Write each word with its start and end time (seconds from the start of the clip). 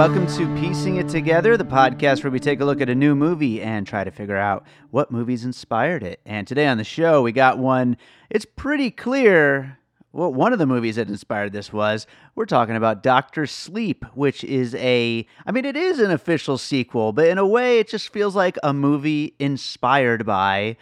Welcome 0.00 0.26
to 0.26 0.46
Piecing 0.58 0.96
It 0.96 1.10
Together, 1.10 1.58
the 1.58 1.64
podcast 1.64 2.24
where 2.24 2.30
we 2.30 2.40
take 2.40 2.60
a 2.60 2.64
look 2.64 2.80
at 2.80 2.88
a 2.88 2.94
new 2.94 3.14
movie 3.14 3.60
and 3.60 3.86
try 3.86 4.02
to 4.02 4.10
figure 4.10 4.38
out 4.38 4.64
what 4.90 5.10
movies 5.10 5.44
inspired 5.44 6.02
it. 6.02 6.20
And 6.24 6.46
today 6.46 6.66
on 6.68 6.78
the 6.78 6.84
show, 6.84 7.20
we 7.20 7.32
got 7.32 7.58
one, 7.58 7.98
it's 8.30 8.46
pretty 8.46 8.90
clear 8.90 9.76
what 10.12 10.32
one 10.32 10.54
of 10.54 10.58
the 10.58 10.64
movies 10.64 10.96
that 10.96 11.08
inspired 11.08 11.52
this 11.52 11.70
was. 11.70 12.06
We're 12.34 12.46
talking 12.46 12.76
about 12.76 13.02
Doctor 13.02 13.44
Sleep, 13.46 14.06
which 14.14 14.42
is 14.42 14.74
a, 14.76 15.26
I 15.44 15.52
mean, 15.52 15.66
it 15.66 15.76
is 15.76 15.98
an 15.98 16.10
official 16.10 16.56
sequel, 16.56 17.12
but 17.12 17.26
in 17.26 17.36
a 17.36 17.46
way, 17.46 17.78
it 17.78 17.90
just 17.90 18.10
feels 18.10 18.34
like 18.34 18.56
a 18.62 18.72
movie 18.72 19.34
inspired 19.38 20.24
by 20.24 20.78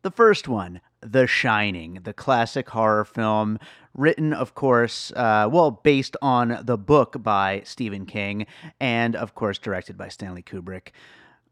the 0.00 0.10
first 0.10 0.48
one, 0.48 0.80
The 1.02 1.26
Shining, 1.26 2.00
the 2.04 2.12
classic 2.12 2.70
horror 2.70 3.04
film, 3.04 3.58
written, 3.94 4.32
of 4.32 4.54
course, 4.54 5.12
uh, 5.16 5.48
well, 5.50 5.70
based 5.70 6.16
on 6.22 6.58
the 6.62 6.78
book 6.78 7.22
by 7.22 7.62
Stephen 7.64 8.06
King, 8.06 8.46
and 8.80 9.14
of 9.16 9.34
course, 9.34 9.58
directed 9.58 9.96
by 9.98 10.08
Stanley 10.08 10.42
Kubrick. 10.42 10.88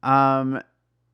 Um, 0.02 0.62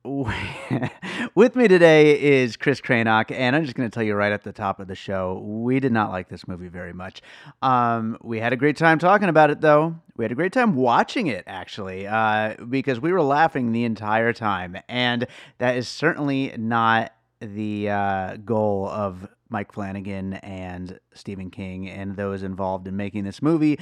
with 1.35 1.55
me 1.55 1.67
today 1.67 2.19
is 2.21 2.55
Chris 2.55 2.79
Cranock, 2.79 3.29
and 3.29 3.55
I'm 3.55 3.63
just 3.63 3.75
going 3.75 3.89
to 3.89 3.93
tell 3.93 4.03
you 4.03 4.15
right 4.15 4.31
at 4.31 4.43
the 4.43 4.53
top 4.53 4.79
of 4.79 4.87
the 4.87 4.95
show, 4.95 5.41
we 5.43 5.81
did 5.81 5.91
not 5.91 6.11
like 6.11 6.29
this 6.29 6.47
movie 6.47 6.69
very 6.69 6.93
much. 6.93 7.21
Um, 7.61 8.17
we 8.21 8.39
had 8.39 8.53
a 8.53 8.55
great 8.55 8.77
time 8.77 8.99
talking 8.99 9.27
about 9.27 9.49
it, 9.49 9.59
though. 9.59 9.95
We 10.15 10.23
had 10.23 10.31
a 10.31 10.35
great 10.35 10.53
time 10.53 10.75
watching 10.75 11.27
it, 11.27 11.43
actually, 11.45 12.07
uh, 12.07 12.55
because 12.69 13.01
we 13.01 13.11
were 13.11 13.21
laughing 13.21 13.73
the 13.73 13.83
entire 13.83 14.31
time, 14.31 14.77
and 14.87 15.27
that 15.57 15.75
is 15.75 15.89
certainly 15.89 16.53
not 16.57 17.11
the 17.39 17.89
uh, 17.89 18.37
goal 18.37 18.87
of 18.89 19.27
Mike 19.49 19.71
Flanagan 19.71 20.33
and 20.33 20.99
Stephen 21.13 21.49
King 21.49 21.89
and 21.89 22.15
those 22.15 22.43
involved 22.43 22.87
in 22.87 22.95
making 22.95 23.23
this 23.23 23.41
movie. 23.41 23.79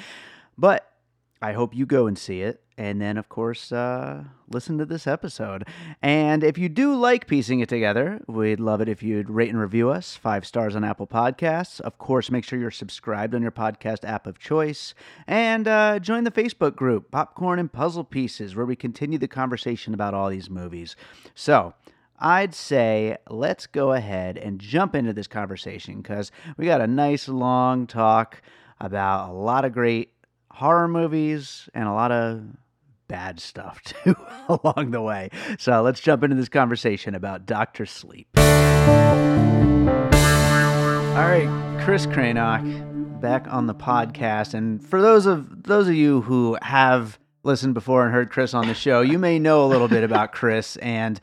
But 0.58 0.90
I 1.42 1.54
hope 1.54 1.76
you 1.76 1.86
go 1.86 2.08
and 2.08 2.18
see 2.18 2.42
it. 2.42 2.62
And 2.78 3.00
then, 3.00 3.18
of 3.18 3.30
course, 3.30 3.72
uh, 3.72 4.24
listen 4.50 4.78
to 4.80 4.86
this 4.86 5.08
episode. 5.08 5.66
And 6.02 6.44
if 6.44 6.58
you 6.58 6.68
do 6.68 6.94
like 6.94 7.26
piecing 7.26 7.62
it 7.62 7.70
together, 7.70 8.20
we'd 8.28 8.60
love 8.60 8.82
it 8.82 8.90
if 8.90 9.02
you'd 9.02 9.30
rate 9.30 9.50
and 9.50 9.60
review 9.60 9.90
us 9.90 10.16
five 10.18 10.46
stars 10.46 10.76
on 10.76 10.84
Apple 10.84 11.08
Podcasts. 11.08 11.80
Of 11.80 11.98
course, 11.98 12.30
make 12.30 12.44
sure 12.44 12.60
you're 12.60 12.72
subscribed 12.72 13.34
on 13.34 13.42
your 13.42 13.52
podcast 13.52 14.04
app 14.04 14.28
of 14.28 14.40
choice. 14.40 14.94
And 15.26 15.68
uh, 15.68 16.00
join 16.00 16.26
the 16.26 16.32
Facebook 16.32 16.76
group, 16.76 17.12
Popcorn 17.12 17.60
and 17.60 17.72
Puzzle 17.72 18.04
Pieces, 18.04 18.56
where 18.56 18.66
we 18.66 18.76
continue 18.76 19.20
the 19.20 19.28
conversation 19.28 19.94
about 19.94 20.14
all 20.14 20.30
these 20.30 20.50
movies. 20.50 20.98
So, 21.34 21.76
I'd 22.20 22.56
say 22.56 23.18
let's 23.30 23.68
go 23.68 23.92
ahead 23.92 24.38
and 24.38 24.60
jump 24.60 24.96
into 24.96 25.12
this 25.12 25.28
conversation 25.28 25.98
because 25.98 26.32
we 26.58 26.66
got 26.66 26.80
a 26.80 26.88
nice 26.88 27.28
long 27.28 27.88
talk 27.88 28.42
about 28.80 29.30
a 29.30 29.34
lot 29.34 29.66
of 29.66 29.74
great 29.74 30.12
horror 30.52 30.88
movies 30.88 31.68
and 31.74 31.88
a 31.88 31.92
lot 31.92 32.14
of 32.14 32.44
bad 33.08 33.40
stuff 33.42 33.82
too 33.84 34.16
along 34.48 34.92
the 34.92 35.02
way. 35.02 35.30
So 35.60 35.82
let's 35.82 36.00
jump 36.00 36.24
into 36.24 36.38
this 36.38 36.48
conversation 36.48 37.16
about 37.16 37.46
Doctor 37.46 37.86
Sleep. 37.86 38.28
All 38.38 38.44
right, 41.22 41.82
Chris 41.84 42.06
Cranock 42.06 43.20
back 43.20 43.46
on 43.50 43.68
the 43.68 43.76
podcast, 43.76 44.54
and 44.54 44.86
for 44.86 45.02
those 45.02 45.26
of 45.26 45.64
those 45.64 45.88
of 45.88 45.96
you 45.96 46.22
who 46.22 46.58
have 46.62 47.20
listened 47.44 47.74
before 47.74 48.04
and 48.06 48.14
heard 48.14 48.30
Chris 48.30 48.54
on 48.54 48.68
the 48.68 48.74
show, 48.74 49.02
you 49.02 49.20
may 49.20 49.38
know 49.38 49.66
a 49.66 49.68
little 49.68 49.88
bit 49.88 50.04
about 50.04 50.32
Chris 50.32 50.78
and 50.78 51.20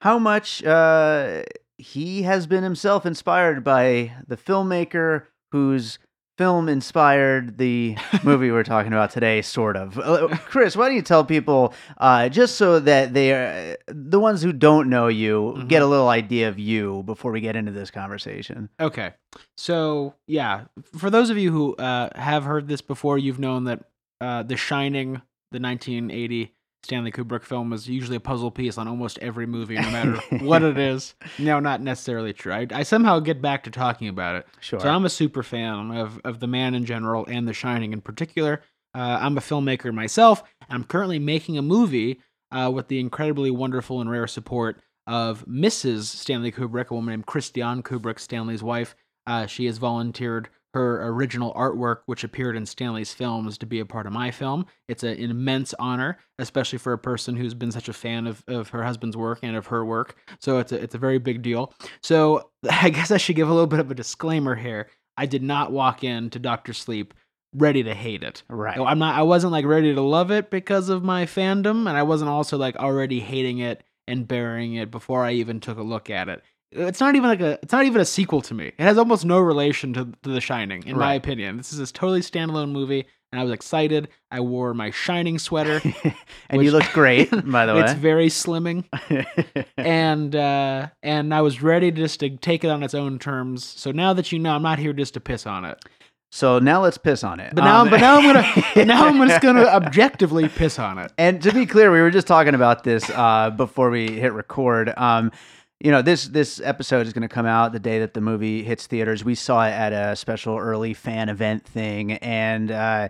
how 0.00 0.18
much 0.18 0.64
uh, 0.64 1.42
he 1.76 2.22
has 2.22 2.46
been 2.46 2.62
himself 2.64 3.04
inspired 3.06 3.64
by 3.64 4.12
the 4.26 4.36
filmmaker 4.36 5.24
whose 5.52 5.98
film 6.36 6.68
inspired 6.68 7.58
the 7.58 7.96
movie 8.22 8.52
we're 8.52 8.62
talking 8.62 8.92
about 8.92 9.10
today, 9.10 9.42
sort 9.42 9.76
of. 9.76 9.98
Uh, 9.98 10.28
Chris, 10.46 10.76
why 10.76 10.86
don't 10.86 10.94
you 10.94 11.02
tell 11.02 11.24
people, 11.24 11.74
uh, 11.96 12.28
just 12.28 12.54
so 12.54 12.78
that 12.78 13.12
they 13.12 13.32
are 13.32 13.76
the 13.88 14.20
ones 14.20 14.40
who 14.40 14.52
don't 14.52 14.88
know 14.88 15.08
you 15.08 15.54
Mhm. 15.58 15.68
get 15.68 15.82
a 15.82 15.86
little 15.86 16.08
idea 16.08 16.48
of 16.48 16.56
you 16.56 17.02
before 17.06 17.32
we 17.32 17.40
get 17.40 17.56
into 17.56 17.72
this 17.72 17.90
conversation? 17.90 18.68
Okay. 18.78 19.14
So, 19.56 20.14
yeah, 20.28 20.66
for 20.96 21.10
those 21.10 21.28
of 21.30 21.38
you 21.38 21.50
who 21.50 21.74
uh, 21.74 22.10
have 22.16 22.44
heard 22.44 22.68
this 22.68 22.82
before, 22.82 23.18
you've 23.18 23.40
known 23.40 23.64
that 23.64 23.82
uh, 24.20 24.44
The 24.44 24.56
Shining, 24.56 25.22
the 25.50 25.58
1980 25.58 26.54
Stanley 26.82 27.10
Kubrick 27.10 27.42
film, 27.42 27.72
is 27.72 27.88
usually 27.88 28.16
a 28.16 28.20
puzzle 28.20 28.50
piece 28.50 28.78
on 28.78 28.88
almost 28.88 29.18
every 29.18 29.46
movie, 29.46 29.74
no 29.74 29.90
matter 29.90 30.16
what 30.44 30.62
it 30.62 30.78
is. 30.78 31.14
No, 31.38 31.60
not 31.60 31.80
necessarily 31.80 32.32
true. 32.32 32.52
I, 32.52 32.66
I 32.72 32.82
somehow 32.82 33.18
get 33.18 33.42
back 33.42 33.64
to 33.64 33.70
talking 33.70 34.08
about 34.08 34.36
it. 34.36 34.46
Sure. 34.60 34.80
So 34.80 34.88
I'm 34.88 35.04
a 35.04 35.10
super 35.10 35.42
fan 35.42 35.90
of, 35.90 36.20
of 36.24 36.40
The 36.40 36.46
Man 36.46 36.74
in 36.74 36.84
general 36.84 37.26
and 37.28 37.48
The 37.48 37.52
Shining 37.52 37.92
in 37.92 38.00
particular. 38.00 38.62
Uh, 38.94 39.18
I'm 39.20 39.36
a 39.36 39.40
filmmaker 39.40 39.92
myself. 39.92 40.42
I'm 40.70 40.84
currently 40.84 41.18
making 41.18 41.58
a 41.58 41.62
movie 41.62 42.20
uh, 42.50 42.70
with 42.72 42.88
the 42.88 43.00
incredibly 43.00 43.50
wonderful 43.50 44.00
and 44.00 44.10
rare 44.10 44.26
support 44.26 44.80
of 45.06 45.44
Mrs. 45.46 46.04
Stanley 46.04 46.52
Kubrick, 46.52 46.88
a 46.88 46.94
woman 46.94 47.12
named 47.12 47.26
Christiane 47.26 47.82
Kubrick, 47.82 48.18
Stanley's 48.18 48.62
wife. 48.62 48.94
Uh, 49.26 49.46
she 49.46 49.66
has 49.66 49.78
volunteered 49.78 50.48
her 50.74 51.06
original 51.06 51.52
artwork, 51.54 51.98
which 52.06 52.24
appeared 52.24 52.56
in 52.56 52.66
Stanley's 52.66 53.12
films, 53.12 53.58
to 53.58 53.66
be 53.66 53.80
a 53.80 53.86
part 53.86 54.06
of 54.06 54.12
my 54.12 54.30
film. 54.30 54.66
It's 54.86 55.02
an 55.02 55.18
immense 55.18 55.74
honor, 55.78 56.18
especially 56.38 56.78
for 56.78 56.92
a 56.92 56.98
person 56.98 57.36
who's 57.36 57.54
been 57.54 57.72
such 57.72 57.88
a 57.88 57.92
fan 57.92 58.26
of, 58.26 58.44
of 58.46 58.68
her 58.70 58.82
husband's 58.82 59.16
work 59.16 59.40
and 59.42 59.56
of 59.56 59.66
her 59.68 59.84
work. 59.84 60.16
So 60.40 60.58
it's 60.58 60.72
a, 60.72 60.76
it's 60.76 60.94
a 60.94 60.98
very 60.98 61.18
big 61.18 61.42
deal. 61.42 61.72
So 62.02 62.50
I 62.70 62.90
guess 62.90 63.10
I 63.10 63.16
should 63.16 63.36
give 63.36 63.48
a 63.48 63.52
little 63.52 63.66
bit 63.66 63.80
of 63.80 63.90
a 63.90 63.94
disclaimer 63.94 64.54
here. 64.54 64.88
I 65.16 65.26
did 65.26 65.42
not 65.42 65.72
walk 65.72 66.04
into 66.04 66.38
Doctor 66.38 66.72
Sleep 66.72 67.14
ready 67.54 67.82
to 67.82 67.94
hate 67.94 68.22
it. 68.22 68.42
right. 68.48 68.78
I'm 68.78 68.98
not. 68.98 69.18
I 69.18 69.22
wasn't 69.22 69.52
like 69.52 69.64
ready 69.64 69.94
to 69.94 70.00
love 70.02 70.30
it 70.30 70.50
because 70.50 70.90
of 70.90 71.02
my 71.02 71.24
fandom, 71.24 71.88
and 71.88 71.96
I 71.96 72.02
wasn't 72.02 72.30
also 72.30 72.58
like 72.58 72.76
already 72.76 73.20
hating 73.20 73.58
it 73.58 73.82
and 74.06 74.28
burying 74.28 74.74
it 74.74 74.90
before 74.90 75.24
I 75.24 75.32
even 75.32 75.60
took 75.60 75.78
a 75.78 75.82
look 75.82 76.10
at 76.10 76.28
it. 76.28 76.42
It's 76.70 77.00
not 77.00 77.14
even 77.14 77.28
like 77.28 77.40
a. 77.40 77.58
It's 77.62 77.72
not 77.72 77.86
even 77.86 78.00
a 78.00 78.04
sequel 78.04 78.42
to 78.42 78.54
me. 78.54 78.66
It 78.66 78.80
has 78.82 78.98
almost 78.98 79.24
no 79.24 79.38
relation 79.38 79.92
to, 79.94 80.04
to 80.22 80.28
The 80.30 80.40
Shining, 80.40 80.82
in 80.86 80.98
my 80.98 81.14
opinion. 81.14 81.56
This 81.56 81.72
is 81.72 81.78
a 81.78 81.90
totally 81.92 82.20
standalone 82.20 82.72
movie, 82.72 83.06
and 83.32 83.40
I 83.40 83.44
was 83.44 83.52
excited. 83.52 84.08
I 84.30 84.40
wore 84.40 84.74
my 84.74 84.90
Shining 84.90 85.38
sweater. 85.38 85.80
and 86.50 86.62
you 86.62 86.70
which- 86.70 86.72
look 86.72 86.92
great, 86.92 87.30
by 87.50 87.64
the 87.64 87.74
way. 87.74 87.80
it's 87.80 87.94
very 87.94 88.28
slimming, 88.28 88.84
and 89.76 90.34
uh, 90.36 90.88
and 91.02 91.34
I 91.34 91.40
was 91.40 91.62
ready 91.62 91.90
just 91.90 92.20
to 92.20 92.36
take 92.36 92.64
it 92.64 92.68
on 92.68 92.82
its 92.82 92.94
own 92.94 93.18
terms. 93.18 93.64
So 93.64 93.90
now 93.90 94.12
that 94.12 94.32
you 94.32 94.38
know, 94.38 94.52
I'm 94.54 94.62
not 94.62 94.78
here 94.78 94.92
just 94.92 95.14
to 95.14 95.20
piss 95.20 95.46
on 95.46 95.64
it. 95.64 95.82
so 96.30 96.58
now 96.58 96.82
let's 96.82 96.98
piss 96.98 97.24
on 97.24 97.40
it. 97.40 97.54
But 97.54 97.64
now, 97.64 97.80
Um, 97.82 97.90
but 97.90 98.00
now 98.00 98.18
I'm 98.18 98.24
gonna, 98.24 98.84
now 98.84 99.06
I'm 99.06 99.26
just 99.26 99.40
gonna 99.40 99.64
objectively 99.64 100.48
piss 100.48 100.78
on 100.78 100.98
it. 100.98 101.12
And 101.16 101.40
to 101.42 101.52
be 101.52 101.64
clear, 101.64 101.90
we 101.90 102.00
were 102.00 102.10
just 102.10 102.26
talking 102.26 102.54
about 102.54 102.84
this 102.84 103.08
uh, 103.10 103.50
before 103.50 103.88
we 103.90 104.10
hit 104.20 104.32
record. 104.34 104.92
Um, 104.98 105.32
you 105.80 105.92
know, 105.92 106.02
this 106.02 106.26
this 106.28 106.60
episode 106.60 107.06
is 107.06 107.12
going 107.12 107.22
to 107.22 107.32
come 107.32 107.46
out 107.46 107.72
the 107.72 107.78
day 107.78 108.00
that 108.00 108.14
the 108.14 108.20
movie 108.20 108.64
hits 108.64 108.86
theaters. 108.86 109.24
We 109.24 109.34
saw 109.34 109.64
it 109.66 109.70
at 109.70 109.92
a 109.92 110.16
special 110.16 110.56
early 110.56 110.92
fan 110.92 111.28
event 111.28 111.64
thing, 111.64 112.12
and 112.14 112.70
uh, 112.70 113.08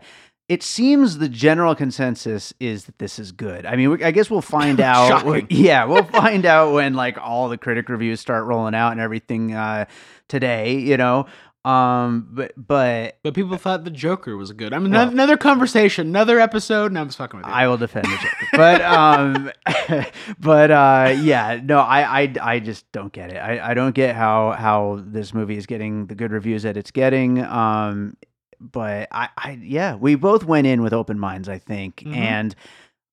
it 0.48 0.62
seems 0.62 1.18
the 1.18 1.28
general 1.30 1.74
consensus 1.74 2.52
is 2.60 2.84
that 2.84 2.98
this 2.98 3.18
is 3.18 3.32
good. 3.32 3.64
I 3.64 3.76
mean, 3.76 3.90
we, 3.90 4.04
I 4.04 4.10
guess 4.10 4.30
we'll 4.30 4.42
find 4.42 4.80
out. 4.82 5.24
Yeah, 5.50 5.84
we'll 5.84 6.04
find 6.04 6.44
out 6.44 6.74
when 6.74 6.92
like 6.94 7.16
all 7.18 7.48
the 7.48 7.58
critic 7.58 7.88
reviews 7.88 8.20
start 8.20 8.44
rolling 8.44 8.74
out 8.74 8.92
and 8.92 9.00
everything 9.00 9.54
uh, 9.54 9.86
today. 10.28 10.78
You 10.78 10.96
know. 10.98 11.26
Um, 11.68 12.28
but 12.30 12.52
but 12.56 13.18
But 13.22 13.34
people 13.34 13.56
thought 13.56 13.84
the 13.84 13.90
Joker 13.90 14.36
was 14.36 14.52
good. 14.52 14.72
I 14.72 14.78
mean, 14.78 14.92
Well- 14.92 15.08
another 15.08 15.36
conversation, 15.36 16.06
another 16.08 16.40
episode. 16.40 16.92
No, 16.92 17.00
I'm 17.00 17.08
just 17.08 17.18
fucking 17.18 17.38
with 17.40 17.46
you. 17.46 17.52
I 17.52 17.68
will 17.68 17.76
defend 17.76 18.06
the 18.06 18.16
Joker. 18.16 18.46
but 18.54 18.80
um, 18.82 19.50
but 20.40 20.70
uh, 20.70 21.14
yeah, 21.20 21.60
no, 21.62 21.78
I, 21.80 22.22
I 22.22 22.34
I 22.40 22.58
just 22.60 22.90
don't 22.92 23.12
get 23.12 23.30
it. 23.32 23.36
I, 23.36 23.70
I 23.70 23.74
don't 23.74 23.94
get 23.94 24.14
how 24.16 24.52
how 24.52 25.00
this 25.04 25.34
movie 25.34 25.56
is 25.56 25.66
getting 25.66 26.06
the 26.06 26.14
good 26.14 26.32
reviews 26.32 26.62
that 26.62 26.76
it's 26.76 26.90
getting. 26.90 27.42
Um, 27.44 28.16
but 28.60 29.08
I 29.12 29.28
I 29.36 29.58
yeah, 29.62 29.94
we 29.94 30.14
both 30.14 30.44
went 30.44 30.66
in 30.66 30.82
with 30.82 30.92
open 30.92 31.18
minds, 31.18 31.48
I 31.48 31.58
think, 31.58 32.02
Mhm. 32.06 32.16
and 32.16 32.54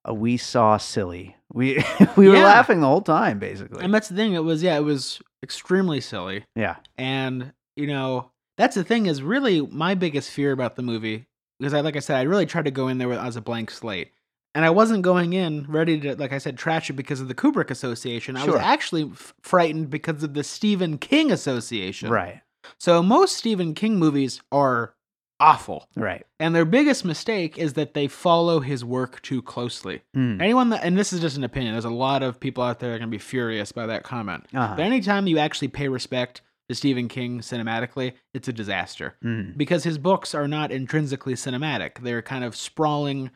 uh, 0.07 0.13
we 0.13 0.37
saw 0.37 0.77
silly. 0.77 1.35
We 1.53 1.83
we 2.15 2.27
were 2.29 2.35
Yeah. 2.35 2.45
laughing 2.45 2.79
the 2.81 2.87
whole 2.87 3.01
time, 3.01 3.39
basically. 3.39 3.83
and 3.83 3.93
that's 3.93 4.09
the 4.09 4.15
thing. 4.15 4.33
It 4.33 4.43
was 4.43 4.63
yeah, 4.63 4.77
it 4.77 4.83
was 4.83 5.21
extremely 5.43 6.01
silly. 6.01 6.45
yeah. 6.55 6.77
And 6.97 7.53
you 7.75 7.87
know, 7.87 8.31
that's 8.57 8.75
the 8.75 8.83
thing 8.83 9.05
is 9.05 9.21
really 9.21 9.61
my 9.61 9.95
biggest 9.95 10.29
fear 10.31 10.51
about 10.51 10.75
the 10.75 10.81
movie 10.81 11.25
because 11.59 11.73
I 11.73 11.81
like 11.81 11.95
I 11.95 11.99
said 11.99 12.17
I 12.17 12.23
really 12.23 12.45
tried 12.45 12.65
to 12.65 12.71
go 12.71 12.87
in 12.87 12.97
there 12.97 13.07
with, 13.09 13.19
as 13.19 13.35
a 13.35 13.41
blank 13.41 13.71
slate. 13.71 14.11
And 14.53 14.63
I 14.63 14.69
wasn't 14.69 15.01
going 15.03 15.33
in 15.33 15.65
ready 15.67 15.99
to, 15.99 16.15
like 16.15 16.31
I 16.31 16.37
said, 16.37 16.57
trash 16.57 16.89
it 16.89 16.93
because 16.93 17.19
of 17.19 17.27
the 17.27 17.35
Kubrick 17.35 17.69
Association. 17.69 18.37
I 18.37 18.45
Sure. 18.45 18.53
was 18.53 18.61
actually 18.61 19.03
f- 19.11 19.33
frightened 19.41 19.89
because 19.89 20.23
of 20.23 20.33
the 20.33 20.45
Stephen 20.45 20.97
King 20.97 21.29
Association. 21.29 22.09
Right. 22.09 22.41
So 22.77 23.03
most 23.03 23.35
Stephen 23.35 23.73
King 23.73 23.97
movies 23.97 24.41
are 24.53 24.93
awful. 25.41 25.89
Right. 25.97 26.25
And 26.39 26.55
their 26.55 26.63
biggest 26.63 27.03
mistake 27.03 27.57
is 27.57 27.73
that 27.73 27.93
they 27.95 28.07
follow 28.07 28.61
his 28.61 28.85
work 28.85 29.21
too 29.21 29.41
closely. 29.41 30.03
Mm. 30.15 30.41
Anyone 30.41 30.69
that, 30.69 30.85
and 30.85 30.97
this 30.97 31.11
is 31.11 31.19
just 31.19 31.35
an 31.35 31.43
opinion, 31.43 31.73
there's 31.73 31.83
a 31.83 31.89
lot 31.89 32.23
of 32.23 32.39
people 32.39 32.63
out 32.63 32.79
there 32.79 32.91
that 32.91 32.95
are 32.95 32.99
going 32.99 33.09
to 33.09 33.15
be 33.15 33.19
furious 33.19 33.73
by 33.73 33.85
that 33.87 34.03
comment. 34.03 34.45
Uh-huh. 34.53 34.75
But 34.77 34.83
anytime 34.85 35.27
you 35.27 35.37
actually 35.37 35.67
pay 35.67 35.89
respect 35.89 36.41
to 36.69 36.75
Stephen 36.75 37.07
King 37.07 37.39
cinematically, 37.41 38.13
it's 38.33 38.47
a 38.47 38.53
disaster 38.53 39.15
Mm. 39.23 39.57
because 39.57 39.83
his 39.83 39.97
books 39.97 40.33
are 40.33 40.47
not 40.47 40.71
intrinsically 40.71 41.33
cinematic. 41.35 41.99
They're 42.01 42.21
kind 42.21 42.43
of 42.43 42.55
sprawling. 42.55 43.29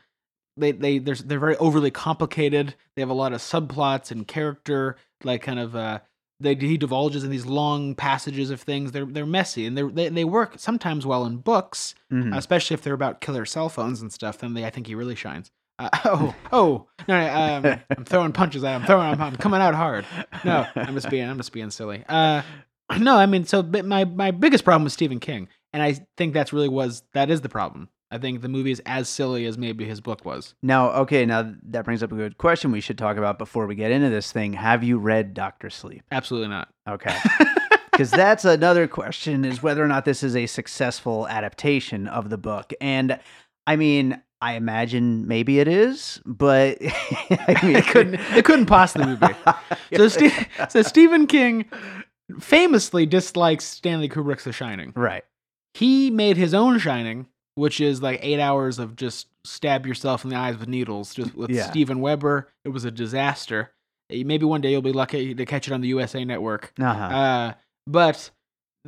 They 0.57 0.71
they 0.73 0.99
there's 0.99 1.23
they're 1.23 1.39
very 1.39 1.55
overly 1.57 1.91
complicated. 1.91 2.75
They 2.95 3.01
have 3.01 3.09
a 3.09 3.13
lot 3.13 3.33
of 3.33 3.41
subplots 3.41 4.11
and 4.11 4.27
character 4.27 4.97
like 5.23 5.41
kind 5.41 5.59
of 5.59 5.75
uh 5.75 5.99
they 6.41 6.55
he 6.55 6.77
divulges 6.77 7.23
in 7.23 7.29
these 7.31 7.45
long 7.45 7.95
passages 7.95 8.49
of 8.49 8.61
things. 8.61 8.91
They're 8.91 9.05
they're 9.05 9.25
messy 9.25 9.65
and 9.65 9.77
they're, 9.77 9.89
they 9.89 10.09
they 10.09 10.23
work 10.25 10.53
sometimes 10.57 11.05
well 11.05 11.25
in 11.25 11.37
books, 11.37 11.95
Mhm. 12.11 12.35
especially 12.35 12.73
if 12.73 12.81
they're 12.81 12.93
about 12.93 13.21
killer 13.21 13.45
cell 13.45 13.69
phones 13.69 14.01
and 14.01 14.11
stuff. 14.11 14.37
Then 14.39 14.53
they 14.53 14.65
I 14.65 14.69
think 14.69 14.87
he 14.87 14.95
really 14.95 15.15
shines. 15.15 15.51
Uh, 15.77 15.89
oh 16.05 16.35
oh 16.51 16.87
no, 17.07 17.19
no 17.61 17.69
um, 17.69 17.79
I'm 17.97 18.03
throwing 18.05 18.31
punches 18.33 18.63
at 18.65 18.75
him. 18.81 18.85
Throwing 18.87 19.07
I'm, 19.13 19.21
I'm 19.21 19.35
coming 19.37 19.61
out 19.61 19.75
hard. 19.75 20.05
No, 20.43 20.65
I'm 20.75 20.95
just 20.95 21.09
being 21.09 21.29
I'm 21.29 21.37
just 21.37 21.53
being 21.53 21.69
silly. 21.71 22.03
Uh, 22.09 22.41
no, 22.97 23.17
I 23.17 23.25
mean, 23.25 23.45
so 23.45 23.61
my 23.63 24.05
my 24.05 24.31
biggest 24.31 24.63
problem 24.63 24.83
with 24.83 24.93
Stephen 24.93 25.19
King, 25.19 25.47
and 25.73 25.83
I 25.83 25.99
think 26.17 26.33
that's 26.33 26.53
really 26.53 26.69
was 26.69 27.03
that 27.13 27.29
is 27.29 27.41
the 27.41 27.49
problem. 27.49 27.89
I 28.11 28.17
think 28.17 28.41
the 28.41 28.49
movie 28.49 28.71
is 28.71 28.81
as 28.87 29.07
silly 29.07 29.45
as 29.45 29.55
maybe 29.57 29.85
his 29.85 30.01
book 30.01 30.25
was. 30.25 30.55
Now, 30.63 30.89
okay, 30.91 31.27
now 31.27 31.53
that 31.69 31.85
brings 31.85 32.01
up 32.01 32.11
a 32.11 32.15
good 32.15 32.39
question 32.39 32.71
we 32.71 32.81
should 32.81 32.97
talk 32.97 33.17
about 33.17 33.37
before 33.37 33.67
we 33.67 33.75
get 33.75 33.91
into 33.91 34.09
this 34.09 34.31
thing. 34.31 34.53
Have 34.53 34.83
you 34.83 34.97
read 34.97 35.35
Doctor 35.35 35.69
Sleep? 35.69 36.01
Absolutely 36.11 36.49
not. 36.49 36.69
Okay. 36.87 37.15
Because 37.91 38.11
that's 38.11 38.45
another 38.45 38.87
question 38.87 39.43
is 39.43 39.61
whether 39.61 39.83
or 39.83 39.87
not 39.89 40.05
this 40.05 40.23
is 40.23 40.33
a 40.33 40.45
successful 40.45 41.27
adaptation 41.27 42.07
of 42.07 42.29
the 42.29 42.37
book. 42.37 42.71
And 42.79 43.19
I 43.67 43.75
mean, 43.75 44.21
I 44.41 44.53
imagine 44.53 45.27
maybe 45.27 45.59
it 45.59 45.67
is, 45.67 46.21
but 46.25 46.77
I 46.81 47.59
mean, 47.63 47.75
It 47.75 47.87
couldn't 47.87 48.15
it 48.37 48.45
couldn't 48.45 48.67
possibly 48.67 49.17
be. 49.17 49.27
So, 49.97 50.07
Ste- 50.07 50.31
so 50.69 50.81
Stephen 50.81 51.27
King 51.27 51.65
famously 52.39 53.05
dislikes 53.05 53.65
Stanley 53.65 54.09
Kubrick's 54.09 54.43
The 54.43 54.53
Shining. 54.53 54.93
right. 54.95 55.23
He 55.75 56.09
made 56.09 56.35
his 56.35 56.53
own 56.53 56.79
Shining, 56.79 57.27
which 57.55 57.79
is 57.79 58.01
like 58.01 58.19
eight 58.23 58.39
hours 58.39 58.79
of 58.79 58.95
just 58.95 59.27
stab 59.45 59.85
yourself 59.85 60.23
in 60.23 60.29
the 60.31 60.35
eyes 60.35 60.57
with 60.57 60.67
needles, 60.67 61.13
just 61.13 61.35
with 61.35 61.49
Yeah. 61.51 61.69
Steven 61.69 62.01
Weber. 62.01 62.49
It 62.65 62.69
was 62.69 62.85
a 62.85 62.91
disaster. 62.91 63.71
Eh, 64.11 64.23
Maybe 64.25 64.45
one 64.45 64.61
day 64.61 64.71
you'll 64.71 64.81
be 64.81 64.91
lucky 64.91 65.33
to 65.35 65.45
catch 65.45 65.67
it 65.67 65.73
on 65.73 65.81
the 65.81 65.87
USA 65.89 66.25
Network. 66.25 66.73
Uh-huh. 66.79 67.03
Uh, 67.03 67.53
but 67.85 68.31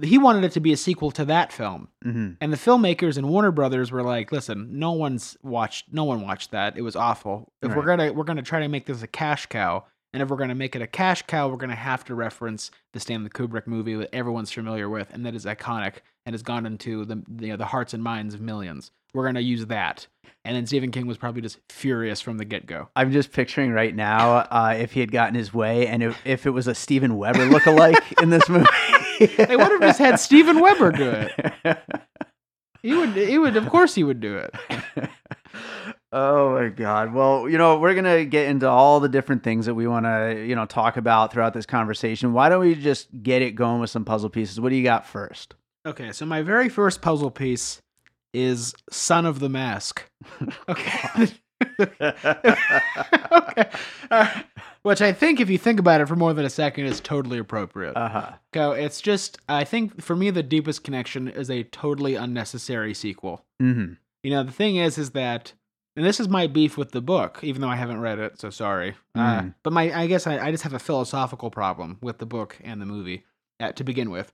he 0.01 0.17
wanted 0.17 0.43
it 0.43 0.53
to 0.53 0.59
be 0.59 0.73
a 0.73 0.77
sequel 0.77 1.11
to 1.11 1.25
that 1.25 1.53
film. 1.53 1.89
hmm 2.03 2.31
And 2.41 2.51
the 2.51 2.57
filmmakers 2.57 3.17
and 3.17 3.29
Warner 3.29 3.51
Brothers 3.51 3.91
were 3.91 4.01
like, 4.03 4.31
"Listen, 4.31 4.79
no 4.79 4.93
one's 4.93 5.37
watched. 5.43 5.93
No 5.93 6.03
one 6.05 6.21
watched 6.21 6.51
that. 6.51 6.77
It 6.77 6.81
was 6.81 6.95
awful. 6.95 7.51
If 7.61 7.75
we're 7.75 7.85
gonna 7.85 8.11
we're 8.11 8.23
gonna 8.23 8.41
try 8.41 8.61
to 8.61 8.67
make 8.67 8.85
this 8.87 9.03
a 9.03 9.07
cash 9.07 9.45
cow, 9.45 9.85
and 10.13 10.21
if 10.21 10.29
we're 10.29 10.37
gonna 10.37 10.55
make 10.55 10.75
it 10.75 10.81
a 10.81 10.87
cash 10.87 11.23
cow, 11.23 11.47
we're 11.49 11.57
gonna 11.57 11.75
have 11.75 12.03
to 12.05 12.15
reference 12.15 12.71
the 12.93 12.99
Stanley 12.99 13.29
Kubrick 13.29 13.67
movie 13.67 13.95
that 13.95 14.13
everyone's 14.13 14.51
familiar 14.51 14.89
with, 14.89 15.13
and 15.13 15.25
that 15.25 15.35
is 15.35 15.45
iconic 15.45 15.95
and 16.25 16.33
has 16.33 16.43
gone 16.43 16.65
into 16.65 17.05
the 17.05 17.23
you 17.39 17.47
know, 17.47 17.57
the 17.57 17.65
hearts 17.65 17.93
and 17.93 18.03
minds 18.03 18.33
of 18.33 18.41
millions. 18.41 18.91
We're 19.13 19.25
gonna 19.25 19.39
use 19.41 19.65
that." 19.67 20.07
And 20.43 20.55
then 20.55 20.65
Stephen 20.65 20.89
King 20.91 21.05
was 21.05 21.17
probably 21.17 21.41
just 21.43 21.59
furious 21.69 22.19
from 22.19 22.37
the 22.39 22.45
get 22.45 22.65
go. 22.65 22.89
I'm 22.95 23.11
just 23.11 23.31
picturing 23.31 23.71
right 23.73 23.95
now 23.95 24.37
uh, 24.37 24.75
if 24.77 24.93
he 24.93 24.99
had 24.99 25.11
gotten 25.11 25.35
his 25.35 25.53
way 25.53 25.85
and 25.85 26.01
if, 26.01 26.17
if 26.25 26.47
it 26.47 26.49
was 26.49 26.67
a 26.67 26.73
Steven 26.73 27.15
Weber 27.15 27.45
lookalike 27.47 28.21
in 28.21 28.29
this 28.29 28.47
movie. 28.49 28.65
They 29.37 29.55
would 29.55 29.69
have 29.69 29.81
just 29.81 29.99
had 29.99 30.19
Steven 30.19 30.59
Weber 30.59 30.91
do 30.91 31.11
it. 31.11 31.77
He 32.81 32.93
would. 32.93 33.09
He 33.15 33.37
would. 33.37 33.55
Of 33.55 33.69
course, 33.69 33.93
he 33.93 34.03
would 34.03 34.19
do 34.19 34.37
it. 34.37 34.55
oh 36.11 36.53
my 36.59 36.69
god. 36.69 37.13
Well, 37.13 37.49
you 37.49 37.57
know, 37.57 37.79
we're 37.79 37.93
going 37.93 38.05
to 38.05 38.25
get 38.25 38.47
into 38.47 38.67
all 38.69 38.99
the 38.99 39.09
different 39.09 39.43
things 39.43 39.65
that 39.65 39.75
we 39.75 39.87
want 39.87 40.05
to, 40.05 40.45
you 40.45 40.55
know, 40.55 40.65
talk 40.65 40.97
about 40.97 41.31
throughout 41.31 41.53
this 41.53 41.65
conversation. 41.65 42.33
Why 42.33 42.49
don't 42.49 42.61
we 42.61 42.75
just 42.75 43.07
get 43.23 43.41
it 43.41 43.51
going 43.51 43.79
with 43.81 43.89
some 43.89 44.05
puzzle 44.05 44.29
pieces? 44.29 44.59
What 44.59 44.69
do 44.69 44.75
you 44.75 44.83
got 44.83 45.05
first? 45.05 45.55
Okay, 45.85 46.11
so 46.11 46.25
my 46.25 46.41
very 46.41 46.69
first 46.69 47.01
puzzle 47.01 47.31
piece 47.31 47.81
is 48.33 48.73
Son 48.89 49.25
of 49.25 49.39
the 49.39 49.49
Mask. 49.49 50.03
Okay. 50.69 51.27
okay. 53.31 53.69
Uh, 54.09 54.41
which 54.81 55.01
I 55.01 55.13
think, 55.13 55.39
if 55.39 55.49
you 55.49 55.57
think 55.57 55.79
about 55.79 56.01
it 56.01 56.07
for 56.07 56.15
more 56.15 56.33
than 56.33 56.45
a 56.45 56.49
second, 56.49 56.85
is 56.85 56.99
totally 56.99 57.37
appropriate. 57.37 57.95
Uh-huh. 57.95 58.31
So 58.53 58.71
it's 58.71 58.99
just, 58.99 59.37
I 59.47 59.63
think 59.63 60.01
for 60.01 60.15
me, 60.15 60.31
the 60.31 60.43
deepest 60.43 60.83
connection 60.83 61.27
is 61.27 61.49
a 61.51 61.63
totally 61.63 62.15
unnecessary 62.15 62.93
sequel. 62.93 63.45
Mhm. 63.61 63.97
You 64.23 64.31
know, 64.31 64.43
the 64.43 64.51
thing 64.51 64.77
is, 64.77 64.97
is 64.97 65.11
that, 65.11 65.53
and 65.95 66.05
this 66.05 66.19
is 66.19 66.29
my 66.29 66.47
beef 66.47 66.77
with 66.77 66.91
the 66.91 67.01
book, 67.01 67.39
even 67.43 67.61
though 67.61 67.67
I 67.69 67.75
haven't 67.75 67.99
read 68.01 68.19
it, 68.19 68.39
so 68.39 68.49
sorry. 68.49 68.95
Uh, 69.15 69.41
Mm. 69.41 69.55
but 69.63 69.73
my, 69.73 69.91
I 69.97 70.07
guess 70.07 70.25
I, 70.27 70.39
I 70.39 70.51
just 70.51 70.63
have 70.63 70.73
a 70.73 70.79
philosophical 70.79 71.49
problem 71.51 71.97
with 72.01 72.17
the 72.19 72.25
book 72.25 72.57
and 72.63 72.81
the 72.81 72.85
movie 72.85 73.25
uh, 73.59 73.71
to 73.73 73.83
begin 73.83 74.09
with, 74.11 74.31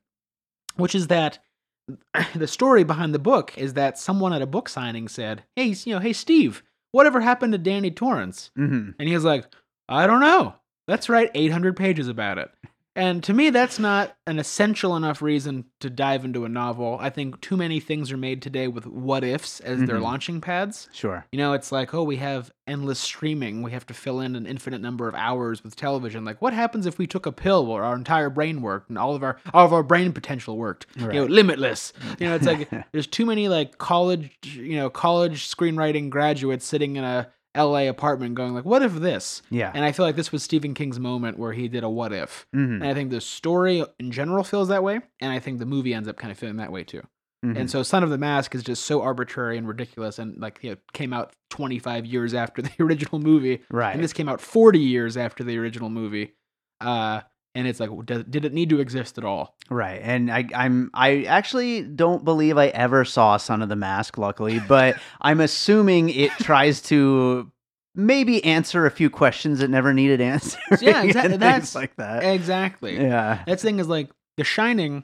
which 0.76 0.94
is 0.96 1.08
that 1.08 1.40
the 2.36 2.48
story 2.48 2.84
behind 2.84 3.14
the 3.14 3.20
book 3.20 3.58
is 3.58 3.74
that 3.74 3.98
someone 3.98 4.34
at 4.34 4.42
a 4.42 4.46
book 4.48 4.68
signing 4.70 5.08
said, 5.08 5.44
"Hey, 5.56 5.74
you 5.86 5.94
know, 5.94 6.00
hey 6.00 6.14
Steve, 6.14 6.64
whatever 6.92 7.22
happened 7.22 7.54
to 7.54 7.58
Danny 7.58 7.92
Torrance?" 7.92 8.52
Mhm. 8.58 8.96
And 9.00 9.08
he 9.08 9.16
was 9.16 9.24
like, 9.24 9.46
"I 9.88 10.06
don't 10.08 10.20
know. 10.20 10.56
Let's 10.88 11.10
write 11.10 11.32
800 11.34 11.76
pages 11.78 12.08
about 12.08 12.38
it." 12.38 12.50
And 12.98 13.24
to 13.26 13.34
me, 13.34 13.52
that's 13.52 13.78
not 13.78 14.18
an 14.26 14.40
essential 14.40 14.96
enough 14.96 15.22
reason 15.22 15.66
to 15.82 15.90
dive 15.90 16.26
into 16.26 16.46
a 16.46 16.50
novel. 16.50 16.98
I 17.00 17.12
think 17.12 17.40
too 17.42 17.56
many 17.56 17.80
things 17.80 18.12
are 18.12 18.18
made 18.18 18.42
today 18.42 18.68
with 18.68 18.88
what 18.88 19.24
ifs 19.24 19.60
as 19.60 19.80
their 19.84 19.98
Mhm. 19.98 20.02
launching 20.02 20.42
pads. 20.42 20.90
Sure. 20.92 21.24
You 21.32 21.38
know, 21.38 21.54
it's 21.54 21.72
like, 21.72 21.94
oh, 21.94 22.02
we 22.04 22.16
have 22.16 22.52
endless 22.66 23.00
streaming. 23.00 23.62
We 23.62 23.72
have 23.72 23.86
to 23.86 23.94
fill 23.94 24.20
in 24.20 24.36
an 24.36 24.48
infinite 24.48 24.82
number 24.82 25.08
of 25.08 25.14
hours 25.14 25.64
with 25.64 25.76
television. 25.76 26.26
Like, 26.26 26.42
what 26.42 26.54
happens 26.54 26.88
if 26.88 26.98
we 26.98 27.06
took 27.06 27.28
a 27.28 27.32
pill 27.32 27.68
where 27.68 27.84
our 27.84 27.96
entire 27.96 28.32
brain 28.32 28.62
worked 28.64 28.90
and 28.90 28.98
all 28.98 29.14
of 29.14 29.22
our 29.24 29.38
all 29.54 29.66
of 29.66 29.72
our 29.74 29.84
brain 29.84 30.12
potential 30.12 30.58
worked? 30.58 30.88
Right. 31.00 31.14
You 31.14 31.20
know, 31.22 31.26
limitless. 31.28 31.94
You 32.20 32.28
know, 32.28 32.36
it's 32.36 32.48
like 32.48 32.68
there's 32.92 33.08
too 33.08 33.28
many 33.28 33.48
like 33.48 33.78
college, 33.78 34.32
you 34.44 34.76
know, 34.76 34.90
college 34.90 35.48
screenwriting 35.48 36.10
graduates 36.10 36.66
sitting 36.66 36.96
in 36.96 37.04
a 37.04 37.28
LA 37.58 37.88
apartment 37.90 38.36
going 38.36 38.54
like, 38.54 38.66
what 38.66 38.82
if 38.84 38.94
this? 38.94 39.42
Yeah. 39.50 39.72
And 39.74 39.84
I 39.84 39.92
feel 39.92 40.06
like 40.06 40.16
this 40.16 40.32
was 40.32 40.44
Stephen 40.44 40.74
King's 40.74 41.00
moment 41.00 41.40
where 41.40 41.54
he 41.54 41.68
did 41.68 41.84
a 41.84 41.90
what 41.90 42.14
if. 42.14 42.46
Mhm. 42.56 42.76
And 42.82 42.88
I 42.88 42.94
think 42.94 43.10
the 43.10 43.20
story 43.22 43.84
in 44.00 44.12
general 44.12 44.44
feels 44.44 44.68
that 44.70 44.84
way, 44.84 45.00
and 45.20 45.32
I 45.32 45.40
think 45.40 45.60
the 45.60 45.66
movie 45.66 45.94
ends 45.94 46.08
up 46.08 46.18
kind 46.18 46.32
of 46.32 46.38
feeling 46.38 46.58
that 46.58 46.72
way 46.72 46.84
too. 46.84 47.02
Mhm. 47.46 47.58
And 47.58 47.70
so 47.72 47.84
Son 47.84 48.04
of 48.04 48.10
the 48.10 48.18
Mask 48.18 48.56
is 48.56 48.64
just 48.64 48.86
so 48.86 49.02
arbitrary 49.02 49.58
and 49.58 49.68
ridiculous 49.68 50.18
and 50.20 50.38
like 50.38 50.60
you 50.64 50.72
know, 50.72 50.78
came 50.94 51.14
out 51.14 51.34
25 51.50 52.06
years 52.06 52.34
after 52.34 52.62
the 52.62 52.72
original 52.80 53.20
movie. 53.20 53.62
right. 53.72 53.94
And 53.94 54.04
this 54.04 54.14
came 54.14 54.28
out 54.30 54.42
40 54.42 54.80
years 54.80 55.18
after 55.18 55.44
the 55.44 55.58
original 55.58 55.90
movie. 55.90 56.34
Uh 56.82 57.22
and 57.58 57.68
it's 57.68 57.80
like 57.80 57.90
did, 58.06 58.30
did 58.32 58.46
it 58.46 58.54
need 58.54 58.70
to 58.70 58.80
exist 58.80 59.18
at 59.18 59.26
all? 59.26 59.56
Right, 59.70 60.00
and 60.04 60.32
I, 60.32 60.46
I'm 60.56 60.92
I 60.94 61.24
actually 61.24 61.82
don't 61.82 62.24
believe 62.24 62.58
I 62.58 62.68
ever 62.68 63.04
saw 63.04 63.38
Son 63.38 63.62
of 63.62 63.70
the 63.70 63.76
Mask. 63.76 64.18
Luckily, 64.18 64.60
but 64.60 64.96
I'm 65.22 65.42
assuming 65.42 66.10
it 66.10 66.32
tries 66.40 66.82
to 66.84 67.52
maybe 67.96 68.44
answer 68.46 68.86
a 68.86 68.92
few 68.92 69.10
questions 69.10 69.60
that 69.60 69.70
never 69.70 69.94
needed 69.94 70.22
answering. 70.34 70.64
Yeah, 70.82 71.04
exactly. 71.04 71.38
That's- 71.38 71.74
like 71.76 71.96
that. 71.96 72.24
Exactly. 72.24 72.96
Yeah, 72.98 73.44
That 73.48 73.60
thing 73.60 73.80
is 73.80 73.88
like 73.88 74.10
The 74.38 74.44
Shining 74.44 75.04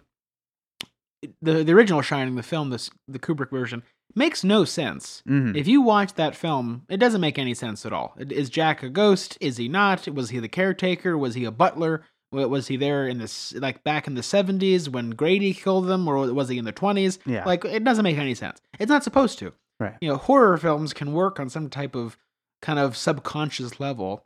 the 1.41 1.63
the 1.63 1.71
original 1.73 2.01
Shining, 2.01 2.35
the 2.35 2.43
film 2.43 2.69
this 2.69 2.89
the 3.07 3.19
Kubrick 3.19 3.49
version 3.49 3.83
makes 4.15 4.43
no 4.43 4.63
sense. 4.65 5.23
Mhm. 5.27 5.55
If 5.55 5.67
you 5.67 5.81
watch 5.81 6.13
that 6.15 6.35
film, 6.35 6.83
it 6.89 6.97
doesn't 6.97 7.21
make 7.21 7.39
any 7.39 7.53
sense 7.53 7.85
at 7.85 7.93
all. 7.93 8.13
Is 8.19 8.49
Jack 8.49 8.83
a 8.83 8.89
ghost? 8.89 9.37
Is 9.41 9.57
he 9.57 9.67
not? 9.67 10.07
Was 10.07 10.29
he 10.29 10.39
the 10.39 10.49
caretaker? 10.49 11.17
Was 11.17 11.33
he 11.35 11.45
a 11.45 11.51
butler? 11.51 12.03
Wa- 12.33 12.47
Was 12.47 12.67
he 12.67 12.75
there 12.75 13.07
in 13.07 13.19
this 13.19 13.53
like 13.53 13.83
back 13.83 14.07
in 14.07 14.15
the 14.15 14.23
seventies 14.23 14.89
when 14.89 15.11
Grady 15.11 15.53
killed 15.53 15.87
them, 15.87 16.07
or 16.07 16.33
was 16.33 16.49
he 16.49 16.57
in 16.57 16.65
the 16.65 16.71
twenties? 16.71 17.19
Yeah. 17.25 17.45
Like 17.45 17.63
it 17.63 17.83
doesn't 17.83 18.03
make 18.03 18.17
any 18.17 18.35
sense. 18.35 18.59
It's 18.79 18.89
not 18.89 19.03
supposed 19.03 19.39
to. 19.39 19.53
Right. 19.79 19.95
You 20.01 20.09
know, 20.09 20.17
horror 20.17 20.57
films 20.57 20.93
can 20.93 21.13
work 21.13 21.39
on 21.39 21.49
some 21.49 21.69
type 21.69 21.95
of 21.95 22.17
kind 22.61 22.79
of 22.79 22.97
subconscious 22.97 23.79
level, 23.79 24.25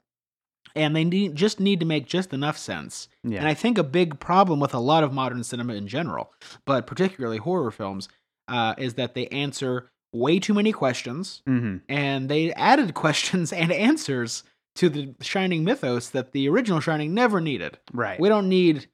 and 0.76 0.96
they 0.96 1.04
need 1.04 1.36
just 1.36 1.60
need 1.60 1.80
to 1.80 1.86
make 1.86 2.06
just 2.06 2.34
enough 2.34 2.58
sense. 2.58 3.10
Yeah. 3.24 3.40
And 3.40 3.48
I 3.48 3.54
think 3.54 3.78
a 3.78 3.84
big 3.84 4.20
problem 4.20 4.60
with 4.60 4.74
a 4.74 4.80
lot 4.80 5.04
of 5.04 5.14
modern 5.14 5.44
cinema 5.44 5.74
in 5.74 5.88
general, 5.88 6.32
but 6.66 6.88
particularly 6.88 7.38
horror 7.38 7.72
films, 7.72 8.08
uh, 8.48 8.76
is 8.78 8.94
that 8.96 9.14
they 9.14 9.28
answer 9.28 9.90
way 10.14 10.40
too 10.40 10.54
many 10.54 10.72
questions, 10.72 11.42
mm-hmm. 11.48 11.78
and 11.90 12.30
they 12.30 12.54
added 12.54 12.94
questions 12.94 13.52
and 13.52 13.72
answers 13.72 14.44
to 14.78 14.90
the 14.90 15.16
Shining 15.22 15.64
mythos 15.64 16.10
that 16.10 16.32
the 16.32 16.48
original 16.50 16.80
Shining 16.80 17.14
never 17.14 17.42
needed. 17.42 17.78
Right. 17.94 18.20
We 18.20 18.30
don't 18.30 18.50
need 18.50 18.88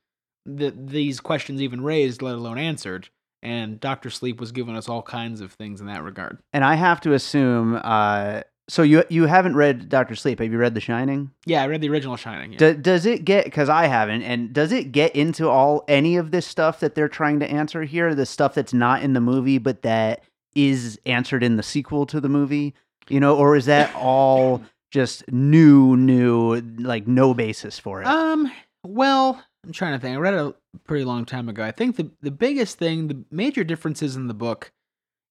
the, 0.46 0.72
these 0.76 1.20
questions 1.20 1.62
even 1.62 1.82
raised, 1.82 2.22
let 2.22 2.36
alone 2.36 2.58
answered. 2.58 3.10
And 3.42 3.80
Doctor 3.80 4.10
Sleep 4.10 4.40
was 4.40 4.52
giving 4.52 4.76
us 4.76 4.88
all 4.90 5.02
kinds 5.02 5.42
of 5.42 5.52
things 5.52 5.82
in 5.82 5.88
that 5.88 6.04
regard. 6.04 6.40
and 6.54 6.64
I 6.64 6.76
have 6.76 7.02
to 7.02 7.14
assume. 7.14 7.80
Uh, 7.84 8.42
so 8.70 8.82
you 8.82 9.04
you 9.10 9.26
haven't 9.26 9.58
read 9.58 9.90
Doctor 9.90 10.16
Sleep? 10.16 10.40
Have 10.40 10.50
you 10.50 10.58
read 10.58 10.74
The 10.74 10.80
Shining? 10.80 11.32
Yeah, 11.46 11.62
I 11.62 11.68
read 11.68 11.82
the 11.82 11.90
original 11.90 12.16
Shining. 12.16 12.54
Yeah. 12.54 12.60
Do, 12.60 12.74
does 12.76 13.06
it 13.06 13.26
get 13.26 13.44
because 13.44 13.68
I 13.68 13.88
haven't, 13.88 14.22
and 14.24 14.54
does 14.54 14.72
it 14.72 14.94
get 14.94 15.14
into 15.18 15.50
all 15.50 15.84
any 15.90 16.16
of 16.16 16.32
this 16.32 16.48
stuff 16.48 16.80
that 16.80 16.96
they're 16.96 17.10
trying 17.10 17.42
to 17.42 17.52
answer 17.52 17.84
here? 17.84 18.16
The 18.16 18.26
stuff 18.26 18.56
that's 18.56 18.74
not 18.74 19.04
in 19.04 19.12
the 19.12 19.20
movie, 19.20 19.58
but 19.58 19.82
that 19.82 20.24
is 20.56 20.98
answered 21.06 21.44
in 21.44 21.58
the 21.58 21.64
sequel 21.64 22.06
to 22.06 22.22
the 22.22 22.30
movie, 22.30 22.74
you 23.10 23.20
know, 23.20 23.36
or 23.36 23.58
is 23.58 23.66
that 23.66 23.94
all 23.96 24.64
just 24.94 25.30
new, 25.32 25.98
new, 25.98 26.62
like 26.78 27.08
no 27.08 27.34
basis 27.34 27.80
for 27.80 28.02
it? 28.02 28.08
Um. 28.08 28.50
Well, 28.86 29.42
I'm 29.66 29.72
trying 29.72 29.94
to 29.94 30.00
think. 30.00 30.16
I 30.16 30.20
read 30.20 30.36
it 30.36 30.40
a 30.40 30.56
pretty 30.86 31.04
long 31.04 31.26
time 31.26 31.50
ago. 31.50 31.64
I 31.64 31.72
think 31.72 31.96
the 31.96 32.12
the 32.22 32.32
biggest 32.32 32.78
thing, 32.78 33.08
the 33.08 33.24
major 33.32 33.64
differences 33.64 34.16
in 34.16 34.28
the 34.28 34.34
book, 34.34 34.72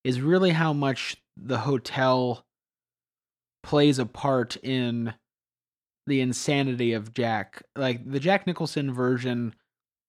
is 0.04 0.20
really 0.20 0.50
how 0.50 0.72
much 0.72 1.16
the 1.36 1.58
hotel 1.58 2.44
plays 3.62 3.98
a 3.98 4.06
part 4.06 4.56
in 4.56 5.14
the 6.06 6.20
insanity 6.20 6.92
of 6.92 7.14
Jack. 7.14 7.62
Like 7.76 8.10
the 8.10 8.18
Jack 8.18 8.46
Nicholson 8.46 8.92
version, 8.92 9.54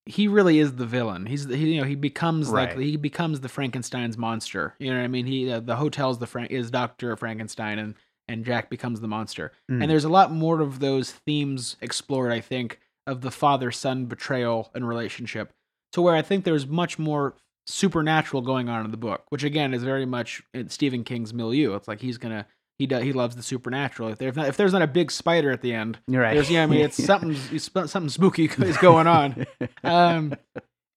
he 0.08 0.28
really 0.28 0.58
is 0.58 0.76
the 0.76 0.88
villain. 0.88 1.28
He's 1.28 1.46
the, 1.46 1.56
he, 1.56 1.74
you 1.74 1.82
know 1.82 1.88
he 1.88 1.96
becomes 1.96 2.50
like 2.50 2.78
he 2.78 2.98
becomes 2.98 3.42
the 3.42 3.50
Frankenstein's 3.50 4.18
monster. 4.18 4.74
You 4.80 4.92
know 4.92 4.98
what 4.98 5.06
I 5.06 5.10
mean? 5.10 5.28
He 5.28 5.52
uh, 5.52 5.60
the 5.60 5.76
hotel's 5.76 6.18
the 6.18 6.28
Frank 6.28 6.50
is 6.50 6.72
Doctor 6.72 7.16
Frankenstein 7.16 7.78
and 7.78 7.94
and 8.27 8.46
Jack 8.46 8.70
becomes 8.70 9.01
the 9.01 9.08
monster. 9.08 9.51
Mm. 9.70 9.82
And 9.82 9.92
there's 9.92 10.06
a 10.06 10.10
lot 10.10 10.32
more 10.32 10.62
of 10.62 10.80
those 10.80 11.12
themes 11.12 11.75
explored, 11.82 12.32
I 12.32 12.42
think, 12.42 12.80
of 13.06 13.22
the 13.22 13.32
father 13.32 13.72
son 13.72 14.06
betrayal 14.06 14.72
and 14.74 14.88
relationship, 14.88 15.53
to 15.92 16.01
where 16.01 16.15
I 16.15 16.22
think 16.22 16.46
there's 16.46 16.68
much 16.68 16.98
more 16.98 17.36
supernatural 17.68 18.42
going 18.42 18.70
on 18.70 18.86
in 18.86 18.92
the 18.92 18.98
book, 18.98 19.24
which 19.30 19.44
again 19.44 19.74
is 19.74 19.84
very 19.84 20.06
much 20.06 20.44
in 20.53 20.70
Stephen 20.70 21.03
King's 21.03 21.34
milieu. 21.34 21.75
It's 21.75 21.88
like 21.88 22.01
he's 22.01 22.18
gonna 22.18 22.46
he 22.80 22.88
does, 22.88 23.03
he 23.03 23.13
loves 23.13 23.36
the 23.36 23.44
supernatural. 23.44 24.10
If, 24.10 24.18
there, 24.18 24.32
not, 24.32 24.48
if 24.48 24.58
there's 24.58 24.74
not 24.74 24.82
a 24.82 24.88
big 24.88 25.12
spider 25.12 25.51
at 25.51 25.62
the 25.62 25.74
end, 25.74 26.00
You're 26.08 26.22
right. 26.22 26.34
there's 26.34 26.50
yeah, 26.50 26.63
I 26.63 26.65
mean 26.65 26.82
it's 26.82 27.03
something 27.06 27.36
something 27.36 28.10
spooky 28.10 28.46
is 28.46 28.77
going 28.77 29.08
on. 29.08 29.46
Um, 29.84 30.34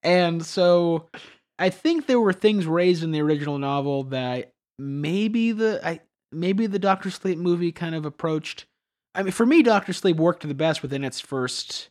and 0.05 0.47
so 0.47 1.09
I 1.59 1.71
think 1.71 2.07
there 2.07 2.21
were 2.21 2.33
things 2.33 2.67
raised 2.67 3.03
in 3.03 3.11
the 3.11 3.21
original 3.21 3.59
novel 3.59 4.05
that 4.05 4.53
maybe 4.79 5.51
the 5.53 5.81
I 5.87 6.01
maybe 6.37 6.67
the 6.67 6.79
Doctor 6.79 7.11
Sleep 7.11 7.39
movie 7.39 7.73
kind 7.73 7.95
of 7.95 8.05
approached. 8.05 8.67
I 9.15 9.23
mean, 9.23 9.33
for 9.33 9.47
me, 9.47 9.63
Doctor 9.63 9.93
Sleep 9.93 10.17
worked 10.17 10.47
the 10.47 10.55
best 10.55 10.83
within 10.83 11.03
its 11.05 11.19
first 11.21 11.89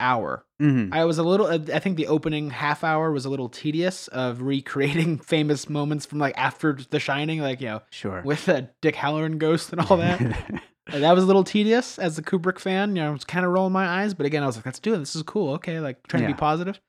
hour. 0.00 0.44
Mhm. 0.60 0.92
I 0.92 1.04
was 1.04 1.18
a 1.18 1.22
little. 1.22 1.46
I 1.46 1.78
think 1.78 1.96
the 1.96 2.06
opening 2.06 2.50
half 2.50 2.82
hour 2.84 3.10
was 3.12 3.24
a 3.24 3.30
little 3.30 3.48
tedious 3.48 4.08
of 4.08 4.42
recreating 4.42 5.18
famous 5.34 5.68
moments 5.68 6.04
from 6.06 6.18
like 6.18 6.34
after 6.36 6.76
The 6.90 7.00
Shining, 7.00 7.40
like 7.40 7.60
you 7.60 7.68
know, 7.68 7.82
Sure. 7.90 8.22
with 8.24 8.48
uh, 8.48 8.62
Dick 8.82 8.94
Hallorann 8.94 9.38
ghost 9.38 9.72
and 9.72 9.80
all 9.80 9.96
that. 9.98 10.62
That 10.92 11.16
was 11.16 11.24
a 11.24 11.26
little 11.26 11.42
tedious 11.42 11.98
as 11.98 12.16
a 12.16 12.22
Kubrick 12.22 12.60
fan. 12.60 12.94
You 12.94 13.02
know, 13.02 13.08
I 13.08 13.12
was 13.12 13.24
kind 13.24 13.44
of 13.44 13.50
rolling 13.50 13.72
my 13.72 13.84
eyes, 13.88 14.14
but 14.14 14.24
again, 14.24 14.44
I 14.44 14.46
was 14.46 14.54
like, 14.54 14.66
let's 14.66 14.78
do 14.78 14.94
it. 14.94 14.98
This 14.98 15.16
is 15.16 15.24
cool. 15.24 15.54
Okay, 15.54 15.80
like 15.80 16.06
trying 16.06 16.22
to 16.22 16.28
be 16.28 16.32
positive. 16.34 16.80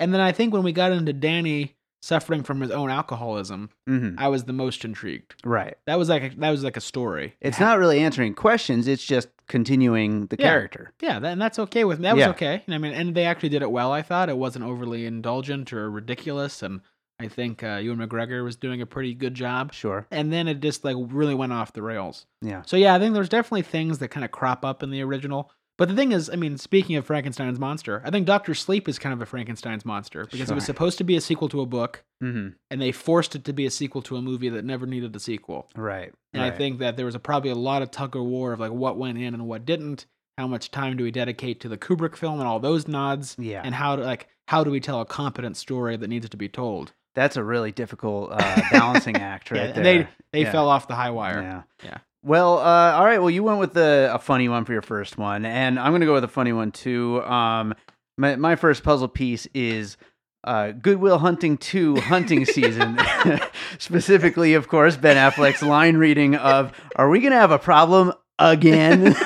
And 0.00 0.14
then 0.14 0.22
I 0.22 0.32
think 0.32 0.54
when 0.54 0.62
we 0.62 0.72
got 0.72 0.92
into 0.92 1.12
Danny 1.12 1.74
suffering 2.04 2.42
from 2.42 2.60
his 2.60 2.70
own 2.70 2.90
alcoholism, 2.90 3.70
Mhm. 3.88 4.14
I 4.18 4.28
was 4.28 4.44
the 4.44 4.52
most 4.52 4.84
intrigued. 4.84 5.34
Right. 5.44 5.76
That 5.86 5.98
was 5.98 6.08
like 6.08 6.22
a, 6.22 6.36
that 6.40 6.50
was 6.50 6.62
like 6.62 6.76
a 6.76 6.80
story. 6.80 7.34
It's 7.40 7.58
not 7.60 7.78
really 7.78 8.00
answering 8.00 8.34
questions. 8.34 8.86
It's 8.88 9.04
just 9.04 9.28
continuing 9.48 10.26
the 10.26 10.36
Yeah. 10.38 10.46
character. 10.48 10.92
Yeah, 11.00 11.18
that, 11.18 11.32
and 11.32 11.40
that's 11.40 11.58
okay 11.58 11.84
with 11.84 11.98
me. 11.98 12.04
That 12.04 12.14
was 12.16 12.20
Yeah. 12.22 12.30
okay. 12.30 12.62
I 12.68 12.78
mean, 12.78 12.92
and 12.92 13.14
they 13.14 13.24
actually 13.24 13.48
did 13.50 13.62
it 13.62 13.70
well. 13.70 13.92
I 13.92 14.02
thought 14.02 14.28
it 14.28 14.36
wasn't 14.36 14.64
overly 14.64 15.06
indulgent 15.06 15.72
or 15.72 15.90
ridiculous, 15.90 16.62
and 16.62 16.80
I 17.20 17.28
think 17.28 17.62
uh, 17.62 17.76
Ewan 17.82 17.98
McGregor 17.98 18.42
was 18.42 18.56
doing 18.56 18.80
a 18.82 18.86
pretty 18.86 19.14
good 19.14 19.34
job. 19.34 19.72
Sure. 19.72 20.06
And 20.10 20.32
then 20.32 20.48
it 20.48 20.60
just 20.60 20.84
like 20.84 20.96
really 20.98 21.34
went 21.34 21.52
off 21.52 21.72
the 21.72 21.82
rails. 21.82 22.26
Yeah. 22.42 22.62
So 22.66 22.76
yeah, 22.76 22.94
I 22.94 22.98
think 22.98 23.14
there's 23.14 23.28
definitely 23.28 23.62
things 23.62 23.98
that 23.98 24.08
kind 24.08 24.24
of 24.24 24.30
crop 24.32 24.64
up 24.64 24.82
in 24.82 24.90
the 24.90 25.00
original. 25.02 25.50
But 25.76 25.88
the 25.88 25.96
thing 25.96 26.12
is, 26.12 26.30
I 26.30 26.36
mean, 26.36 26.56
speaking 26.56 26.94
of 26.96 27.04
Frankenstein's 27.04 27.58
monster, 27.58 28.00
I 28.04 28.10
think 28.10 28.26
Doctor 28.26 28.54
Sleep 28.54 28.88
is 28.88 28.98
kind 28.98 29.12
of 29.12 29.20
a 29.20 29.26
Frankenstein's 29.26 29.84
monster 29.84 30.24
because 30.30 30.50
it 30.50 30.54
was 30.54 30.64
supposed 30.64 30.98
to 30.98 31.04
be 31.04 31.16
a 31.16 31.20
sequel 31.20 31.48
to 31.48 31.60
a 31.62 31.66
book, 31.66 32.04
hmm 32.20 32.48
and 32.70 32.80
they 32.80 32.92
forced 32.92 33.34
it 33.34 33.44
to 33.44 33.52
be 33.52 33.66
a 33.66 33.70
sequel 33.70 34.00
to 34.02 34.16
a 34.16 34.22
movie 34.22 34.48
that 34.50 34.64
never 34.64 34.86
needed 34.86 35.14
a 35.16 35.20
sequel. 35.20 35.68
Right. 35.76 36.12
And 36.32 36.42
I 36.42 36.50
think 36.50 36.78
that 36.78 36.96
there 36.96 37.06
was 37.06 37.14
a, 37.14 37.18
probably 37.20 37.50
a 37.50 37.54
lot 37.56 37.82
of 37.82 37.90
tug 37.90 38.14
of 38.16 38.22
war 38.24 38.52
of 38.52 38.60
like 38.60 38.72
what 38.72 38.96
went 38.98 39.18
in 39.18 39.34
and 39.34 39.46
what 39.46 39.64
didn't. 39.64 40.06
How 40.38 40.46
much 40.48 40.70
time 40.72 40.96
do 40.96 41.04
we 41.04 41.12
dedicate 41.12 41.60
to 41.60 41.68
the 41.68 41.78
Kubrick 41.78 42.16
film 42.16 42.40
and 42.40 42.48
all 42.48 42.58
those 42.58 42.88
nods? 42.88 43.36
Yeah. 43.38 43.62
And 43.64 43.74
how 43.74 43.94
do 43.96 44.02
like 44.02 44.28
how 44.48 44.64
do 44.64 44.70
we 44.70 44.80
tell 44.80 45.00
a 45.00 45.04
competent 45.06 45.56
story 45.56 45.96
that 45.96 46.08
needs 46.08 46.28
to 46.28 46.36
be 46.36 46.48
told? 46.48 46.92
That's 47.14 47.36
a 47.36 47.44
really 47.44 47.70
difficult 47.70 48.30
uh, 48.32 48.60
balancing 48.72 49.16
act 49.16 49.50
right 49.52 49.58
yeah, 49.58 49.66
there. 49.68 49.74
and 49.76 49.84
they 49.86 50.08
they 50.32 50.42
Yeah. 50.42 50.50
fell 50.52 50.68
off 50.68 50.88
the 50.88 50.96
high 50.96 51.10
wire. 51.10 51.40
Yeah. 51.42 51.62
Yeah. 51.84 51.98
Well, 52.24 52.58
uh, 52.58 52.92
all 52.92 53.04
right. 53.04 53.18
Well, 53.18 53.28
you 53.28 53.42
went 53.42 53.58
with 53.60 53.74
the, 53.74 54.10
a 54.12 54.18
funny 54.18 54.48
one 54.48 54.64
for 54.64 54.72
your 54.72 54.80
first 54.80 55.18
one, 55.18 55.44
and 55.44 55.78
I'm 55.78 55.92
going 55.92 56.00
to 56.00 56.06
go 56.06 56.14
with 56.14 56.24
a 56.24 56.28
funny 56.28 56.54
one 56.54 56.72
too. 56.72 57.22
Um, 57.22 57.74
my, 58.16 58.36
my 58.36 58.56
first 58.56 58.82
puzzle 58.82 59.08
piece 59.08 59.46
is 59.52 59.98
uh, 60.42 60.70
Good 60.70 60.98
Will 60.98 61.18
Hunting 61.18 61.58
2 61.58 61.96
hunting 61.96 62.44
season. 62.46 62.98
Specifically, 63.78 64.54
of 64.54 64.68
course, 64.68 64.96
Ben 64.96 65.16
Affleck's 65.18 65.62
line 65.62 65.98
reading 65.98 66.34
of 66.34 66.72
Are 66.96 67.10
we 67.10 67.20
going 67.20 67.32
to 67.32 67.38
have 67.38 67.50
a 67.50 67.58
problem 67.58 68.12
again? 68.38 69.14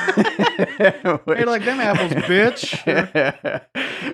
Hey, 0.58 1.44
like 1.44 1.64
them 1.64 1.78
apples, 1.78 2.12
bitch. 2.24 3.62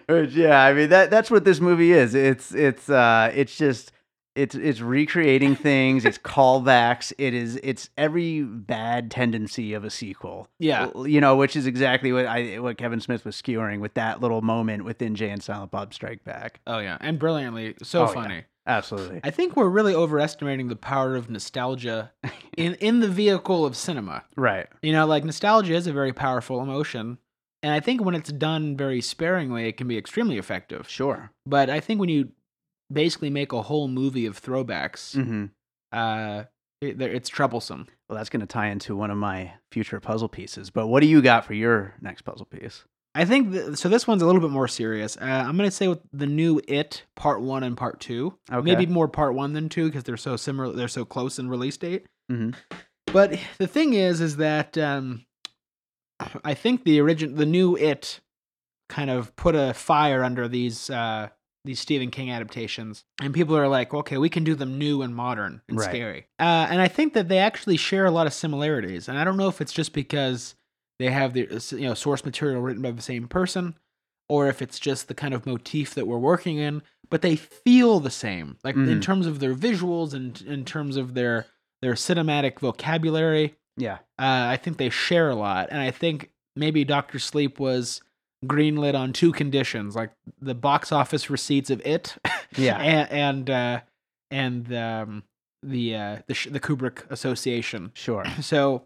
Which, 0.06 0.32
yeah, 0.34 0.62
I 0.62 0.74
mean 0.74 0.90
that 0.90 1.10
that's 1.10 1.30
what 1.30 1.44
this 1.46 1.58
movie 1.58 1.92
is. 1.92 2.14
It's 2.14 2.54
it's 2.54 2.90
uh 2.90 3.32
it's 3.34 3.56
just 3.56 3.92
it's 4.34 4.54
it's 4.54 4.80
recreating 4.80 5.54
things, 5.56 6.04
it's 6.04 6.18
callbacks, 6.18 7.12
it 7.18 7.34
is 7.34 7.58
it's 7.62 7.90
every 7.96 8.42
bad 8.42 9.10
tendency 9.10 9.74
of 9.74 9.84
a 9.84 9.90
sequel. 9.90 10.48
Yeah. 10.58 10.90
You 11.04 11.20
know, 11.20 11.36
which 11.36 11.56
is 11.56 11.66
exactly 11.66 12.12
what 12.12 12.26
I 12.26 12.58
what 12.58 12.76
Kevin 12.78 13.00
Smith 13.00 13.24
was 13.24 13.36
skewering 13.36 13.80
with 13.80 13.94
that 13.94 14.20
little 14.20 14.42
moment 14.42 14.84
within 14.84 15.14
Jay 15.14 15.30
and 15.30 15.42
Silent 15.42 15.70
Bob 15.70 15.94
Strike 15.94 16.24
Back. 16.24 16.60
Oh 16.66 16.78
yeah, 16.78 16.98
and 17.00 17.18
brilliantly 17.18 17.74
so 17.82 18.02
Oh, 18.02 18.06
yeah. 18.06 18.12
funny. 18.12 18.42
Absolutely. 18.66 19.20
I 19.22 19.30
think 19.30 19.56
we're 19.56 19.68
really 19.68 19.94
overestimating 19.94 20.68
the 20.68 20.76
power 20.76 21.16
of 21.16 21.28
nostalgia 21.28 22.12
in 22.56 22.74
in 22.76 23.00
the 23.00 23.08
vehicle 23.08 23.64
of 23.66 23.76
cinema. 23.76 24.24
Right. 24.36 24.66
You 24.82 24.92
know, 24.92 25.06
like 25.06 25.22
nostalgia 25.24 25.74
is 25.74 25.86
a 25.86 25.92
very 25.92 26.12
powerful 26.14 26.60
emotion, 26.62 27.18
and 27.62 27.72
I 27.72 27.80
think 27.80 28.02
when 28.02 28.14
it's 28.14 28.32
done 28.32 28.76
very 28.76 29.00
sparingly, 29.02 29.68
it 29.68 29.76
can 29.76 29.86
be 29.86 29.98
extremely 29.98 30.38
effective. 30.38 30.88
Sure. 30.88 31.30
But 31.46 31.68
I 31.70 31.80
think 31.80 32.00
when 32.00 32.08
you 32.08 32.30
basically 32.92 33.30
make 33.30 33.52
a 33.52 33.62
whole 33.62 33.88
movie 33.88 34.26
of 34.26 34.40
throwbacks, 34.40 35.14
hmm 35.14 35.46
uh, 35.92 36.44
it, 36.80 37.00
it's 37.00 37.28
troublesome. 37.28 37.86
Well, 38.08 38.18
that's 38.18 38.28
going 38.28 38.40
to 38.40 38.46
tie 38.46 38.66
into 38.68 38.96
one 38.96 39.10
of 39.12 39.16
my 39.16 39.52
future 39.70 40.00
puzzle 40.00 40.28
pieces. 40.28 40.68
But 40.70 40.88
what 40.88 41.00
do 41.00 41.06
you 41.06 41.22
got 41.22 41.44
for 41.44 41.54
your 41.54 41.94
next 42.00 42.22
puzzle 42.22 42.46
piece? 42.46 42.84
I 43.14 43.24
think 43.24 43.52
th- 43.52 43.76
so. 43.76 43.88
This 43.88 44.06
one's 44.08 44.20
a 44.20 44.26
little 44.26 44.40
bit 44.40 44.50
more 44.50 44.66
serious. 44.66 45.16
Uh, 45.16 45.24
I'm 45.24 45.56
gonna 45.56 45.70
say 45.70 45.86
with 45.86 46.00
the 46.12 46.26
new 46.26 46.60
It 46.66 47.04
Part 47.14 47.40
One 47.40 47.62
and 47.62 47.76
Part 47.76 48.00
Two, 48.00 48.36
Okay. 48.52 48.64
maybe 48.64 48.86
more 48.86 49.06
Part 49.06 49.34
One 49.34 49.52
than 49.52 49.68
Two 49.68 49.86
because 49.86 50.02
they're 50.02 50.16
so 50.16 50.36
similar. 50.36 50.72
They're 50.74 50.88
so 50.88 51.04
close 51.04 51.38
in 51.38 51.48
release 51.48 51.76
date. 51.76 52.06
hmm 52.28 52.50
But 53.12 53.38
the 53.58 53.68
thing 53.68 53.94
is, 53.94 54.20
is 54.20 54.36
that 54.38 54.76
um, 54.76 55.24
I 56.44 56.54
think 56.54 56.82
the 56.84 57.00
origin, 57.00 57.36
the 57.36 57.46
new 57.46 57.76
It, 57.76 58.18
kind 58.88 59.10
of 59.10 59.34
put 59.36 59.54
a 59.54 59.72
fire 59.74 60.24
under 60.24 60.48
these 60.48 60.90
uh, 60.90 61.28
these 61.64 61.80
Stephen 61.80 62.10
King 62.10 62.30
adaptations, 62.30 63.04
and 63.22 63.32
people 63.32 63.56
are 63.56 63.68
like, 63.68 63.94
okay, 63.94 64.18
we 64.18 64.28
can 64.28 64.44
do 64.44 64.54
them 64.54 64.78
new 64.78 65.02
and 65.02 65.14
modern 65.14 65.62
and 65.68 65.78
Right. 65.78 65.88
scary. 65.88 66.26
Uh, 66.38 66.66
and 66.70 66.80
I 66.82 66.88
think 66.88 67.14
that 67.14 67.28
they 67.28 67.38
actually 67.38 67.76
share 67.78 68.04
a 68.04 68.10
lot 68.10 68.26
of 68.26 68.34
similarities, 68.34 69.08
and 69.08 69.18
I 69.18 69.24
don't 69.24 69.36
know 69.36 69.48
if 69.48 69.60
it's 69.60 69.72
just 69.72 69.92
because 69.92 70.54
they 70.98 71.10
have 71.10 71.32
the 71.32 71.48
uh, 71.48 71.60
you 71.76 71.88
know 71.88 71.94
source 71.94 72.24
material 72.24 72.60
written 72.60 72.82
by 72.82 72.90
the 72.90 73.02
same 73.02 73.28
person, 73.28 73.76
or 74.28 74.48
if 74.48 74.60
it's 74.62 74.78
just 74.78 75.08
the 75.08 75.14
kind 75.14 75.32
of 75.34 75.46
motif 75.46 75.94
that 75.94 76.06
we're 76.06 76.18
working 76.18 76.58
in. 76.58 76.82
But 77.10 77.22
they 77.22 77.36
feel 77.36 78.00
the 78.00 78.10
same, 78.10 78.56
like 78.64 78.74
in 78.76 78.86
Mhm. 78.86 79.02
terms 79.02 79.26
of 79.26 79.38
their 79.38 79.54
visuals 79.54 80.14
and 80.14 80.40
in 80.42 80.64
terms 80.64 80.96
of 80.96 81.14
their 81.14 81.46
their 81.82 81.94
cinematic 81.94 82.60
vocabulary. 82.60 83.54
Yeah. 83.76 83.98
Uh, 84.18 84.46
I 84.48 84.56
think 84.56 84.78
they 84.78 84.88
share 84.90 85.28
a 85.30 85.34
lot, 85.34 85.68
and 85.70 85.80
I 85.80 85.90
think 85.90 86.30
maybe 86.56 86.84
Doctor 86.84 87.18
Sleep 87.18 87.58
was 87.58 88.00
greenlit 88.46 88.94
on 88.94 89.12
two 89.12 89.32
conditions, 89.32 89.94
like 89.96 90.10
the 90.40 90.54
box 90.54 90.92
office 90.92 91.30
receipts 91.30 91.70
of 91.70 91.80
it, 91.86 92.16
Yeah. 92.56 92.78
and 92.78 93.10
and 93.10 93.50
uh, 93.50 93.80
and 94.30 94.72
um, 94.74 95.22
the 95.62 95.96
uh, 95.96 96.18
the 96.26 96.48
the 96.50 96.60
Kubrick 96.60 97.10
Association. 97.10 97.90
Sure. 97.94 98.24
So, 98.40 98.84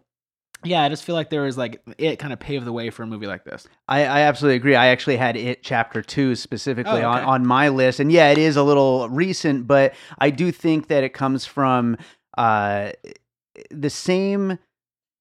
yeah, 0.63 0.81
I 0.83 0.89
just 0.89 1.03
feel 1.05 1.15
like 1.15 1.29
there 1.29 1.43
was 1.43 1.57
like 1.57 1.81
it 1.97 2.17
kind 2.19 2.33
of 2.33 2.39
paved 2.39 2.65
the 2.65 2.73
way 2.73 2.89
for 2.89 3.03
a 3.03 3.07
movie 3.07 3.27
like 3.27 3.45
this. 3.45 3.65
I, 3.87 4.01
I 4.01 4.19
absolutely 4.21 4.57
agree. 4.57 4.75
I 4.75 4.87
actually 4.87 5.15
had 5.17 5.37
it 5.37 5.63
chapter 5.63 6.01
two 6.01 6.35
specifically 6.35 7.01
Oh, 7.01 7.09
on, 7.09 7.23
on 7.23 7.47
my 7.47 7.69
list. 7.69 7.99
And 8.01 8.11
yeah, 8.11 8.29
it 8.31 8.37
is 8.37 8.57
a 8.57 8.63
little 8.63 9.07
recent, 9.09 9.67
but 9.67 9.93
I 10.17 10.29
do 10.31 10.51
think 10.51 10.87
that 10.89 11.03
it 11.05 11.13
comes 11.13 11.45
from 11.45 11.95
uh, 12.37 12.91
the 13.71 13.89
same 13.89 14.59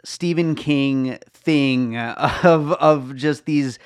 Stephen 0.05 0.55
King 0.55 1.19
thing 1.33 1.97
of 1.97 2.73
of 2.73 3.15
just 3.17 3.45
these 3.47 3.79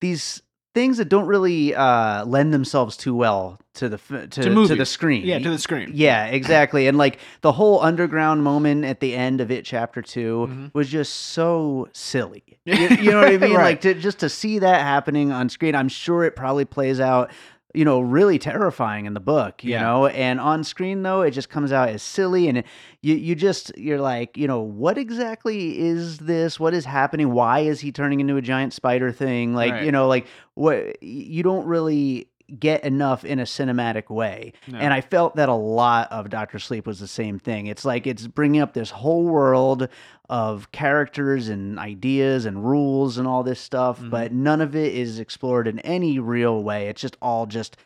these 0.00 0.42
things 0.74 0.98
that 0.98 1.06
don't 1.08 1.26
really 1.26 1.74
uh, 1.74 2.24
lend 2.26 2.52
themselves 2.54 2.96
too 2.96 3.14
well 3.14 3.58
to 3.74 3.88
the 3.88 3.96
f- 3.96 4.28
to, 4.30 4.42
to, 4.42 4.50
movies. 4.50 4.76
the 4.76 4.86
screen. 4.86 5.24
Yeah, 5.24 5.38
to 5.40 5.50
the 5.50 5.58
screen. 5.58 5.90
Yeah, 5.94 6.26
exactly. 6.26 6.86
And 6.86 6.96
like 6.98 7.18
the 7.40 7.50
whole 7.52 7.80
underground 7.80 8.44
moment 8.44 8.84
at 8.84 9.00
the 9.00 9.14
end 9.16 9.40
of 9.40 9.50
it, 9.50 9.64
chapter 9.64 10.02
2 10.02 10.48
Mhm. 10.50 10.74
was 10.74 10.88
just 10.88 11.12
so 11.14 11.88
silly. 11.92 12.44
You, 12.64 12.74
you 12.74 13.10
know 13.10 13.20
what 13.20 13.28
I 13.28 13.38
mean? 13.38 13.54
Right. 13.54 13.64
Like 13.64 13.80
to 13.80 13.94
just 13.94 14.18
to 14.18 14.28
see 14.28 14.58
that 14.58 14.82
happening 14.82 15.32
on 15.32 15.48
screen, 15.48 15.74
I'm 15.74 15.88
sure 15.88 16.22
it 16.24 16.36
probably 16.36 16.66
plays 16.66 17.00
out, 17.00 17.30
you 17.74 17.84
know, 17.84 18.00
really 18.00 18.38
terrifying 18.38 19.04
in 19.04 19.12
the 19.14 19.20
book, 19.20 19.62
you 19.62 19.72
Yeah. 19.72 19.82
know, 19.82 20.06
and 20.06 20.40
on 20.40 20.64
screen 20.64 21.02
though, 21.02 21.20
it 21.22 21.32
just 21.32 21.50
comes 21.50 21.70
out 21.70 21.90
as 21.90 22.02
silly 22.02 22.48
and 22.48 22.58
it, 22.58 22.66
you 23.02 23.14
you 23.14 23.34
just 23.34 23.76
you're 23.76 24.00
like, 24.00 24.36
you 24.38 24.46
know, 24.48 24.60
what 24.60 24.96
exactly 24.96 25.78
is 25.78 26.18
this? 26.18 26.58
What 26.58 26.72
is 26.72 26.84
happening? 26.86 27.30
Why 27.32 27.60
is 27.60 27.80
he 27.80 27.92
turning 27.92 28.20
into 28.20 28.36
a 28.36 28.42
giant 28.42 28.72
spider 28.72 29.12
thing? 29.12 29.54
Like, 29.54 29.72
Right. 29.72 29.84
you 29.84 29.92
know, 29.92 30.08
like 30.08 30.26
what 30.54 31.02
you 31.02 31.42
don't 31.42 31.66
really 31.66 32.28
get 32.58 32.82
enough 32.84 33.24
in 33.24 33.38
a 33.38 33.42
cinematic 33.44 34.08
way. 34.10 34.52
No. 34.66 34.78
And 34.78 34.94
I 34.94 35.00
felt 35.00 35.36
that 35.36 35.48
a 35.48 35.54
lot 35.54 36.10
of 36.10 36.30
Doctor 36.30 36.58
Sleep 36.58 36.86
was 36.86 36.98
the 37.00 37.08
same 37.08 37.38
thing. 37.38 37.66
It's 37.66 37.84
like 37.84 38.06
it's 38.06 38.26
bringing 38.26 38.60
up 38.60 38.72
this 38.72 38.90
whole 38.90 39.24
world 39.24 39.88
of 40.30 40.70
characters 40.72 41.48
and 41.48 41.78
ideas 41.78 42.44
and 42.46 42.64
rules 42.64 43.18
and 43.18 43.26
all 43.28 43.42
this 43.42 43.60
stuff, 43.60 44.00
Mhm. 44.00 44.10
but 44.10 44.32
none 44.32 44.60
of 44.60 44.74
it 44.76 44.94
is 44.94 45.18
explored 45.18 45.68
in 45.68 45.78
any 45.80 46.18
real 46.18 46.62
way. 46.62 46.88
It's 46.88 47.00
just 47.00 47.16
all 47.20 47.46
just 47.46 47.76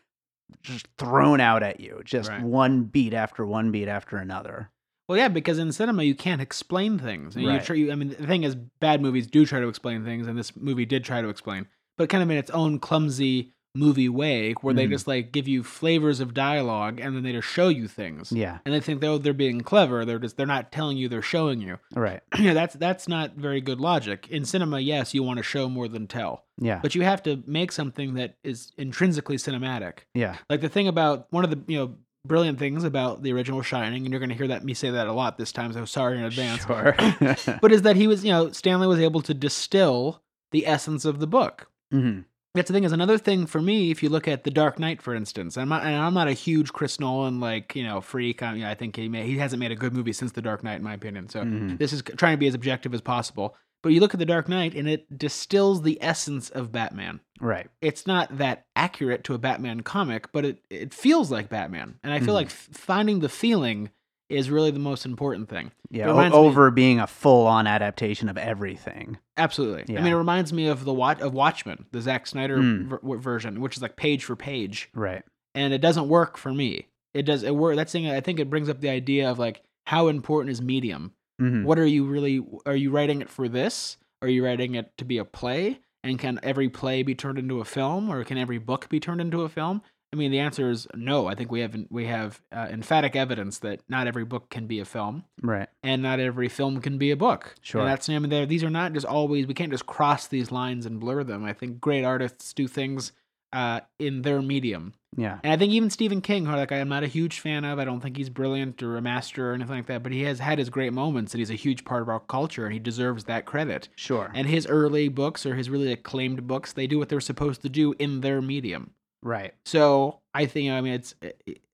just 0.62 0.86
thrown 0.98 1.40
out 1.40 1.62
at 1.62 1.80
you, 1.80 2.02
just 2.04 2.28
Right. 2.28 2.42
one 2.42 2.82
beat 2.84 3.14
after 3.14 3.44
one 3.46 3.70
beat 3.72 3.88
after 3.88 4.18
another. 4.18 4.68
Well, 5.08 5.16
yeah, 5.18 5.28
because 5.28 5.58
in 5.58 5.72
cinema 5.72 6.02
you 6.02 6.14
can't 6.14 6.42
explain 6.42 6.98
things. 6.98 7.34
And 7.34 7.44
you 7.44 7.58
try, 7.60 7.74
you, 7.76 7.90
I 7.90 7.94
mean, 7.94 8.10
the 8.10 8.26
thing 8.26 8.44
is, 8.44 8.54
bad 8.54 9.00
movies 9.00 9.26
do 9.26 9.46
try 9.46 9.60
to 9.60 9.68
explain 9.68 10.04
things, 10.04 10.26
and 10.26 10.38
this 10.38 10.54
movie 10.54 10.84
did 10.84 11.04
try 11.04 11.22
to 11.22 11.28
explain, 11.28 11.66
but 11.96 12.08
kind 12.10 12.22
of 12.22 12.30
in 12.30 12.36
its 12.36 12.50
own 12.50 12.78
clumsy 12.78 13.52
movie 13.74 14.08
way, 14.08 14.52
where 14.60 14.74
they 14.74 14.86
Mhm. 14.86 14.90
just 14.90 15.06
like 15.06 15.32
give 15.32 15.48
you 15.48 15.62
flavors 15.62 16.20
of 16.20 16.34
dialogue, 16.34 17.00
and 17.00 17.16
then 17.16 17.22
they 17.22 17.32
just 17.32 17.48
show 17.48 17.68
you 17.68 17.88
things. 17.88 18.30
Yeah, 18.30 18.58
And 18.66 18.74
they 18.74 18.80
think 18.80 19.02
oh 19.02 19.16
they're 19.18 19.32
being 19.32 19.62
clever. 19.62 20.04
They're 20.04 20.18
just 20.18 20.36
they're 20.36 20.46
not 20.46 20.70
telling 20.72 20.98
you. 20.98 21.08
They're 21.08 21.22
showing 21.22 21.60
you. 21.60 21.78
right. 21.94 22.20
yeah, 22.38 22.52
that's 22.52 22.74
that's 22.74 23.08
not 23.08 23.34
very 23.36 23.60
good 23.60 23.80
logic. 23.80 24.28
In 24.30 24.44
cinema, 24.44 24.80
yes, 24.80 25.14
you 25.14 25.22
want 25.22 25.38
to 25.38 25.42
show 25.42 25.68
more 25.70 25.88
than 25.88 26.06
tell, 26.06 26.44
Yeah, 26.58 26.80
but 26.82 26.94
you 26.94 27.02
have 27.02 27.22
to 27.22 27.42
make 27.46 27.72
something 27.72 28.14
that 28.14 28.36
is 28.44 28.72
intrinsically 28.76 29.36
cinematic. 29.36 30.00
yeah, 30.14 30.36
Like 30.50 30.60
the 30.60 30.68
thing 30.68 30.86
about 30.88 31.26
one 31.30 31.44
of 31.44 31.50
the 31.50 31.60
you 31.66 31.78
know 31.78 31.94
brilliant 32.26 32.58
things 32.58 32.84
about 32.84 33.22
the 33.22 33.32
original 33.32 33.62
Shining, 33.62 34.04
and 34.04 34.12
you're 34.12 34.20
going 34.20 34.28
to 34.30 34.36
hear 34.36 34.48
that 34.48 34.64
me 34.64 34.74
say 34.74 34.90
that 34.90 35.06
a 35.08 35.12
lot 35.12 35.38
this 35.38 35.50
time. 35.50 35.72
So 35.72 35.84
sorry 35.86 36.18
in 36.18 36.24
advance. 36.24 36.64
sure. 36.66 36.94
But 37.62 37.72
is 37.72 37.82
that 37.82 37.96
he 37.96 38.06
was 38.06 38.22
you 38.22 38.30
know 38.32 38.50
Stanley 38.52 38.86
was 38.86 39.00
able 39.00 39.22
to 39.22 39.32
distill 39.34 40.22
the 40.50 40.66
essence 40.66 41.06
of 41.06 41.20
the 41.20 41.26
book. 41.26 41.68
hmm 41.90 42.20
That's 42.54 42.68
the 42.68 42.74
thing 42.74 42.84
is 42.84 42.92
another 42.92 43.16
thing 43.16 43.46
for 43.46 43.62
me. 43.62 43.90
If 43.90 44.02
you 44.02 44.10
look 44.10 44.28
at 44.28 44.44
The 44.44 44.50
Dark 44.50 44.78
Knight, 44.78 45.00
for 45.00 45.14
instance, 45.14 45.56
I'm 45.56 45.70
not, 45.70 45.84
and 45.84 45.96
I'm 45.96 46.12
not 46.12 46.28
a 46.28 46.32
huge 46.34 46.72
Chris 46.72 47.00
Nolan 47.00 47.40
like 47.40 47.74
you 47.74 47.82
know 47.82 48.00
freak. 48.02 48.42
I, 48.42 48.58
know, 48.58 48.68
I 48.68 48.74
think 48.74 48.96
he 48.96 49.08
may, 49.08 49.26
he 49.26 49.38
hasn't 49.38 49.60
made 49.60 49.72
a 49.72 49.76
good 49.76 49.94
movie 49.94 50.12
since 50.12 50.32
The 50.32 50.42
Dark 50.42 50.62
Knight, 50.62 50.76
in 50.76 50.82
my 50.82 50.92
opinion. 50.92 51.28
So 51.30 51.44
Mhm. 51.44 51.78
this 51.78 51.92
is 51.94 52.02
trying 52.02 52.34
to 52.34 52.38
be 52.38 52.46
as 52.46 52.54
objective 52.54 52.92
as 52.92 53.00
possible. 53.00 53.56
But 53.82 53.92
you 53.92 54.00
look 54.00 54.12
at 54.14 54.20
The 54.20 54.26
Dark 54.26 54.48
Knight, 54.50 54.74
and 54.74 54.86
it 54.86 55.18
distills 55.18 55.82
the 55.82 55.98
essence 56.02 56.50
of 56.50 56.70
Batman. 56.70 57.20
Right. 57.40 57.68
It's 57.80 58.06
not 58.06 58.36
that 58.38 58.66
accurate 58.76 59.24
to 59.24 59.34
a 59.34 59.38
Batman 59.38 59.80
comic, 59.80 60.30
but 60.30 60.44
it 60.44 60.58
it 60.68 60.92
feels 60.92 61.30
like 61.32 61.48
Batman, 61.48 61.94
and 62.04 62.12
I 62.12 62.18
feel 62.20 62.34
Mhm. 62.34 62.36
like 62.36 62.46
f- 62.48 62.68
finding 62.72 63.20
the 63.20 63.28
feeling 63.30 63.88
is 64.32 64.50
really 64.50 64.70
the 64.70 64.78
most 64.78 65.04
important 65.06 65.48
thing. 65.48 65.70
Yeah, 65.90 66.06
o- 66.06 66.10
reminds 66.10 66.32
me- 66.34 66.38
over 66.40 66.70
being 66.70 66.98
a 67.00 67.06
full-on 67.06 67.66
adaptation 67.66 68.28
of 68.28 68.36
everything. 68.38 69.18
Absolutely. 69.36 69.96
I 69.98 70.00
mean, 70.02 70.12
it 70.12 70.16
reminds 70.16 70.52
me 70.52 70.66
of 70.68 70.84
the 70.84 70.92
Watch 70.92 71.20
of 71.20 71.34
Watchmen, 71.34 71.86
the 71.92 72.00
Zack 72.00 72.26
Snyder 72.26 72.58
Mm. 72.58 72.86
ver- 73.02 73.18
version, 73.18 73.60
which 73.60 73.76
is 73.76 73.82
like 73.82 73.96
page 73.96 74.24
for 74.24 74.36
page. 74.36 74.88
Right. 74.94 75.22
and 75.54 75.74
it 75.74 75.82
doesn't 75.82 76.08
work 76.08 76.38
for 76.38 76.50
me. 76.54 76.86
It 77.12 77.24
does 77.24 77.42
it 77.42 77.54
work. 77.54 77.76
That's 77.76 77.92
thing. 77.92 78.08
I 78.08 78.20
think 78.20 78.40
it 78.40 78.48
brings 78.48 78.70
up 78.70 78.80
the 78.80 78.88
idea 78.88 79.30
of 79.30 79.38
like 79.38 79.60
how 79.86 80.08
important 80.08 80.50
is 80.50 80.62
medium. 80.62 81.12
Mhm. 81.42 81.64
What 81.64 81.78
are 81.78 81.84
you 81.84 82.06
really? 82.06 82.42
Are 82.64 82.74
you 82.74 82.90
writing 82.90 83.20
it 83.20 83.28
for 83.28 83.48
this? 83.48 83.98
Are 84.22 84.28
you 84.28 84.42
writing 84.46 84.74
it 84.76 84.96
to 84.96 85.04
be 85.04 85.18
a 85.18 85.26
play? 85.26 85.80
And 86.02 86.18
can 86.18 86.40
every 86.42 86.70
play 86.70 87.02
be 87.02 87.14
turned 87.14 87.38
into 87.38 87.60
a 87.60 87.66
film, 87.66 88.08
or 88.10 88.24
can 88.24 88.38
every 88.38 88.56
book 88.56 88.88
be 88.88 88.98
turned 88.98 89.20
into 89.20 89.42
a 89.42 89.50
film? 89.50 89.82
I 90.12 90.16
mean, 90.16 90.30
the 90.30 90.40
answer 90.40 90.68
is 90.70 90.86
no. 90.94 91.26
I 91.26 91.34
think 91.34 91.50
we 91.50 91.60
have 91.60 91.74
we 91.90 92.06
have 92.06 92.40
uh, 92.52 92.68
emphatic 92.70 93.16
evidence 93.16 93.58
that 93.60 93.80
not 93.88 94.06
every 94.06 94.24
book 94.24 94.50
can 94.50 94.66
be 94.66 94.78
a 94.80 94.84
film, 94.84 95.24
Right. 95.42 95.68
and 95.82 96.02
not 96.02 96.20
every 96.20 96.48
film 96.48 96.80
can 96.80 96.98
be 96.98 97.10
a 97.10 97.16
book. 97.16 97.54
Sure. 97.62 97.80
And 97.80 97.90
that's 97.90 98.08
I 98.08 98.18
mean, 98.18 98.28
they're- 98.30 98.44
these 98.46 98.62
are 98.64 98.70
not 98.70 98.92
just 98.92 99.06
always. 99.06 99.46
We 99.46 99.54
can't 99.54 99.72
just 99.72 99.86
cross 99.86 100.26
these 100.26 100.52
lines 100.52 100.84
and 100.86 101.00
blur 101.00 101.24
them. 101.24 101.44
I 101.44 101.52
think 101.54 101.80
great 101.80 102.04
artists 102.04 102.52
do 102.52 102.68
things 102.68 103.12
uh, 103.54 103.80
in 103.98 104.22
their 104.22 104.40
medium. 104.42 104.94
Yeah. 105.14 105.38
And 105.44 105.52
I 105.52 105.56
think 105.58 105.72
even 105.74 105.90
Stephen 105.90 106.22
King, 106.22 106.46
who 106.46 106.56
like 106.56 106.72
I'm 106.72 106.88
not 106.88 107.02
a 107.04 107.06
huge 107.06 107.40
fan 107.40 107.66
of, 107.66 107.78
I 107.78 107.84
don't 107.84 108.00
think 108.00 108.16
he's 108.16 108.30
brilliant 108.30 108.82
or 108.82 108.96
a 108.96 109.02
master 109.02 109.50
or 109.50 109.54
anything 109.54 109.76
like 109.76 109.86
that, 109.86 110.02
but 110.02 110.10
he 110.12 110.22
has 110.22 110.38
had 110.38 110.58
his 110.58 110.70
great 110.70 110.94
moments 110.94 111.34
and 111.34 111.38
he's 111.38 111.50
a 111.50 111.54
huge 111.54 111.84
part 111.84 112.00
of 112.00 112.08
our 112.08 112.20
culture 112.20 112.64
and 112.64 112.72
he 112.72 112.78
deserves 112.78 113.24
that 113.24 113.44
credit. 113.44 113.90
Sure. 113.94 114.30
And 114.34 114.46
his 114.48 114.66
early 114.66 115.08
books 115.08 115.44
or 115.44 115.54
his 115.54 115.68
really 115.68 115.92
acclaimed 115.92 116.46
books, 116.46 116.72
they 116.72 116.86
do 116.86 116.98
what 116.98 117.10
they're 117.10 117.20
supposed 117.20 117.60
to 117.62 117.68
do 117.68 117.94
in 117.98 118.22
their 118.22 118.40
medium. 118.40 118.92
Right. 119.22 119.54
So 119.64 120.20
I 120.34 120.46
think 120.46 120.70
I 120.70 120.80
mean 120.80 120.94
it's 120.94 121.14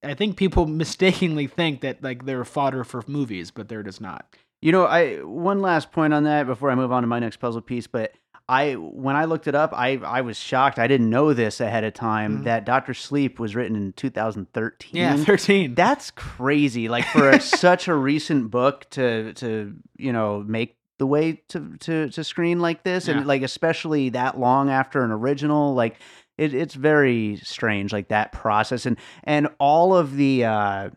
I 0.02 0.14
think 0.14 0.36
people 0.36 0.66
mistakenly 0.84 1.46
think 1.46 1.80
that 1.82 2.02
like 2.02 2.24
they're 2.26 2.44
fodder 2.44 2.84
for 2.84 3.02
movies, 3.06 3.50
but 3.50 3.68
they're 3.68 3.82
just 3.82 4.00
not. 4.00 4.26
You 4.60 4.72
know, 4.72 4.84
I 4.86 5.16
one 5.18 5.60
last 5.60 5.92
point 5.92 6.12
on 6.12 6.24
that 6.24 6.46
before 6.46 6.70
I 6.70 6.74
move 6.74 6.90
on 6.92 7.02
to 7.02 7.06
my 7.06 7.18
next 7.20 7.36
puzzle 7.36 7.60
piece, 7.60 7.86
but 7.86 8.12
I 8.48 8.72
when 8.74 9.14
I 9.14 9.26
looked 9.26 9.46
it 9.46 9.54
up, 9.54 9.72
I 9.72 9.98
I 9.98 10.22
was 10.22 10.36
shocked. 10.38 10.78
I 10.78 10.86
didn't 10.88 11.10
know 11.10 11.32
this 11.34 11.60
ahead 11.60 11.84
of 11.84 11.92
time 11.94 12.38
Mhm. 12.40 12.44
that 12.44 12.64
Doctor 12.64 12.94
Sleep 12.94 13.38
was 13.38 13.54
written 13.54 13.76
in 13.76 13.92
2013. 13.92 14.90
Yeah, 14.94 15.16
thirteen. 15.16 15.74
That's 15.74 16.10
crazy. 16.10 16.88
Like 16.88 17.04
for 17.04 17.28
a, 17.30 17.40
such 17.42 17.88
a 17.88 17.94
recent 17.94 18.50
book 18.50 18.88
to 18.90 19.32
to 19.34 19.74
you 19.96 20.12
know 20.12 20.42
make 20.46 20.76
the 20.98 21.06
way 21.06 21.42
to 21.48 21.76
to 21.80 22.08
to 22.08 22.24
screen 22.24 22.58
like 22.58 22.82
this, 22.82 23.06
Yeah. 23.06 23.18
and 23.18 23.26
like 23.26 23.42
especially 23.42 24.08
that 24.10 24.38
long 24.40 24.70
after 24.70 25.04
an 25.04 25.12
original, 25.12 25.74
like 25.74 25.96
it, 26.38 26.54
it's 26.54 26.74
very 26.74 27.36
strange. 27.42 27.92
Like 27.92 28.08
that 28.08 28.32
process 28.32 28.86
and 28.86 28.96
and 29.24 29.48
all 29.58 29.94
of 29.94 30.16
the 30.16 30.44
uh, 30.44 30.90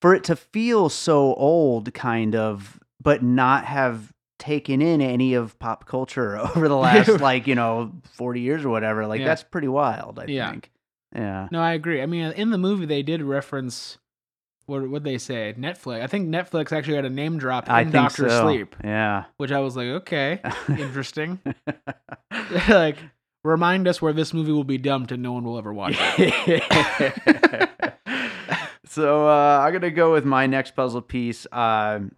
for 0.00 0.14
it 0.14 0.24
to 0.24 0.36
feel 0.36 0.88
so 0.88 1.34
old, 1.34 1.92
kind 1.94 2.36
of, 2.36 2.78
but 3.02 3.22
not 3.22 3.64
have 3.64 4.12
taken 4.38 4.82
in 4.82 5.00
any 5.00 5.34
of 5.34 5.58
pop 5.58 5.86
culture 5.86 6.36
over 6.56 6.68
the 6.68 6.76
last 6.76 7.08
like 7.20 7.46
you 7.46 7.54
know 7.54 7.92
40 8.14 8.40
years 8.40 8.64
or 8.64 8.68
whatever 8.68 9.06
like 9.06 9.20
Yeah. 9.20 9.26
that's 9.26 9.44
pretty 9.44 9.68
wild 9.68 10.18
i 10.18 10.26
Yeah. 10.26 10.50
think 10.50 10.70
yeah 11.14 11.48
No, 11.52 11.60
I 11.62 11.72
agree. 11.72 12.02
I 12.02 12.06
mean, 12.06 12.32
in 12.32 12.50
the 12.50 12.58
movie, 12.58 12.84
they 12.84 13.02
did 13.02 13.22
reference 13.22 13.96
what 14.66 14.86
would 14.88 15.04
they 15.04 15.18
say 15.18 15.54
Netflix. 15.56 16.02
I 16.02 16.06
think 16.08 16.28
Netflix 16.28 16.72
actually 16.72 16.96
had 16.96 17.04
a 17.04 17.10
name 17.10 17.38
drop 17.38 17.68
in 17.68 17.74
i 17.74 17.84
Doctor 17.84 18.28
so 18.28 18.42
Sleep, 18.42 18.74
yeah 18.82 19.24
which 19.36 19.52
I 19.52 19.60
was 19.60 19.76
like, 19.76 19.86
okay, 20.02 20.40
interesting. 20.68 21.38
like, 22.68 22.96
remind 23.44 23.86
us 23.86 24.02
where 24.02 24.12
this 24.12 24.34
movie 24.34 24.50
will 24.50 24.64
be 24.64 24.78
dumped 24.78 25.12
and 25.12 25.22
no 25.22 25.32
one 25.32 25.44
will 25.44 25.58
ever 25.58 25.72
watch 25.72 25.94
it. 25.98 26.62
so 28.86 29.28
uh, 29.28 29.60
I'm 29.64 29.72
gonna 29.72 29.90
go 29.90 30.12
with 30.12 30.24
my 30.24 30.46
next 30.46 30.74
puzzle 30.74 31.02
piece, 31.02 31.46
um, 31.52 32.16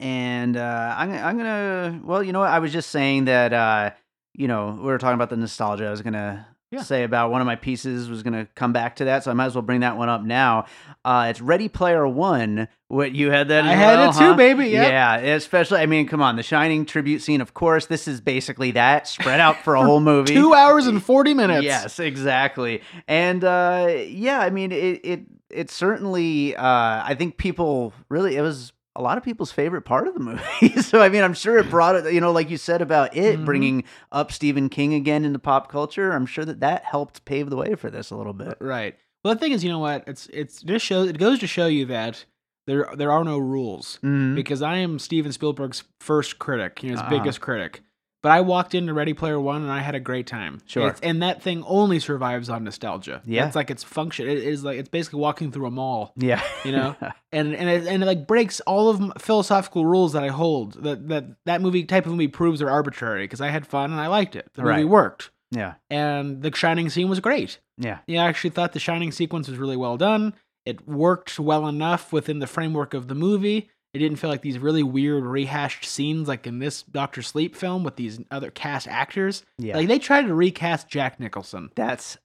and 0.00 0.56
uh, 0.56 0.94
I'm 0.96 1.12
I'm 1.12 1.36
gonna. 1.36 2.00
Well, 2.02 2.22
you 2.22 2.32
know 2.32 2.40
what? 2.40 2.50
I 2.50 2.58
was 2.58 2.72
just 2.72 2.90
saying 2.90 3.26
that. 3.26 3.52
Uh, 3.52 3.90
you 4.34 4.48
know, 4.48 4.76
we 4.78 4.84
were 4.84 4.98
talking 4.98 5.14
about 5.14 5.30
the 5.30 5.36
nostalgia. 5.36 5.86
I 5.86 5.90
was 5.90 6.02
gonna 6.02 6.46
Yeah. 6.70 6.82
say 6.82 7.02
about 7.02 7.30
one 7.30 7.40
of 7.40 7.46
my 7.46 7.56
pieces 7.56 8.10
was 8.10 8.22
gonna 8.22 8.46
come 8.54 8.72
back 8.72 8.96
to 8.96 9.06
that, 9.06 9.24
so 9.24 9.30
I 9.30 9.34
might 9.34 9.46
as 9.46 9.54
well 9.54 9.62
bring 9.62 9.80
that 9.80 9.96
one 9.96 10.08
up 10.08 10.22
now. 10.22 10.66
Uh, 11.04 11.28
it's 11.30 11.40
Ready 11.40 11.68
Player 11.68 12.06
One. 12.06 12.68
What 12.88 13.14
you 13.14 13.30
had 13.30 13.48
that? 13.48 13.64
I 13.64 13.72
had 13.72 13.98
well, 13.98 14.10
it 14.10 14.18
too, 14.18 14.34
baby. 14.34 14.68
Yep. 14.68 14.90
Yeah, 14.90 15.16
especially. 15.16 15.80
I 15.80 15.86
mean, 15.86 16.06
come 16.06 16.20
on, 16.20 16.36
the 16.36 16.42
Shining 16.42 16.84
tribute 16.84 17.20
scene. 17.22 17.40
Of 17.40 17.54
course, 17.54 17.86
this 17.86 18.06
is 18.06 18.20
basically 18.20 18.72
that 18.72 19.06
spread 19.08 19.40
out 19.40 19.62
for 19.64 19.74
a 19.76 19.82
whole 19.82 20.00
movie. 20.12 20.34
Two 20.34 20.52
hours 20.54 20.86
and 20.86 21.02
forty 21.02 21.34
minutes. 21.34 21.64
Yes, 21.64 21.98
exactly. 21.98 22.82
And 23.06 23.44
uh, 23.44 23.88
yeah, 24.06 24.40
I 24.40 24.50
mean, 24.50 24.72
it 24.72 25.00
it 25.04 25.20
it 25.50 25.70
certainly. 25.70 26.54
Uh, 26.54 26.62
I 26.62 27.14
think 27.16 27.38
people 27.38 27.94
really 28.10 28.36
it 28.36 28.42
was 28.42 28.72
a 28.98 29.02
lot 29.02 29.16
of 29.16 29.22
people's 29.24 29.52
favorite 29.52 29.82
part 29.82 30.08
of 30.08 30.14
the 30.14 30.20
movie. 30.20 30.82
so 30.82 31.00
I 31.00 31.08
mean, 31.08 31.22
I'm 31.22 31.32
sure 31.34 31.56
it 31.56 31.70
brought 31.70 31.94
it. 31.94 32.12
You 32.12 32.20
know, 32.20 32.32
like 32.32 32.50
you 32.50 32.56
said 32.56 32.82
about 32.82 33.16
it 33.16 33.38
Mhm. 33.38 33.44
bringing 33.44 33.84
up 34.12 34.32
Stephen 34.32 34.68
King 34.68 34.92
again 34.92 35.24
into 35.24 35.38
pop 35.38 35.70
culture. 35.70 36.10
I'm 36.12 36.26
sure 36.26 36.44
that 36.44 36.60
that 36.60 36.84
helped 36.84 37.24
pave 37.24 37.48
the 37.48 37.56
way 37.56 37.74
for 37.76 37.90
this 37.90 38.10
a 38.10 38.16
little 38.16 38.32
bit. 38.34 38.56
Right. 38.60 38.96
Well, 39.24 39.34
the 39.34 39.40
thing 39.40 39.52
is, 39.52 39.62
you 39.64 39.70
know 39.70 39.78
what? 39.78 40.04
It's 40.06 40.26
it's 40.32 40.62
just 40.62 40.84
shows 40.84 41.08
it 41.08 41.16
goes 41.18 41.38
to 41.38 41.46
show 41.46 41.66
you 41.66 41.86
that 41.86 42.24
there 42.66 42.88
there 42.96 43.12
are 43.12 43.24
no 43.24 43.38
rules 43.38 43.98
Mhm. 44.02 44.34
because 44.34 44.62
I 44.62 44.76
am 44.78 44.98
Steven 44.98 45.32
Spielberg's 45.32 45.84
first 46.00 46.38
critic, 46.38 46.82
you 46.82 46.88
know, 46.90 46.94
his 46.94 47.00
Uh-huh. 47.00 47.10
biggest 47.10 47.40
critic. 47.40 47.82
But 48.20 48.32
I 48.32 48.40
walked 48.40 48.74
into 48.74 48.92
Ready 48.92 49.14
Player 49.14 49.38
One 49.38 49.62
and 49.62 49.70
I 49.70 49.78
had 49.78 49.94
a 49.94 50.00
great 50.00 50.26
time. 50.26 50.58
Sure. 50.66 50.88
It's- 50.88 51.00
and 51.04 51.22
that 51.22 51.40
thing 51.40 51.62
only 51.66 52.00
survives 52.00 52.48
on 52.50 52.64
nostalgia. 52.64 53.22
Yeah. 53.24 53.46
It's 53.46 53.54
like 53.54 53.70
its 53.70 53.84
function. 53.84 54.28
It 54.28 54.38
is 54.38 54.64
like 54.64 54.76
it's 54.78 54.88
basically 54.88 55.20
walking 55.20 55.52
through 55.52 55.66
a 55.66 55.70
mall. 55.70 56.12
Yeah, 56.16 56.42
You 56.64 56.72
know? 56.72 56.96
and 57.32 57.54
and 57.54 57.68
it, 57.68 57.86
and 57.86 58.02
it 58.02 58.06
like 58.06 58.26
breaks 58.26 58.58
all 58.60 58.88
of 58.90 59.12
philosophical 59.22 59.86
rules 59.86 60.14
that 60.14 60.24
I 60.24 60.28
hold. 60.28 60.82
That 60.82 61.08
that 61.08 61.24
that 61.46 61.60
movie 61.60 61.84
type 61.84 62.06
of 62.06 62.12
movie 62.12 62.26
proves 62.28 62.60
are 62.60 62.68
arbitrary 62.70 63.24
because 63.24 63.40
I 63.40 63.48
had 63.50 63.66
fun 63.66 63.92
and 63.92 64.00
I 64.00 64.08
liked 64.08 64.34
it. 64.34 64.48
The 64.54 64.62
movie 64.62 64.72
Right. 64.82 64.88
worked, 64.88 65.30
yeah, 65.52 65.74
and 65.88 66.42
the 66.42 66.54
Shining 66.54 66.90
scene 66.90 67.08
was 67.08 67.20
great. 67.20 67.60
yeah, 67.78 67.98
Yeah, 68.08 68.24
I 68.24 68.28
actually 68.28 68.50
thought 68.50 68.72
the 68.72 68.80
Shining 68.80 69.12
sequence 69.12 69.48
was 69.48 69.58
really 69.58 69.76
well 69.76 69.96
done. 69.96 70.34
It 70.66 70.86
worked 70.88 71.38
well 71.38 71.68
enough 71.68 72.12
within 72.12 72.40
the 72.40 72.46
framework 72.48 72.92
of 72.94 73.06
the 73.08 73.14
movie. 73.14 73.70
It 73.98 74.02
didn't 74.02 74.18
feel 74.18 74.30
like 74.30 74.42
these 74.42 74.60
really 74.60 74.84
weird 74.84 75.24
rehashed 75.24 75.84
scenes 75.84 76.28
like 76.28 76.46
in 76.46 76.60
this 76.60 76.82
Doctor 76.82 77.20
Sleep 77.20 77.56
film 77.56 77.82
with 77.82 77.96
these 77.96 78.20
other 78.30 78.52
cast 78.52 78.86
actors. 78.86 79.44
yeah. 79.58 79.76
Like 79.76 79.88
they 79.88 79.98
tried 79.98 80.28
to 80.28 80.34
recast 80.34 80.88
Jack 80.88 81.18
Nicholson. 81.18 81.70
That's 81.74 82.16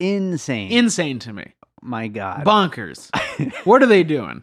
insane. 0.00 0.72
Insane 0.72 1.20
to 1.20 1.32
me. 1.32 1.54
My 1.82 2.08
God. 2.08 2.44
Bonkers. 2.44 3.10
what 3.64 3.80
are 3.80 3.86
they 3.86 4.02
doing? 4.02 4.42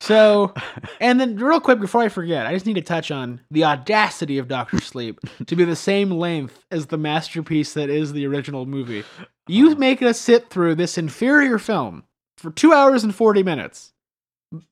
So, 0.00 0.52
and 1.00 1.18
then 1.18 1.36
real 1.36 1.58
quick 1.58 1.80
before 1.80 2.02
I 2.02 2.10
forget, 2.10 2.46
I 2.46 2.52
just 2.52 2.66
need 2.66 2.74
to 2.74 2.82
touch 2.82 3.10
on 3.10 3.40
the 3.50 3.64
audacity 3.64 4.36
of 4.36 4.46
Doctor 4.46 4.82
Sleep 4.82 5.18
to 5.46 5.56
be 5.56 5.64
the 5.64 5.74
same 5.74 6.10
length 6.10 6.62
as 6.70 6.86
the 6.86 6.98
masterpiece 6.98 7.72
that 7.72 7.88
is 7.88 8.12
the 8.12 8.26
original 8.26 8.66
movie. 8.66 9.04
You 9.46 9.68
uh-huh. 9.68 9.78
make 9.78 10.02
us 10.02 10.20
sit 10.20 10.50
through 10.50 10.74
this 10.74 10.98
inferior 10.98 11.58
film 11.58 12.04
for 12.36 12.50
two 12.50 12.74
hours 12.74 13.04
and 13.04 13.14
40 13.14 13.42
minutes. 13.42 13.94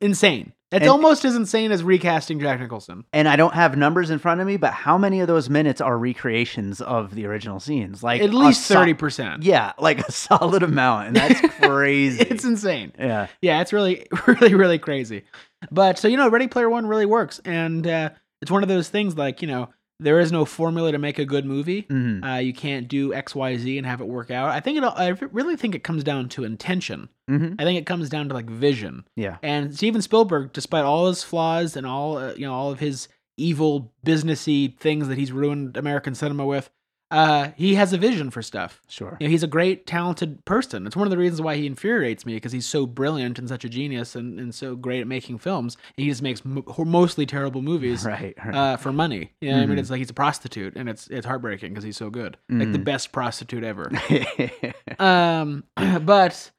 Insane. 0.01 0.53
It's 0.73 0.83
And- 0.83 0.91
almost 0.91 1.25
as 1.25 1.37
insane 1.37 1.71
as 1.71 1.85
recasting 1.85 2.41
Jack 2.41 2.59
Nicholson. 2.59 3.05
and 3.13 3.29
I 3.29 3.37
don't 3.37 3.55
have 3.55 3.77
numbers 3.77 4.11
in 4.11 4.19
front 4.19 4.41
of 4.41 4.49
me, 4.49 4.57
but 4.57 4.73
how 4.73 4.99
many 4.99 5.21
of 5.21 5.29
those 5.29 5.49
minutes 5.49 5.81
are 5.81 5.97
recreations 5.97 6.81
of 6.81 7.15
the 7.15 7.25
original 7.27 7.61
scenes? 7.61 8.03
Like 8.03 8.21
At 8.21 8.35
least 8.35 8.63
so- 8.67 8.75
30%. 8.75 9.45
Yeah, 9.45 9.73
like 9.79 10.01
a 10.01 10.11
solid 10.27 10.65
amount, 10.65 11.07
and 11.09 11.17
that's 11.17 11.41
crazy. 11.61 12.21
it's 12.23 12.45
insane. 12.45 12.93
yeah, 12.99 13.29
Yeah, 13.41 13.61
it's 13.61 13.73
really, 13.73 14.07
really, 14.27 14.55
really 14.55 14.79
crazy. 14.79 15.23
But 15.71 15.99
so 15.99 16.09
you 16.09 16.17
know, 16.17 16.29
Ready 16.29 16.49
Player 16.49 16.69
One 16.69 16.87
really 16.89 17.07
works, 17.07 17.41
and 17.45 17.87
uh, 17.87 18.11
it's 18.43 18.51
one 18.51 18.63
of 18.65 18.69
those 18.69 18.89
things 18.89 19.17
like 19.17 19.43
you 19.43 19.49
know 19.49 19.69
there 19.99 20.21
is 20.21 20.31
no 20.31 20.45
formula 20.45 20.93
to 20.93 20.99
make 20.99 21.19
a 21.19 21.25
good 21.25 21.45
movie. 21.47 21.85
Mhm. 21.85 22.23
Uh, 22.25 22.39
you 22.39 22.53
can't 22.53 22.87
do 22.89 23.15
X, 23.15 23.35
Y, 23.35 23.57
Z 23.57 23.79
and 23.79 23.87
have 23.87 24.01
it 24.01 24.07
work 24.07 24.31
out. 24.31 24.51
I 24.51 24.61
think 24.61 24.77
it. 24.79 24.85
I 24.85 25.09
really 25.33 25.57
think 25.57 25.75
it 25.75 25.85
comes 25.85 26.05
down 26.05 26.29
to 26.31 26.45
intention. 26.45 27.09
Mhm. 27.31 27.55
I 27.59 27.65
think 27.65 27.79
it 27.79 27.87
comes 27.87 28.09
down 28.11 28.29
to 28.29 28.35
like 28.35 28.49
vision. 28.51 29.05
yeah, 29.17 29.39
And 29.43 29.75
Steven 29.75 30.03
Spielberg, 30.03 30.53
despite 30.53 30.85
all 30.85 31.07
his 31.09 31.23
flaws 31.23 31.77
and 31.77 31.87
all 31.87 32.19
uh, 32.19 32.35
you 32.35 32.47
know, 32.47 32.53
all 32.55 32.71
of 32.71 32.81
his 32.81 33.09
evil 33.39 33.93
businessy 34.05 34.79
things 34.79 35.09
that 35.09 35.19
he's 35.19 35.33
ruined 35.33 35.77
American 35.77 36.15
cinema 36.15 36.47
with, 36.47 36.71
uh, 37.11 37.51
he 37.57 37.75
has 37.77 37.93
a 37.93 37.99
vision 37.99 38.31
for 38.31 38.43
stuff. 38.43 38.81
sure. 38.89 39.17
You 39.21 39.27
know, 39.27 39.31
he's 39.31 39.43
a 39.45 39.47
great, 39.47 39.87
talented 39.87 40.45
person. 40.45 40.87
It's 40.87 40.97
one 40.97 41.07
of 41.07 41.11
the 41.11 41.17
reasons 41.19 41.41
why 41.41 41.57
he 41.57 41.67
infuriates 41.67 42.27
me 42.27 42.35
because 42.35 42.51
he's 42.53 42.67
so 42.67 42.85
brilliant 42.87 43.39
and 43.39 43.49
such 43.49 43.65
a 43.65 43.69
genius 43.69 44.17
and, 44.17 44.41
and 44.41 44.55
so 44.55 44.75
great 44.75 45.01
at 45.01 45.07
making 45.07 45.39
films. 45.39 45.77
And 45.97 46.05
he 46.05 46.11
just 46.11 46.23
makes 46.23 46.45
mo- 46.45 46.65
mostly 46.85 47.25
terrible 47.27 47.63
movies 47.63 48.05
Right, 48.07 48.35
right. 48.45 48.55
uh, 48.55 48.77
for 48.77 48.93
money. 48.93 49.33
You 49.41 49.51
know, 49.51 49.57
what 49.59 49.63
I 49.63 49.67
mean, 49.67 49.77
Mhm. 49.77 49.81
it's 49.81 49.91
like 49.91 49.99
he's 49.99 50.11
a 50.11 50.15
prostitute, 50.15 50.75
and 50.77 50.89
it's 50.89 51.07
it's 51.09 51.27
heartbreaking 51.27 51.71
because 51.73 51.85
he's 51.85 51.97
so 51.97 52.11
good, 52.11 52.37
like 52.49 52.73
the 52.73 52.79
Mhm. 52.79 52.85
best 52.85 53.13
prostitute 53.13 53.63
ever. 53.63 53.91
um, 54.99 55.65
but 56.03 56.51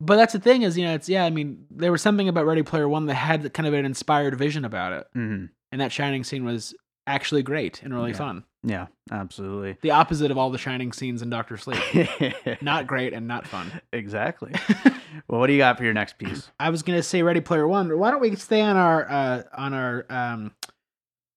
but 0.00 0.16
that's 0.16 0.32
the 0.34 0.38
thing 0.40 0.62
is, 0.62 0.76
you 0.76 0.84
know, 0.84 0.94
it's 0.94 1.08
yeah. 1.08 1.24
I 1.24 1.30
mean, 1.30 1.66
there 1.70 1.92
was 1.92 2.02
something 2.02 2.28
about 2.28 2.46
Ready 2.46 2.62
Player 2.62 2.88
One 2.88 3.06
that 3.06 3.14
had 3.14 3.52
kind 3.54 3.66
of 3.66 3.74
an 3.74 3.84
inspired 3.84 4.36
vision 4.38 4.64
about 4.64 4.92
it, 4.92 5.06
Mhm. 5.16 5.50
and 5.72 5.80
that 5.80 5.92
Shining 5.92 6.24
scene 6.24 6.44
was 6.44 6.74
actually 7.06 7.42
great 7.42 7.82
and 7.82 7.94
really 7.94 8.10
Yeah. 8.12 8.16
fun. 8.16 8.44
Yeah, 8.62 8.86
absolutely. 9.12 9.76
The 9.80 9.92
opposite 9.92 10.30
of 10.32 10.38
all 10.38 10.50
the 10.50 10.58
Shining 10.58 10.92
scenes 10.92 11.22
in 11.22 11.30
Doctor 11.30 11.56
Sleep. 11.56 11.80
not 12.62 12.86
great 12.88 13.12
and 13.12 13.28
not 13.28 13.46
fun. 13.46 13.70
exactly. 13.92 14.52
well, 15.28 15.38
what 15.40 15.46
do 15.46 15.52
you 15.52 15.58
got 15.58 15.78
for 15.78 15.84
your 15.84 15.92
next 15.94 16.18
piece? 16.18 16.50
I 16.60 16.70
was 16.70 16.82
gonna 16.82 17.02
say 17.02 17.22
Ready 17.22 17.40
Player 17.40 17.68
One, 17.68 17.88
but 17.88 17.96
why 17.98 18.10
don't 18.10 18.20
we 18.20 18.34
stay 18.34 18.60
on 18.60 18.76
our 18.76 19.08
uh, 19.08 19.42
on 19.56 19.72
our 19.72 20.04
um, 20.10 20.52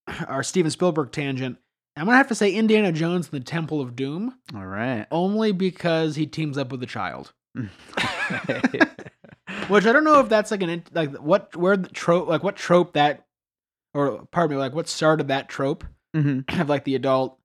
our 0.28 0.42
Steven 0.42 0.72
Spielberg 0.72 1.12
tangent? 1.12 1.58
I'm 1.96 2.06
gonna 2.06 2.18
have 2.18 2.30
to 2.30 2.36
say 2.36 2.52
Indiana 2.52 2.92
Jones 2.92 3.30
and 3.32 3.40
the 3.42 3.46
Temple 3.46 3.80
of 3.82 3.96
Doom, 3.96 4.34
All 4.56 4.66
right. 4.66 5.06
only 5.12 5.52
because 5.52 6.16
he 6.16 6.26
teams 6.26 6.58
up 6.58 6.72
with 6.72 6.82
a 6.82 6.86
child. 6.88 7.34
Which 9.68 9.86
I 9.86 9.92
don't 9.92 10.04
know 10.04 10.20
if 10.20 10.30
that's 10.30 10.52
like 10.52 10.62
an 10.64 10.84
like 10.94 11.14
what 11.18 11.56
where 11.56 11.76
the 11.78 11.90
trope 11.90 12.28
like 12.28 12.44
what 12.44 12.56
trope 12.56 12.94
that 12.94 13.26
or 13.94 14.26
pardon 14.32 14.56
me 14.58 14.60
like 14.62 14.74
what 14.74 14.88
started 14.88 15.28
that 15.30 15.50
trope 15.50 15.84
Mhm. 16.16 16.60
of 16.62 16.70
like 16.70 16.84
the 16.86 16.96
adult 16.96 17.38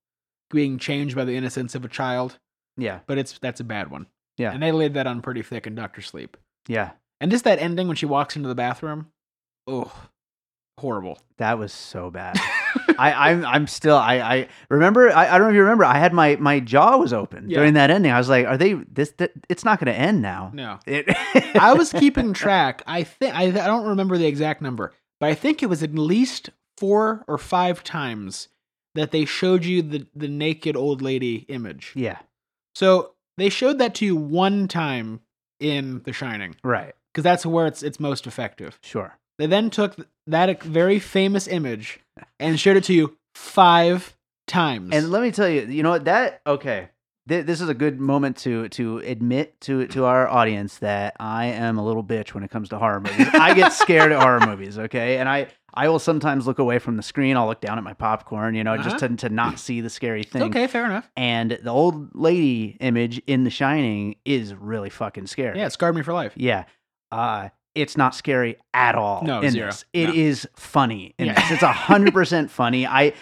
being 0.50 0.78
changed 0.78 1.16
by 1.16 1.24
the 1.24 1.36
innocence 1.36 1.74
of 1.74 1.84
a 1.84 1.88
child, 1.88 2.38
Yeah, 2.76 3.00
but 3.06 3.18
it's 3.18 3.38
that's 3.38 3.60
a 3.60 3.64
bad 3.64 3.90
one. 3.90 4.06
Yeah. 4.36 4.52
and 4.52 4.62
they 4.62 4.72
laid 4.72 4.94
that 4.94 5.06
on 5.06 5.22
pretty 5.22 5.42
thick 5.42 5.66
in 5.66 5.74
Doctor 5.74 6.00
Sleep. 6.02 6.36
yeah. 6.68 6.90
And 7.20 7.30
just 7.30 7.44
that 7.44 7.58
ending 7.60 7.86
when 7.86 7.96
she 7.96 8.06
walks 8.06 8.36
into 8.36 8.48
the 8.48 8.54
bathroom, 8.56 9.06
oh, 9.66 9.90
horrible. 10.78 11.18
That 11.38 11.58
was 11.58 11.72
so 11.72 12.10
bad. 12.10 12.36
I, 12.98 13.30
I'm 13.30 13.44
I'm 13.44 13.66
still 13.66 13.96
I, 13.96 14.14
I 14.16 14.48
remember 14.68 15.10
I, 15.10 15.26
I 15.28 15.30
don't 15.38 15.42
know 15.42 15.48
if 15.50 15.54
you 15.54 15.62
remember 15.62 15.84
I 15.84 15.98
had 15.98 16.12
my 16.12 16.36
my 16.36 16.60
jaw 16.60 16.96
was 16.96 17.12
open 17.12 17.48
Yeah. 17.48 17.58
during 17.58 17.74
that 17.74 17.90
ending. 17.90 18.12
I 18.12 18.18
was 18.18 18.28
like, 18.28 18.46
are 18.46 18.56
they 18.56 18.74
this, 18.74 19.12
th- 19.12 19.32
it's 19.48 19.64
not 19.64 19.78
going 19.80 19.92
to 19.92 19.98
end 19.98 20.22
now. 20.22 20.50
No, 20.52 20.78
It, 20.86 21.06
I 21.56 21.72
was 21.74 21.92
keeping 21.98 22.32
track. 22.34 22.82
I 22.86 23.04
think 23.04 23.34
I, 23.34 23.44
I 23.44 23.50
don't 23.50 23.86
remember 23.88 24.18
the 24.18 24.26
exact 24.26 24.60
number, 24.62 24.92
but 25.24 25.30
I 25.30 25.34
think 25.34 25.62
it 25.62 25.70
was 25.70 25.82
at 25.82 25.94
least 25.94 26.50
four 26.76 27.24
or 27.26 27.38
five 27.38 27.82
times 27.82 28.48
that 28.94 29.10
they 29.10 29.24
showed 29.24 29.64
you 29.64 29.80
the 29.80 30.06
the 30.14 30.28
naked 30.28 30.76
old 30.76 31.00
lady 31.00 31.46
image. 31.48 31.92
yeah, 31.94 32.18
So 32.74 33.12
they 33.38 33.48
showed 33.48 33.78
that 33.78 33.94
to 33.96 34.04
you 34.04 34.16
one 34.16 34.68
time 34.68 35.20
in 35.60 36.02
The 36.04 36.12
Shining 36.12 36.56
right. 36.62 36.92
because 37.10 37.24
that's 37.24 37.46
where 37.46 37.66
it's 37.66 37.82
it's 37.82 37.98
most 37.98 38.26
effective. 38.26 38.78
Sure. 38.82 39.16
They 39.38 39.46
then 39.46 39.70
took 39.70 39.96
that 40.26 40.62
very 40.62 40.98
famous 40.98 41.48
image 41.48 42.00
and 42.38 42.60
showed 42.60 42.76
it 42.76 42.84
to 42.84 42.92
you 42.92 43.16
five 43.34 44.14
times. 44.46 44.90
And 44.92 45.10
let 45.10 45.22
me 45.22 45.30
tell 45.30 45.48
you, 45.48 45.62
you 45.62 45.82
know 45.82 45.90
what 45.90 46.04
that 46.04 46.42
okay. 46.46 46.90
Th- 47.26 47.46
this 47.46 47.60
is 47.62 47.68
a 47.70 47.74
good 47.74 48.00
moment 48.00 48.36
to 48.38 48.68
to 48.70 48.98
admit 48.98 49.60
to 49.62 49.86
to 49.88 50.04
our 50.04 50.28
audience 50.28 50.78
that 50.78 51.16
I 51.18 51.46
am 51.46 51.78
a 51.78 51.84
little 51.84 52.04
bitch 52.04 52.34
when 52.34 52.44
it 52.44 52.50
comes 52.50 52.68
to 52.68 52.78
horror 52.78 53.00
movies. 53.00 53.28
I 53.32 53.54
get 53.54 53.72
scared 53.72 54.12
at 54.12 54.20
horror 54.20 54.40
movies, 54.46 54.78
okay? 54.78 55.16
And 55.18 55.28
I 55.28 55.46
I 55.72 55.88
will 55.88 55.98
sometimes 55.98 56.46
look 56.46 56.58
away 56.58 56.78
from 56.78 56.96
the 56.98 57.02
screen. 57.02 57.36
I'll 57.36 57.46
look 57.46 57.62
down 57.62 57.78
at 57.78 57.84
my 57.84 57.94
popcorn, 57.94 58.54
you 58.54 58.62
know, 58.62 58.76
just 58.76 58.98
to 58.98 59.08
to 59.08 59.28
not 59.30 59.58
see 59.58 59.80
the 59.80 59.88
scary 59.90 60.22
thing. 60.22 60.42
okay, 60.42 60.66
fair 60.66 60.84
enough. 60.84 61.10
And 61.16 61.52
the 61.62 61.70
old 61.70 62.14
lady 62.14 62.76
image 62.80 63.22
in 63.26 63.44
The 63.44 63.50
Shining 63.50 64.16
is 64.26 64.54
really 64.54 64.90
fucking 64.90 65.26
scary. 65.26 65.58
Yeah, 65.58 65.66
it 65.66 65.72
scarred 65.72 65.96
me 65.96 66.02
for 66.02 66.12
life. 66.12 66.34
Yeah. 66.36 66.64
Uh, 67.10 67.48
it's 67.74 67.96
not 67.96 68.14
scary 68.14 68.56
at 68.72 68.94
all. 68.94 69.22
No, 69.24 69.40
in 69.40 69.50
zero. 69.50 69.66
This. 69.66 69.84
It 69.92 70.06
No. 70.08 70.14
is 70.14 70.46
funny. 70.56 71.14
In 71.18 71.26
Yeah. 71.26 71.34
this. 71.40 71.52
It's 71.52 71.62
a 71.64 71.72
hundred 71.72 72.12
percent 72.12 72.50
funny. 72.50 72.86
I 72.86 73.14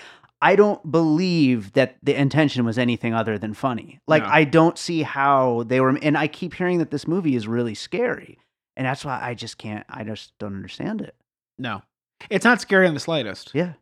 I 0.42 0.56
don't 0.56 0.90
believe 0.90 1.72
that 1.74 1.96
the 2.02 2.14
intention 2.20 2.64
was 2.64 2.76
anything 2.76 3.14
other 3.14 3.38
than 3.38 3.54
funny. 3.54 4.00
Like 4.08 4.24
No. 4.24 4.28
I 4.28 4.44
don't 4.44 4.76
see 4.76 5.02
how 5.02 5.62
they 5.62 5.80
were 5.80 5.90
and 5.90 6.18
I 6.18 6.26
keep 6.26 6.54
hearing 6.54 6.78
that 6.78 6.90
this 6.90 7.06
movie 7.06 7.36
is 7.36 7.46
really 7.46 7.74
scary. 7.74 8.38
And 8.76 8.86
that's 8.86 9.04
why 9.04 9.20
I 9.22 9.34
just 9.34 9.56
can't 9.56 9.86
I 9.88 10.02
just 10.02 10.32
don't 10.40 10.56
understand 10.56 11.00
it. 11.00 11.14
No, 11.58 11.82
it's 12.28 12.44
not 12.44 12.60
scary 12.60 12.88
in 12.88 12.94
the 12.94 13.00
slightest. 13.00 13.52
Yeah. 13.54 13.74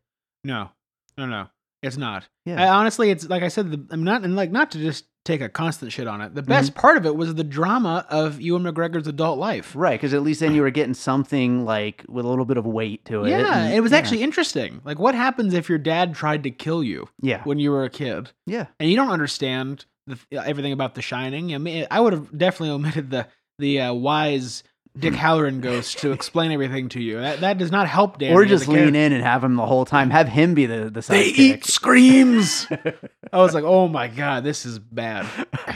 No, 0.44 0.70
no, 1.16 1.26
no, 1.26 1.48
it's 1.82 1.96
not. 1.96 2.28
Yeah. 2.44 2.62
I, 2.62 2.68
honestly, 2.68 3.10
it's 3.10 3.28
like 3.28 3.42
I 3.42 3.48
said. 3.48 3.70
The, 3.70 3.86
I'm 3.90 4.04
not 4.04 4.22
and 4.24 4.36
like 4.36 4.50
not 4.50 4.70
to 4.72 4.78
just 4.78 5.06
take 5.24 5.40
a 5.42 5.48
constant 5.48 5.92
shit 5.92 6.06
on 6.08 6.20
it. 6.22 6.34
The 6.34 6.40
Mm-hmm. 6.40 6.48
best 6.50 6.74
part 6.74 6.96
of 6.96 7.04
it 7.04 7.14
was 7.14 7.34
the 7.34 7.44
drama 7.44 8.06
of 8.08 8.40
Ewan 8.40 8.62
McGregor's 8.62 9.06
adult 9.06 9.38
life. 9.38 9.72
Right, 9.76 10.00
because 10.00 10.14
at 10.14 10.22
least 10.22 10.40
then 10.40 10.54
you 10.54 10.62
were 10.62 10.70
getting 10.80 10.94
something 10.94 11.64
like 11.64 12.04
with 12.08 12.24
a 12.24 12.28
little 12.28 12.44
bit 12.46 12.56
of 12.56 12.64
weight 12.66 13.04
to 13.06 13.24
it. 13.24 13.30
Yeah, 13.30 13.64
and- 13.64 13.74
it 13.74 13.80
was 13.80 13.92
yeah. 13.92 13.98
actually 13.98 14.22
interesting. 14.22 14.80
Like, 14.84 14.98
what 14.98 15.14
happens 15.14 15.52
if 15.54 15.68
your 15.68 15.78
dad 15.78 16.14
tried 16.14 16.42
to 16.44 16.50
kill 16.50 16.82
you 16.82 17.08
Yeah. 17.20 17.42
when 17.44 17.58
you 17.58 17.70
were 17.70 17.84
a 17.84 17.90
kid, 17.90 18.30
Yeah. 18.46 18.66
and 18.78 18.88
you 18.88 18.96
don't 18.96 19.10
understand 19.10 19.84
the, 20.06 20.18
everything 20.32 20.72
about 20.72 20.94
The 20.94 21.02
Shining? 21.02 21.54
I 21.54 21.58
mean, 21.58 21.86
I 21.90 22.00
would 22.00 22.12
have 22.14 22.36
definitely 22.36 22.70
omitted 22.74 23.10
the 23.10 23.26
the 23.58 23.78
uh, 23.80 23.92
wise 23.92 24.62
Dick 24.98 25.14
Hallorann 25.14 25.60
ghost 25.60 25.98
to 26.00 26.10
explain 26.12 26.50
everything 26.50 26.88
to 26.90 27.00
you. 27.00 27.18
That 27.20 27.40
that 27.40 27.58
does 27.58 27.70
not 27.70 27.88
help 27.88 28.18
Danny. 28.18 28.34
or 28.34 28.44
just 28.44 28.66
lean 28.66 28.94
in 28.96 29.12
and 29.12 29.22
have 29.22 29.42
him 29.44 29.54
the 29.56 29.64
whole 29.66 29.84
time. 29.84 30.10
Have 30.10 30.28
him 30.28 30.52
be 30.54 30.66
the 30.66 30.90
the 30.90 31.00
They 31.00 31.30
sidekick. 31.30 31.38
eat 31.38 31.64
screams. 31.64 32.66
I 33.32 33.38
was 33.38 33.54
like, 33.54 33.62
oh 33.64 33.86
my 33.86 34.08
god, 34.08 34.42
this 34.42 34.66
is 34.66 34.78
bad. 34.80 35.26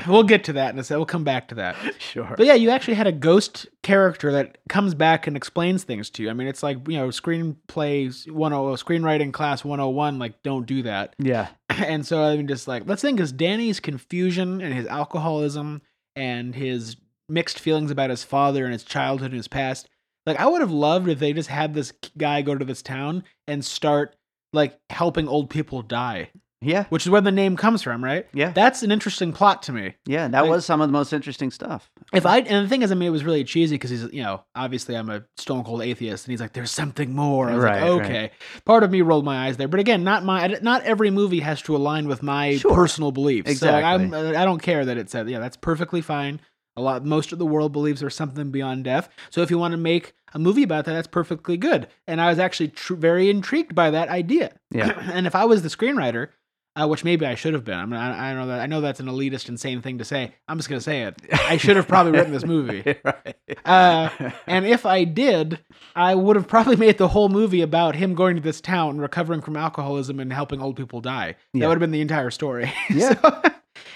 We'll 0.09 0.25
get 0.25 0.45
to 0.45 0.55
that 0.55 0.75
in 0.75 0.79
a 0.81 0.85
second. 0.85 0.99
We'll 0.99 1.07
come 1.07 1.25
back 1.25 1.49
to 1.49 1.55
that. 1.55 1.77
sure. 1.99 2.35
But 2.37 2.47
yeah, 2.47 2.55
you 2.55 2.71
actually 2.71 2.95
had 2.95 3.07
a 3.07 3.13
ghost 3.13 3.67
character 3.83 4.33
that 4.33 4.59
comes 4.69 4.95
back 4.95 5.27
and 5.27 5.37
explains 5.37 5.85
things 5.85 6.11
to 6.11 6.23
you. 6.25 6.31
I 6.31 6.33
mean, 6.33 6.49
it's 6.49 6.63
like 6.63 6.79
you 6.89 6.99
know, 6.99 7.09
screenplays 7.09 8.31
one 8.31 8.53
oh 8.53 8.73
screenwriting 8.75 9.33
class 9.33 9.65
one 9.65 9.79
hundred 9.79 9.93
one. 9.93 10.19
Like, 10.19 10.43
don't 10.43 10.67
do 10.67 10.83
that. 10.83 11.15
yeah. 11.19 11.49
and 11.71 12.05
so 12.07 12.23
I 12.23 12.37
mean, 12.37 12.49
just 12.49 12.67
like 12.69 12.83
let's 12.87 13.03
think, 13.03 13.21
is 13.21 13.33
Danny's 13.33 13.81
confusion 13.81 14.61
and 14.61 14.75
his 14.75 14.87
alcoholism 14.87 15.83
and 16.17 16.55
his 16.55 16.97
mixed 17.29 17.59
feelings 17.59 17.91
about 17.91 18.11
his 18.11 18.25
father 18.25 18.65
and 18.65 18.73
his 18.73 18.85
childhood 18.85 19.31
and 19.31 19.37
his 19.39 19.49
past. 19.49 19.89
Like, 20.27 20.39
I 20.41 20.47
would 20.47 20.61
have 20.63 20.71
loved 20.71 21.09
if 21.09 21.19
they 21.19 21.33
just 21.33 21.49
had 21.51 21.75
this 21.75 21.93
guy 22.17 22.43
go 22.43 22.55
to 22.55 22.65
this 22.65 22.83
town 22.83 23.25
and 23.47 23.65
start 23.65 24.17
like 24.53 24.79
helping 24.89 25.29
old 25.29 25.51
people 25.51 25.83
die, 25.83 26.31
Yeah. 26.63 26.85
which 26.89 27.05
is 27.05 27.11
where 27.11 27.21
the 27.21 27.33
name 27.33 27.57
comes 27.57 27.83
from, 27.83 28.03
right? 28.03 28.27
Yeah. 28.33 28.53
That's 28.53 28.83
an 28.83 28.91
interesting 28.93 29.33
plot 29.33 29.65
to 29.65 29.73
me. 29.73 29.97
Yeah. 30.07 30.29
That 30.29 30.43
like- 30.43 30.51
was 30.51 30.65
some 30.65 30.81
of 30.81 30.89
the 30.89 30.93
most 30.93 31.13
interesting 31.13 31.51
stuff. 31.51 31.91
If 32.15 32.25
I 32.25 32.39
and 32.39 32.65
the 32.65 32.69
thing 32.71 32.81
is, 32.83 32.91
I 32.93 32.95
mean, 32.95 33.09
it 33.09 33.11
was 33.11 33.25
really 33.25 33.43
cheesy 33.45 33.75
because 33.75 33.91
he's, 33.91 34.05
you 34.13 34.23
know, 34.23 34.45
obviously 34.55 34.95
I'm 34.97 35.11
a 35.11 35.25
stone 35.37 35.65
cold 35.65 35.83
atheist, 35.83 36.25
and 36.25 36.31
he's 36.31 36.41
like, 36.41 36.53
"There's 36.53 36.71
something 36.71 37.13
more." 37.15 37.51
I 37.51 37.55
was 37.57 37.65
Right, 37.65 37.83
like, 37.83 38.01
right. 38.01 38.07
"Okay." 38.07 38.31
Part 38.65 38.85
of 38.85 38.91
me 38.93 39.03
rolled 39.03 39.25
my 39.25 39.47
eyes 39.49 39.57
there, 39.57 39.67
but 39.69 39.81
again, 39.81 40.05
not 40.05 40.25
my, 40.25 40.47
not 40.63 40.83
every 40.85 41.11
movie 41.11 41.41
has 41.41 41.61
to 41.63 41.75
align 41.77 42.07
with 42.07 42.23
my 42.23 42.57
Sure. 42.59 42.73
personal 42.75 43.11
beliefs. 43.11 43.59
So 43.59 43.69
I'm, 43.69 44.03
Exactly. 44.05 44.37
I 44.37 44.45
don't 44.45 44.63
care 44.63 44.85
that 44.85 44.97
it 44.97 45.11
said, 45.11 45.29
yeah, 45.29 45.41
that's 45.41 45.57
perfectly 45.57 46.01
fine. 46.01 46.41
A 46.77 46.83
lot, 46.83 47.05
most 47.05 47.33
of 47.33 47.39
the 47.39 47.47
world 47.47 47.73
believes 47.73 48.01
there's 48.01 48.17
something 48.17 48.51
beyond 48.51 48.85
death. 48.85 49.09
So 49.31 49.43
if 49.43 49.51
you 49.51 49.59
want 49.59 49.73
to 49.73 49.79
make 49.79 50.13
a 50.33 50.39
movie 50.39 50.65
about 50.65 50.85
that, 50.87 50.93
that's 50.93 51.07
perfectly 51.07 51.57
good. 51.57 51.89
And 52.07 52.21
I 52.21 52.29
was 52.29 52.39
actually 52.39 52.69
tr- 52.69 52.95
very 52.95 53.31
intrigued 53.31 53.75
by 53.75 53.91
that 53.91 54.09
idea. 54.09 54.57
Yeah. 54.71 54.99
and 55.13 55.27
if 55.27 55.35
I 55.35 55.45
was 55.45 55.63
the 55.63 55.69
screenwriter, 55.69 56.31
uh, 56.77 56.89
which 56.89 57.05
maybe 57.05 57.25
I 57.25 57.37
should 57.37 57.55
have 57.55 57.65
been. 57.65 57.79
I 57.79 57.87
mean, 57.87 58.01
I, 58.01 58.31
I 58.31 58.35
know 58.35 58.47
that. 58.49 58.61
I 58.61 58.67
know 58.67 58.81
that's 58.81 58.99
an 58.99 59.07
elitist, 59.07 59.49
insane 59.49 59.81
thing 59.81 59.99
to 59.99 60.05
say. 60.05 60.35
I'm 60.49 60.57
just 60.59 60.69
gonna 60.69 60.81
say 60.81 61.03
it. 61.03 61.15
I 61.33 61.57
should 61.57 61.77
have 61.77 61.87
probably 61.87 62.13
written 62.13 62.33
this 62.33 62.45
movie. 62.45 62.83
right. 63.05 63.37
Uh, 63.65 64.09
and 64.47 64.67
if 64.67 64.85
I 64.85 65.05
did, 65.05 65.61
I 65.95 66.15
would 66.15 66.35
have 66.37 66.49
probably 66.49 66.77
made 66.77 66.99
the 66.99 67.09
whole 67.09 67.29
movie 67.29 67.63
about 67.63 67.95
him 67.95 68.15
going 68.15 68.35
to 68.37 68.43
this 68.43 68.61
town, 68.61 68.99
recovering 68.99 69.41
from 69.41 69.57
alcoholism, 69.57 70.19
and 70.19 70.33
helping 70.33 70.61
old 70.61 70.77
people 70.77 71.01
die. 71.01 71.37
Yeah. 71.53 71.61
That 71.61 71.69
would 71.69 71.75
have 71.75 71.81
been 71.81 71.93
the 71.93 72.01
entire 72.01 72.31
story. 72.31 72.73
Yeah. 72.91 73.21
So, 73.21 73.43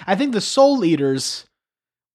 I 0.07 0.15
think 0.15 0.33
the 0.33 0.41
Soul 0.41 0.85
Eaters 0.85 1.47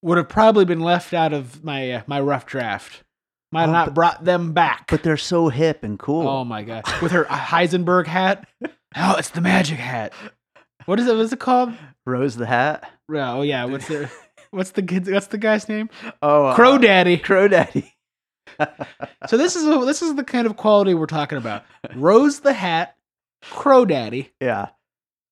would 0.03 0.17
have 0.17 0.29
probably 0.29 0.65
been 0.65 0.81
left 0.81 1.13
out 1.13 1.33
of 1.33 1.63
my 1.63 1.91
uh, 1.93 2.01
my 2.07 2.19
rough 2.21 2.45
draft. 2.45 3.03
Might 3.51 3.61
have 3.61 3.69
Oh, 3.69 3.73
not 3.73 3.85
but- 3.87 3.93
brought 3.95 4.23
them 4.25 4.53
back. 4.53 4.87
but 4.89 5.03
they're 5.03 5.17
so 5.17 5.49
hip 5.49 5.83
and 5.83 5.97
cool. 5.99 6.27
oh 6.27 6.43
my 6.45 6.63
god, 6.63 6.83
with 7.01 7.11
her 7.11 7.25
Heisenberg 7.25 8.07
hat. 8.07 8.47
Oh, 8.95 9.15
it's 9.17 9.29
the 9.29 9.41
magic 9.41 9.77
hat. 9.79 10.13
What 10.85 10.99
is 10.99 11.07
it? 11.07 11.15
What's 11.15 11.31
it 11.33 11.39
called? 11.39 11.73
Rose 12.05 12.35
the 12.35 12.45
Hat. 12.45 12.91
Oh 13.11 13.41
yeah, 13.41 13.65
what's 13.65 13.87
the 13.87 14.11
what's 14.51 14.71
the 14.71 14.81
kid? 14.83 15.07
What's 15.09 15.27
the 15.27 15.37
guy's 15.37 15.69
name? 15.69 15.89
Oh, 16.21 16.45
uh, 16.47 16.55
Crow 16.55 16.77
Daddy. 16.77 17.17
Crow 17.17 17.47
Daddy. 17.47 17.93
So 19.27 19.37
this 19.37 19.55
is 19.55 19.63
this 19.85 20.01
is 20.01 20.15
the 20.15 20.23
kind 20.23 20.45
of 20.45 20.57
quality 20.57 20.93
we're 20.93 21.05
talking 21.07 21.37
about. 21.37 21.63
Rose 21.95 22.41
the 22.41 22.53
Hat, 22.53 22.95
Crow 23.41 23.85
Daddy, 23.85 24.31
yeah. 24.39 24.67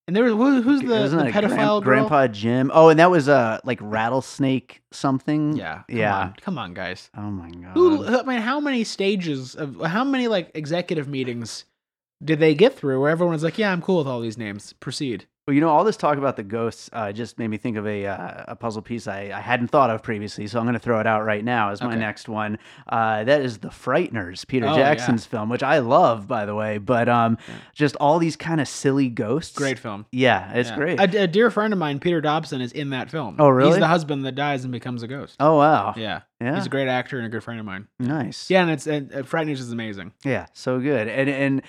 And 0.07 0.15
there 0.15 0.23
was 0.23 0.33
who, 0.33 0.61
who's 0.61 0.81
the, 0.81 0.87
Wasn't 0.87 1.25
the 1.25 1.31
that 1.31 1.43
a 1.43 1.47
pedophile 1.47 1.57
girl? 1.57 1.81
Grandpa 1.81 2.27
Jim. 2.27 2.71
Oh, 2.73 2.89
and 2.89 2.99
that 2.99 3.09
was 3.11 3.29
uh 3.29 3.59
like 3.63 3.79
rattlesnake 3.81 4.81
something. 4.91 5.55
Yeah, 5.55 5.83
come 5.87 5.97
Yeah. 5.97 6.17
on, 6.17 6.35
come 6.41 6.57
on, 6.57 6.73
guys. 6.73 7.09
Oh 7.15 7.21
my 7.31 7.49
god. 7.49 7.73
Who? 7.73 8.05
I 8.05 8.23
mean, 8.23 8.41
how 8.41 8.59
many 8.59 8.83
stages 8.83 9.55
of 9.55 9.79
how 9.81 10.03
many 10.03 10.27
like 10.27 10.51
executive 10.55 11.07
meetings 11.07 11.65
did 12.23 12.39
they 12.39 12.53
get 12.53 12.75
through 12.75 13.01
where 13.01 13.09
everyone 13.09 13.33
was 13.33 13.43
like, 13.43 13.57
"Yeah, 13.57 13.71
I'm 13.71 13.81
cool 13.81 13.99
with 13.99 14.07
all 14.07 14.21
these 14.21 14.37
names. 14.37 14.73
Proceed." 14.73 15.27
Well, 15.51 15.55
you 15.55 15.59
know, 15.59 15.67
all 15.67 15.83
this 15.83 15.97
talk 15.97 16.17
about 16.17 16.37
the 16.37 16.43
ghosts 16.43 16.89
uh, 16.93 17.11
just 17.11 17.37
made 17.37 17.49
me 17.49 17.57
think 17.57 17.75
of 17.75 17.85
a 17.85 18.05
uh, 18.05 18.45
a 18.47 18.55
puzzle 18.55 18.81
piece 18.81 19.05
I, 19.05 19.31
I 19.35 19.41
hadn't 19.41 19.67
thought 19.67 19.89
of 19.89 20.01
previously, 20.01 20.47
so 20.47 20.57
I'm 20.59 20.63
going 20.65 20.75
to 20.75 20.79
throw 20.79 21.01
it 21.01 21.05
out 21.07 21.25
right 21.25 21.43
now 21.43 21.71
as 21.71 21.81
my 21.81 21.87
Okay. 21.89 21.97
next 21.97 22.29
one. 22.29 22.57
Uh, 22.87 23.25
that 23.25 23.41
is 23.41 23.57
the 23.57 23.67
Frighteners, 23.67 24.47
Peter 24.47 24.65
Oh, 24.65 24.69
yeah. 24.77 24.93
Jackson's 24.93 25.25
film, 25.25 25.49
which 25.49 25.61
I 25.61 25.79
love, 25.79 26.25
by 26.25 26.45
the 26.45 26.55
way. 26.55 26.77
But 26.77 27.09
um, 27.09 27.37
Yeah. 27.49 27.55
just 27.75 27.97
all 27.97 28.17
these 28.17 28.37
kind 28.37 28.61
of 28.61 28.67
silly 28.69 29.09
ghosts. 29.09 29.57
Great 29.57 29.77
film. 29.77 30.05
Yeah, 30.13 30.53
it's 30.53 30.69
Yeah. 30.69 30.75
great. 30.77 30.99
A, 31.01 31.23
a 31.23 31.27
dear 31.27 31.51
friend 31.51 31.73
of 31.73 31.79
mine, 31.79 31.99
Peter 31.99 32.21
Dobson, 32.21 32.61
is 32.61 32.71
in 32.71 32.91
that 32.91 33.11
film. 33.11 33.35
Oh, 33.37 33.49
really? 33.49 33.71
He's 33.71 33.79
the 33.79 33.87
husband 33.87 34.23
that 34.25 34.35
dies 34.35 34.63
and 34.63 34.71
becomes 34.71 35.03
a 35.03 35.07
ghost. 35.09 35.35
oh 35.41 35.57
wow. 35.57 35.93
Yeah. 35.97 36.21
Yeah. 36.39 36.55
he's 36.55 36.65
a 36.65 36.69
great 36.69 36.87
actor 36.87 37.17
and 37.17 37.25
a 37.25 37.29
good 37.29 37.43
friend 37.43 37.59
of 37.59 37.65
mine. 37.65 37.89
nice. 37.99 38.49
Yeah, 38.49 38.61
and 38.61 38.71
it's 38.71 38.87
and, 38.87 39.13
uh, 39.13 39.17
Frighteners 39.23 39.59
is 39.59 39.73
amazing. 39.73 40.13
Yeah, 40.23 40.45
so 40.53 40.79
good. 40.79 41.09
And 41.09 41.29
and 41.29 41.61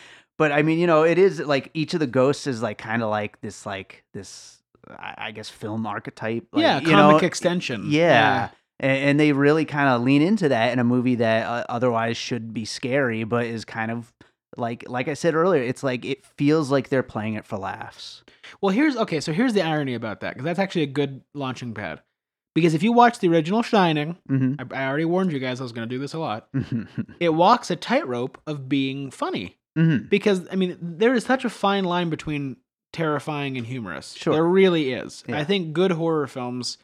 but 0.42 0.50
I 0.50 0.62
mean, 0.62 0.80
you 0.80 0.88
know, 0.88 1.04
it 1.04 1.18
is 1.18 1.38
like 1.38 1.70
each 1.72 1.94
of 1.94 2.00
the 2.00 2.06
ghosts 2.08 2.48
is 2.48 2.62
like 2.62 2.76
kind 2.76 3.00
of 3.00 3.10
like 3.10 3.40
this 3.42 3.64
like 3.64 4.02
this 4.12 4.60
I 4.98 5.30
guess 5.30 5.48
film 5.48 5.86
archetype. 5.86 6.48
Like, 6.50 6.62
yeah, 6.62 6.80
comic 6.80 7.22
know, 7.22 7.26
extension. 7.26 7.84
Yeah. 7.88 8.50
And, 8.80 8.98
and 9.04 9.20
they 9.20 9.30
really 9.30 9.64
kind 9.64 9.88
of 9.88 10.02
lean 10.02 10.20
into 10.20 10.48
that 10.48 10.72
in 10.72 10.80
a 10.80 10.84
movie 10.84 11.14
that 11.14 11.46
uh, 11.46 11.64
otherwise 11.68 12.16
should 12.16 12.52
be 12.52 12.64
scary, 12.64 13.22
but 13.22 13.46
is 13.46 13.64
kind 13.64 13.92
of 13.92 14.12
like 14.56 14.82
like 14.88 15.06
I 15.06 15.14
said 15.14 15.36
earlier, 15.36 15.62
it's 15.62 15.84
like 15.84 16.04
it 16.04 16.26
feels 16.26 16.72
like 16.72 16.88
they're 16.88 17.04
playing 17.04 17.34
it 17.34 17.46
for 17.46 17.56
laughs. 17.56 18.24
Well, 18.60 18.74
here's 18.74 18.96
okay. 18.96 19.20
So 19.20 19.32
here's 19.32 19.54
the 19.54 19.62
irony 19.62 19.94
about 19.94 20.22
that 20.22 20.34
because 20.34 20.44
that's 20.44 20.58
actually 20.58 20.82
a 20.82 20.86
good 20.86 21.22
launching 21.34 21.72
pad. 21.72 22.00
Because 22.52 22.74
if 22.74 22.82
you 22.82 22.90
watch 22.90 23.20
the 23.20 23.28
original 23.28 23.62
Shining, 23.62 24.18
hmm 24.26 24.54
I, 24.58 24.82
I 24.82 24.88
already 24.88 25.04
warned 25.04 25.32
you 25.32 25.38
guys 25.38 25.60
I 25.60 25.62
was 25.62 25.70
going 25.70 25.88
to 25.88 25.94
do 25.94 26.00
this 26.00 26.14
a 26.14 26.18
lot. 26.18 26.48
It 27.20 27.30
walks 27.30 27.70
a 27.70 27.76
tightrope 27.76 28.40
of 28.48 28.68
being 28.68 29.12
funny 29.12 29.58
hmm 29.76 29.96
because 30.08 30.46
I 30.50 30.56
mean 30.56 30.76
there 30.80 31.14
is 31.14 31.24
such 31.24 31.44
a 31.44 31.50
fine 31.50 31.84
line 31.84 32.10
between 32.10 32.56
terrifying 32.92 33.56
and 33.56 33.66
humorous. 33.66 34.12
Sure. 34.12 34.34
There 34.34 34.44
really 34.44 34.92
is. 34.92 35.24
Yeah. 35.26 35.38
I 35.38 35.44
think 35.44 35.72
good 35.72 35.92
horror 35.92 36.26
films 36.26 36.78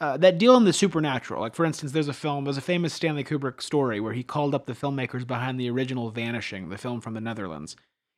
uh, 0.00 0.16
that 0.18 0.38
deal 0.38 0.56
in 0.56 0.64
the 0.64 0.72
supernatural, 0.72 1.40
like 1.42 1.54
for 1.54 1.64
instance, 1.64 1.92
there's 1.92 2.08
a 2.08 2.12
film, 2.14 2.44
there's 2.44 2.56
a 2.56 2.62
famous 2.62 2.94
Stanley 2.94 3.24
Kubrick 3.24 3.60
story 3.62 4.00
where 4.00 4.12
he 4.14 4.22
called 4.22 4.54
up 4.54 4.64
the 4.66 4.72
filmmakers 4.72 5.26
behind 5.26 5.60
the 5.60 5.68
original 5.70 6.10
Vanishing, 6.10 6.68
the 6.70 6.78
film 6.78 7.00
from 7.02 7.12
the 7.14 7.20
Netherlands. 7.20 7.76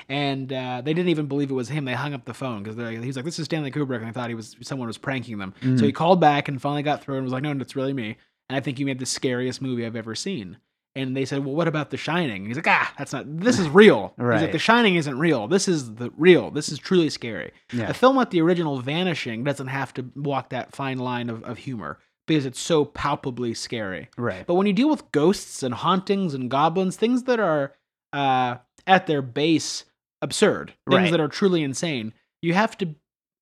And 0.09 0.53
uh, 0.53 0.81
they 0.85 0.95
didn't 0.95 1.11
even 1.11 1.27
believe 1.27 1.51
it 1.51 1.55
was 1.55 1.69
him. 1.69 1.85
They 1.85 1.93
hung 1.95 2.13
up 2.13 2.25
the 2.25 2.35
phone 2.35 2.63
because 2.65 2.77
he's 3.05 3.15
like, 3.15 3.25
"This 3.25 3.39
is 3.39 3.45
Stanley 3.45 3.71
Kubrick," 3.71 3.99
and 3.99 4.07
I 4.07 4.11
thought 4.13 4.29
he 4.31 4.35
was 4.35 4.57
someone 4.61 4.89
was 4.89 4.99
pranking 4.99 5.39
them. 5.39 5.55
So 5.61 5.67
Mhm. 5.69 5.85
he 5.87 5.93
called 5.93 6.21
back 6.21 6.49
and 6.49 6.61
finally 6.61 6.83
got 6.83 7.03
through 7.05 7.17
and 7.17 7.25
was 7.25 7.33
like, 7.33 7.43
"No, 7.45 7.53
no, 7.53 7.61
it's 7.63 7.77
really 7.77 7.93
me." 7.93 8.17
And 8.49 8.57
I 8.57 8.61
think 8.61 8.81
you 8.81 8.87
made 8.87 8.99
the 8.99 9.07
scariest 9.07 9.63
movie 9.63 9.87
I've 9.87 9.95
ever 9.95 10.17
seen. 10.17 10.57
And 10.95 11.17
they 11.17 11.25
said, 11.25 11.45
"Well, 11.45 11.55
what 11.55 11.69
about 11.69 11.91
The 11.91 11.97
Shining?" 11.97 12.43
And 12.43 12.47
he's 12.49 12.57
like, 12.57 12.67
"Ah, 12.69 12.93
that's 12.99 13.13
not. 13.15 13.25
This 13.27 13.59
is 13.59 13.69
real." 13.69 14.13
He's 14.19 14.27
like, 14.27 14.53
"The 14.53 14.59
Shining 14.59 14.97
isn't 14.97 15.19
real. 15.19 15.49
This 15.49 15.67
is 15.67 15.95
the 15.95 16.11
real. 16.19 16.51
This 16.51 16.69
is 16.69 16.79
truly 16.79 17.09
scary." 17.09 17.53
Yeah. 17.73 17.89
A 17.89 17.95
film 17.95 18.15
like 18.17 18.29
the 18.31 18.43
original 18.43 18.79
Vanishing 18.81 19.43
doesn't 19.43 19.69
have 19.69 19.95
to 19.95 20.11
walk 20.17 20.51
that 20.51 20.75
fine 20.77 20.99
line 20.99 21.31
of, 21.31 21.43
of 21.45 21.57
humor 21.59 21.99
because 22.27 22.45
it's 22.45 22.61
so 22.61 22.85
palpably 22.85 23.55
scary. 23.55 24.09
Right. 24.19 24.47
But 24.47 24.55
when 24.55 24.67
you 24.67 24.73
deal 24.75 24.91
with 24.91 25.11
ghosts 25.13 25.63
and 25.63 25.73
hauntings 25.75 26.35
and 26.35 26.51
goblins, 26.51 26.97
things 26.97 27.23
that 27.25 27.41
are 27.41 27.73
uh, 28.13 28.57
at 28.87 29.07
their 29.07 29.23
base 29.23 29.85
absurd, 30.21 30.75
things 30.91 31.01
Right. 31.05 31.11
that 31.11 31.21
are 31.21 31.29
truly 31.29 31.63
insane, 31.63 32.13
you 32.43 32.53
have 32.53 32.77
to 32.79 32.95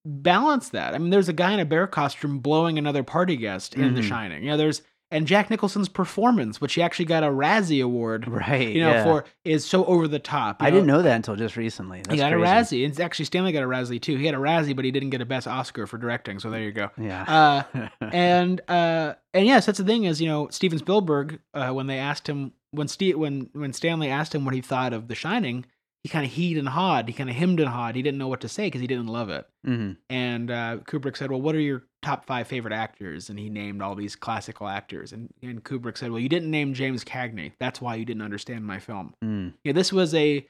balance 0.06 0.70
that. 0.70 0.94
I 0.94 0.98
mean, 0.98 1.10
there's 1.10 1.28
a 1.28 1.32
guy 1.34 1.52
in 1.52 1.60
a 1.60 1.64
bear 1.64 1.86
costume 1.86 2.38
blowing 2.38 2.78
another 2.78 3.02
party 3.02 3.36
guest 3.36 3.74
in 3.74 3.94
The 3.94 4.00
Mhm. 4.00 4.08
Shining. 4.08 4.42
You 4.44 4.50
know, 4.50 4.56
there's 4.56 4.82
and 5.10 5.26
Jack 5.26 5.50
Nicholson's 5.50 5.88
performance, 5.88 6.60
which 6.60 6.74
he 6.74 6.82
actually 6.82 7.04
got 7.06 7.22
a 7.24 7.28
Razzie 7.28 7.82
Award, 7.84 8.28
Right. 8.28 8.68
you 8.68 8.80
know, 8.82 8.90
yeah. 8.90 9.04
for 9.04 9.24
is 9.44 9.64
so 9.64 9.84
over 9.86 10.06
the 10.06 10.18
top. 10.18 10.56
I 10.62 10.70
didn't 10.70 10.86
know 10.86 11.02
that 11.02 11.16
until 11.16 11.36
just 11.36 11.56
recently. 11.56 11.98
That's 12.02 12.12
he 12.14 12.16
got 12.18 12.32
crazy. 12.32 12.44
a 12.44 12.46
Razzie. 12.86 12.88
It's 12.88 13.00
actually 13.00 13.24
Stanley 13.24 13.52
got 13.52 13.62
a 13.62 13.66
Razzie 13.66 14.00
too. 14.00 14.16
He 14.16 14.26
had 14.26 14.34
a 14.34 14.38
Razzie, 14.38 14.74
but 14.76 14.84
he 14.84 14.90
didn't 14.90 15.10
get 15.10 15.20
a 15.20 15.26
Best 15.26 15.46
Oscar 15.48 15.86
for 15.86 15.98
directing. 15.98 16.38
So 16.38 16.50
there 16.50 16.60
you 16.62 16.72
go. 16.72 16.90
Yeah. 16.96 17.64
Uh, 17.74 17.88
and 18.12 18.60
uh, 18.68 19.14
and 19.34 19.46
yes, 19.46 19.66
that's 19.66 19.78
the 19.78 19.84
thing 19.84 20.04
is 20.04 20.20
you 20.20 20.28
know 20.28 20.48
Steven 20.50 20.78
Spielberg 20.78 21.40
uh, 21.54 21.70
when 21.70 21.86
they 21.86 21.98
asked 21.98 22.28
him 22.28 22.52
when 22.70 22.86
Steve 22.88 23.18
when 23.18 23.50
when 23.52 23.72
Stanley 23.72 24.08
asked 24.08 24.34
him 24.34 24.44
what 24.44 24.54
he 24.54 24.60
thought 24.60 24.92
of 24.92 25.08
The 25.08 25.14
Shining, 25.14 25.66
he 26.02 26.08
kind 26.08 26.24
of 26.24 26.32
heed 26.32 26.56
and 26.56 26.68
hawed. 26.68 27.08
He 27.08 27.14
kind 27.14 27.28
of 27.28 27.36
hemmed 27.36 27.60
and 27.60 27.68
hawed. 27.68 27.94
He 27.94 28.02
didn't 28.02 28.18
know 28.18 28.28
what 28.28 28.40
to 28.40 28.48
say 28.48 28.66
because 28.68 28.80
he 28.80 28.86
didn't 28.86 29.08
love 29.08 29.28
it. 29.28 29.46
Mhm. 29.66 29.96
And 30.08 30.50
uh, 30.50 30.78
Kubrick 30.84 31.16
said, 31.16 31.30
"Well, 31.30 31.40
what 31.42 31.54
are 31.54 31.60
your 31.60 31.84
top 32.02 32.24
five 32.26 32.46
favorite 32.48 32.72
actors?" 32.72 33.28
And 33.28 33.38
he 33.38 33.50
named 33.50 33.82
all 33.82 33.94
these 33.94 34.16
classical 34.16 34.66
actors. 34.68 35.12
And 35.12 35.28
and 35.42 35.62
Kubrick 35.62 35.98
said, 35.98 36.10
"Well, 36.10 36.20
you 36.20 36.28
didn't 36.28 36.50
name 36.50 36.72
James 36.74 37.04
Cagney. 37.04 37.52
That's 37.60 37.80
why 37.80 37.96
you 37.96 38.04
didn't 38.04 38.22
understand 38.22 38.66
my 38.66 38.78
film." 38.78 39.14
Mm. 39.22 39.54
Yeah, 39.64 39.72
this 39.72 39.92
was 39.92 40.14
a 40.14 40.46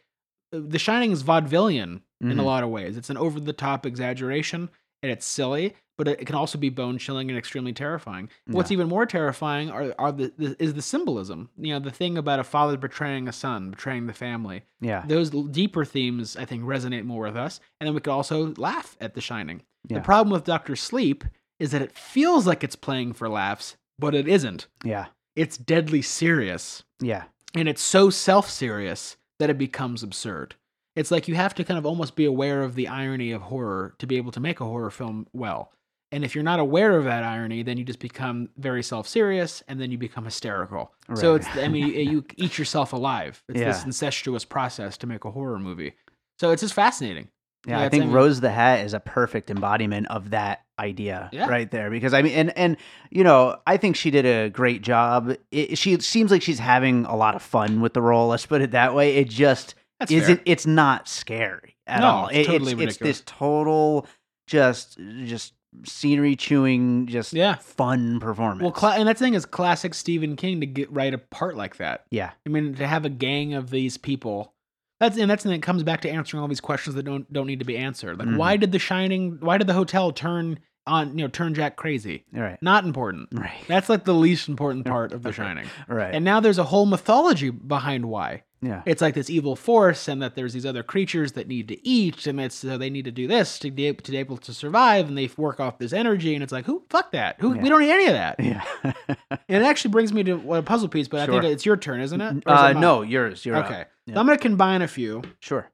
The 0.52 0.78
Shining 0.78 1.12
is 1.12 1.22
vaudevillian 1.22 2.00
in 2.20 2.38
a 2.38 2.42
Mhm. 2.42 2.44
lot 2.44 2.64
of 2.64 2.70
ways. 2.70 2.96
It's 2.96 3.10
an 3.10 3.16
over 3.16 3.38
the 3.40 3.52
top 3.52 3.86
exaggeration 3.86 4.68
and 5.02 5.10
it's 5.12 5.24
silly, 5.24 5.74
but 6.00 6.08
it, 6.08 6.26
can 6.26 6.34
also 6.34 6.56
be 6.56 6.70
bone 6.70 6.96
chilling 6.96 7.28
and 7.28 7.36
extremely 7.38 7.74
terrifying. 7.74 8.30
What's 8.46 8.70
even 8.70 8.88
more 8.88 9.04
terrifying 9.04 9.68
are, 9.68 9.94
are 9.98 10.10
the, 10.10 10.32
the 10.38 10.56
is 10.58 10.72
the 10.72 10.80
symbolism. 10.80 11.50
You 11.58 11.74
know, 11.74 11.78
the 11.78 11.90
thing 11.90 12.16
about 12.16 12.40
a 12.40 12.44
father 12.44 12.78
betraying 12.78 13.28
a 13.28 13.32
son, 13.32 13.70
betraying 13.72 14.06
the 14.06 14.14
family. 14.14 14.62
Yeah. 14.80 15.04
Those 15.06 15.28
deeper 15.28 15.84
themes, 15.84 16.38
I 16.38 16.46
think, 16.46 16.62
resonate 16.62 17.04
more 17.04 17.24
with 17.24 17.36
us. 17.36 17.60
And 17.78 17.86
then 17.86 17.92
we 17.92 18.00
could 18.00 18.14
also 18.14 18.54
laugh 18.56 18.96
at 18.98 19.12
The 19.12 19.20
Shining. 19.20 19.60
Yeah. 19.88 19.98
The 19.98 20.04
problem 20.04 20.32
with 20.32 20.44
Doctor 20.44 20.74
Sleep 20.74 21.22
is 21.58 21.70
that 21.72 21.82
it 21.82 21.92
feels 21.92 22.46
like 22.46 22.64
it's 22.64 22.76
playing 22.76 23.12
for 23.12 23.28
laughs, 23.28 23.76
but 23.98 24.14
it 24.14 24.26
isn't. 24.26 24.68
Yeah. 24.82 25.08
it's 25.36 25.58
deadly 25.58 26.00
serious 26.00 26.82
Yeah. 27.02 27.24
and 27.54 27.68
it's 27.68 27.82
so 27.82 28.08
self-serious 28.08 29.18
that 29.38 29.50
it 29.50 29.58
becomes 29.58 30.02
absurd. 30.02 30.54
It's 30.96 31.10
like 31.10 31.28
you 31.28 31.34
have 31.34 31.54
to 31.56 31.64
kind 31.64 31.76
of 31.76 31.84
almost 31.84 32.16
be 32.16 32.24
aware 32.24 32.62
of 32.62 32.74
the 32.74 32.88
irony 32.88 33.32
of 33.32 33.42
horror 33.42 33.94
to 33.98 34.06
be 34.06 34.16
able 34.16 34.32
to 34.32 34.40
make 34.40 34.60
a 34.60 34.64
horror 34.64 34.90
film 34.90 35.26
well. 35.34 35.72
And 36.12 36.24
if 36.24 36.34
you're 36.34 36.42
not 36.44 36.58
aware 36.58 36.96
of 36.96 37.04
that 37.04 37.22
irony, 37.22 37.62
then 37.62 37.76
you 37.78 37.84
just 37.84 38.00
become 38.00 38.48
very 38.56 38.82
self-serious 38.82 39.62
and 39.68 39.80
then 39.80 39.92
you 39.92 39.98
become 39.98 40.24
hysterical. 40.24 40.92
So 41.14 41.34
it's 41.36 41.46
I 41.56 41.68
mean 41.68 41.86
you 41.88 42.24
eat 42.36 42.58
yourself 42.58 42.92
alive. 42.92 43.42
It's 43.48 43.58
this 43.60 43.84
incestuous 43.84 44.44
process 44.44 44.96
to 44.98 45.06
make 45.06 45.24
a 45.24 45.30
horror 45.30 45.58
movie. 45.58 45.94
So 46.40 46.50
it's 46.50 46.62
just 46.62 46.74
fascinating. 46.74 47.28
Yeah, 47.66 47.78
Yeah, 47.78 47.84
I 47.84 47.88
think 47.90 48.02
I 48.02 48.06
mean- 48.06 48.14
Rose 48.14 48.40
the 48.40 48.50
Hat 48.50 48.80
is 48.86 48.94
a 48.94 49.00
perfect 49.00 49.50
embodiment 49.50 50.06
of 50.08 50.30
that 50.30 50.60
idea 50.78 51.28
Yeah. 51.32 51.46
right 51.46 51.70
there. 51.70 51.90
Because 51.90 52.14
I 52.14 52.22
mean, 52.22 52.32
and 52.32 52.56
and 52.56 52.76
you 53.10 53.22
know, 53.22 53.58
I 53.66 53.76
think 53.76 53.94
she 53.96 54.10
did 54.10 54.24
a 54.26 54.48
great 54.50 54.82
job. 54.82 55.34
It, 55.52 55.76
she 55.78 56.00
seems 56.00 56.30
like 56.30 56.42
she's 56.42 56.58
having 56.58 57.04
a 57.04 57.14
lot 57.14 57.34
of 57.36 57.42
fun 57.42 57.80
with 57.82 57.92
the 57.94 58.00
role. 58.02 58.28
Let's 58.28 58.46
put 58.46 58.62
it 58.62 58.70
that 58.70 58.94
way. 58.94 59.16
It 59.16 59.28
just 59.28 59.74
That's 60.00 60.10
isn't. 60.10 60.36
fair. 60.38 60.42
It's 60.46 60.66
not 60.66 61.06
scary 61.06 61.76
at 61.86 62.00
No, 62.00 62.06
all. 62.06 62.28
it's 62.28 62.38
It- 62.38 62.46
totally 62.46 62.72
it's, 62.72 62.80
ridiculous. 62.80 63.18
this 63.18 63.22
total 63.26 64.06
just 64.46 64.98
just 65.24 65.52
scenery 65.84 66.36
chewing, 66.36 67.06
just 67.06 67.32
Yeah. 67.32 67.56
fun 67.56 68.20
performance. 68.20 68.62
Well, 68.62 68.72
cla- 68.72 68.96
and 68.96 69.08
that 69.08 69.18
thing 69.18 69.34
is 69.34 69.46
classic 69.46 69.94
Stephen 69.94 70.36
King 70.36 70.60
to 70.60 70.66
get 70.66 70.90
write 70.92 71.14
a 71.14 71.18
part 71.18 71.56
like 71.56 71.76
that. 71.76 72.04
yeah, 72.10 72.30
I 72.46 72.48
mean, 72.50 72.74
to 72.74 72.86
have 72.86 73.04
a 73.04 73.08
gang 73.10 73.54
of 73.54 73.70
these 73.70 73.96
people. 73.96 74.54
That's 74.98 75.16
and 75.16 75.30
that's 75.30 75.44
and 75.46 75.54
it 75.54 75.62
comes 75.62 75.82
back 75.82 76.02
to 76.02 76.10
answering 76.10 76.42
all 76.42 76.48
these 76.48 76.60
questions 76.60 76.94
that 76.96 77.04
don't 77.04 77.32
don't 77.32 77.46
need 77.46 77.60
to 77.60 77.64
be 77.64 77.76
answered. 77.78 78.18
Like, 78.18 78.28
Mhm. 78.28 78.36
why 78.36 78.56
did 78.56 78.72
The 78.72 78.78
Shining? 78.78 79.38
Why 79.40 79.56
did 79.58 79.66
the 79.66 79.72
hotel 79.74 80.12
turn 80.12 80.58
on? 80.86 81.18
You 81.18 81.24
know, 81.24 81.28
turn 81.28 81.54
Jack 81.54 81.76
crazy? 81.76 82.24
Right. 82.32 82.58
Not 82.62 82.84
important. 82.84 83.28
right, 83.32 83.52
That's 83.68 83.88
like 83.88 84.04
the 84.04 84.14
least 84.14 84.48
important 84.48 84.86
part 84.86 85.12
of 85.12 85.22
The 85.22 85.32
Shining. 85.32 85.66
right, 85.88 86.14
And 86.14 86.24
now 86.24 86.40
there's 86.40 86.58
a 86.58 86.64
whole 86.64 86.86
mythology 86.86 87.50
behind 87.50 88.06
why. 88.06 88.42
yeah, 88.62 88.82
It's 88.86 89.00
like 89.00 89.14
this 89.14 89.30
evil 89.30 89.56
force, 89.56 90.06
and 90.08 90.20
that 90.22 90.34
there's 90.34 90.52
these 90.52 90.66
other 90.66 90.82
creatures 90.82 91.32
that 91.32 91.48
need 91.48 91.68
to 91.68 91.88
eat, 91.88 92.26
and 92.26 92.40
it's 92.40 92.54
so 92.56 92.76
they 92.76 92.90
need 92.90 93.04
to 93.06 93.10
do 93.10 93.26
this 93.26 93.58
to 93.60 93.70
be, 93.70 93.92
to 93.92 94.10
be 94.10 94.16
able 94.18 94.36
to 94.38 94.52
survive, 94.52 95.08
and 95.08 95.16
they 95.16 95.30
work 95.36 95.60
off 95.60 95.78
this 95.78 95.92
energy, 95.92 96.34
and 96.34 96.42
it's 96.42 96.52
like, 96.52 96.66
who? 96.66 96.82
Fuck 96.90 97.12
that. 97.12 97.36
Who? 97.40 97.54
Yeah. 97.54 97.62
We 97.62 97.68
don't 97.68 97.80
need 97.80 97.90
any 97.90 98.06
of 98.06 98.12
that. 98.14 98.40
yeah. 98.40 98.64
And 99.48 99.64
it 99.64 99.66
actually 99.66 99.90
brings 99.92 100.12
me 100.12 100.22
to 100.24 100.54
a 100.54 100.62
puzzle 100.62 100.88
piece, 100.88 101.08
but 101.08 101.20
I 101.20 101.26
think 101.32 101.44
it's 101.44 101.64
your 101.66 101.76
turn, 101.76 102.00
isn't 102.00 102.20
it? 102.20 102.42
Or 102.46 102.52
uh, 102.52 102.70
it 102.70 102.76
no, 102.76 103.02
yours. 103.02 103.44
You're. 103.46 103.56
Okay. 103.64 103.84
Yeah. 104.06 104.14
So 104.14 104.20
I'm 104.20 104.26
going 104.26 104.38
to 104.38 104.42
combine 104.42 104.82
a 104.82 104.88
few, 104.88 105.22
Sure. 105.40 105.70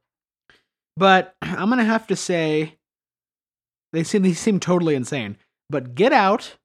but 0.95 1.35
I'm 1.41 1.67
going 1.69 1.77
to 1.79 1.83
have 1.85 2.07
to 2.07 2.15
say 2.15 2.76
they 3.93 4.03
seem 4.03 4.21
they 4.23 4.33
seem 4.33 4.59
totally 4.59 4.95
insane. 4.95 5.37
But 5.69 5.95
Get 5.95 6.13
Out 6.13 6.55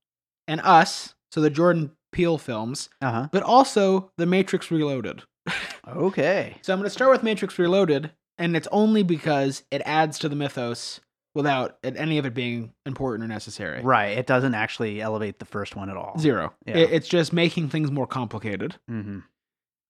and 0.48 0.60
Us, 0.60 1.14
so 1.30 1.40
the 1.40 1.50
Jordan 1.50 1.92
Peele 2.12 2.38
films, 2.38 2.88
Uh 3.00 3.10
huh. 3.10 3.28
but 3.32 3.42
also 3.42 4.10
The 4.18 4.26
Matrix 4.26 4.70
Reloaded. 4.70 5.22
Okay. 5.88 6.54
So 6.62 6.72
I'm 6.72 6.78
going 6.78 6.86
to 6.86 6.90
start 6.90 7.10
with 7.10 7.24
Matrix 7.24 7.58
Reloaded, 7.58 8.12
and 8.38 8.56
it's 8.56 8.68
only 8.70 9.02
because 9.02 9.64
it 9.72 9.82
adds 9.84 10.16
to 10.20 10.28
the 10.28 10.36
mythos 10.36 11.00
without 11.34 11.76
any 11.82 12.18
of 12.18 12.24
it 12.26 12.34
being 12.34 12.72
important 12.86 13.24
or 13.24 13.28
necessary. 13.28 13.82
Right. 13.82 14.16
It 14.16 14.26
doesn't 14.28 14.54
actually 14.54 15.00
elevate 15.00 15.40
the 15.40 15.44
first 15.44 15.74
one 15.74 15.90
at 15.90 15.96
all. 15.96 16.16
Zero. 16.20 16.52
Yeah. 16.66 16.76
It- 16.76 16.90
it's 16.92 17.08
just 17.08 17.32
making 17.32 17.68
things 17.70 17.90
more 17.90 18.06
complicated. 18.06 18.76
Mm-hmm. 18.88 19.18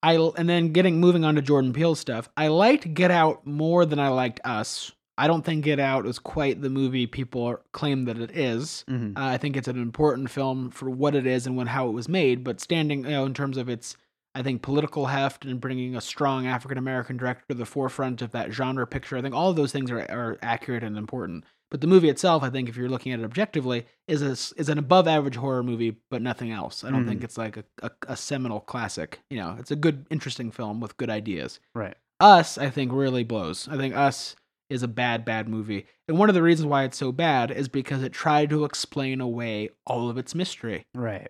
I 0.02 0.14
and 0.36 0.48
then 0.48 0.72
getting 0.72 0.98
moving 0.98 1.24
on 1.24 1.34
to 1.36 1.42
Jordan 1.42 1.72
Peele 1.74 1.94
stuff. 1.94 2.28
I 2.36 2.48
liked 2.48 2.92
Get 2.94 3.10
Out 3.10 3.46
more 3.46 3.84
than 3.84 3.98
I 3.98 4.08
liked 4.08 4.40
Us. 4.44 4.92
I 5.22 5.26
don't 5.28 5.44
think 5.44 5.64
Get 5.64 5.78
Out 5.78 6.04
is 6.06 6.18
quite 6.18 6.60
the 6.60 6.68
movie 6.70 7.06
people 7.06 7.56
claim 7.72 8.06
that 8.06 8.18
it 8.18 8.36
is. 8.36 8.84
Mm-hmm. 8.90 9.16
Uh, 9.16 9.26
I 9.34 9.38
think 9.38 9.56
it's 9.56 9.68
an 9.68 9.80
important 9.80 10.30
film 10.30 10.70
for 10.70 10.90
what 10.90 11.14
it 11.14 11.26
is 11.26 11.46
and 11.46 11.56
when 11.56 11.68
how 11.68 11.88
it 11.88 11.92
was 11.92 12.08
made. 12.08 12.42
But 12.42 12.60
standing, 12.60 13.04
you 13.04 13.10
know, 13.10 13.24
in 13.24 13.32
terms 13.34 13.56
of 13.56 13.68
its, 13.68 13.96
I 14.34 14.42
think 14.42 14.62
political 14.62 15.06
heft 15.06 15.44
and 15.44 15.60
bringing 15.60 15.94
a 15.94 16.00
strong 16.00 16.46
African 16.46 16.76
American 16.78 17.16
director 17.16 17.44
to 17.50 17.54
the 17.54 17.66
forefront 17.66 18.20
of 18.20 18.32
that 18.32 18.52
genre 18.52 18.86
picture, 18.86 19.16
I 19.16 19.22
think 19.22 19.34
all 19.34 19.50
of 19.50 19.56
those 19.56 19.70
things 19.72 19.90
are 19.90 20.00
are 20.10 20.38
accurate 20.42 20.82
and 20.82 20.96
important. 20.98 21.44
But 21.70 21.80
the 21.80 21.86
movie 21.86 22.10
itself, 22.10 22.42
I 22.42 22.50
think, 22.50 22.68
if 22.68 22.76
you're 22.76 22.88
looking 22.90 23.12
at 23.12 23.20
it 23.20 23.24
objectively, 23.24 23.86
is 24.06 24.20
a, 24.22 24.32
is 24.60 24.68
an 24.68 24.76
above 24.76 25.08
average 25.08 25.36
horror 25.36 25.62
movie, 25.62 25.96
but 26.10 26.20
nothing 26.20 26.50
else. 26.50 26.84
I 26.84 26.90
don't 26.90 27.04
Mhm. 27.04 27.08
think 27.08 27.24
it's 27.24 27.38
like 27.38 27.56
a, 27.56 27.64
a, 27.82 27.90
a 28.08 28.16
seminal 28.16 28.60
classic. 28.60 29.20
You 29.30 29.38
know, 29.38 29.56
it's 29.58 29.70
a 29.70 29.76
good, 29.76 30.04
interesting 30.10 30.50
film 30.50 30.80
with 30.80 30.98
good 30.98 31.08
ideas. 31.08 31.60
Right. 31.74 31.94
Us, 32.20 32.58
I 32.58 32.68
think, 32.68 32.92
really 32.92 33.24
blows. 33.24 33.68
I 33.68 33.76
think 33.78 33.94
Us 33.96 34.36
is 34.72 34.82
a 34.82 34.88
bad, 34.88 35.24
bad 35.24 35.48
movie. 35.48 35.86
And 36.08 36.18
one 36.18 36.28
of 36.28 36.34
the 36.34 36.42
reasons 36.42 36.66
why 36.66 36.84
it's 36.84 36.96
so 36.96 37.12
bad 37.12 37.50
is 37.50 37.68
because 37.68 38.02
it 38.02 38.12
tried 38.12 38.50
to 38.50 38.64
explain 38.64 39.20
away 39.20 39.70
all 39.86 40.08
of 40.10 40.18
its 40.18 40.34
mystery. 40.34 40.84
Right. 40.94 41.28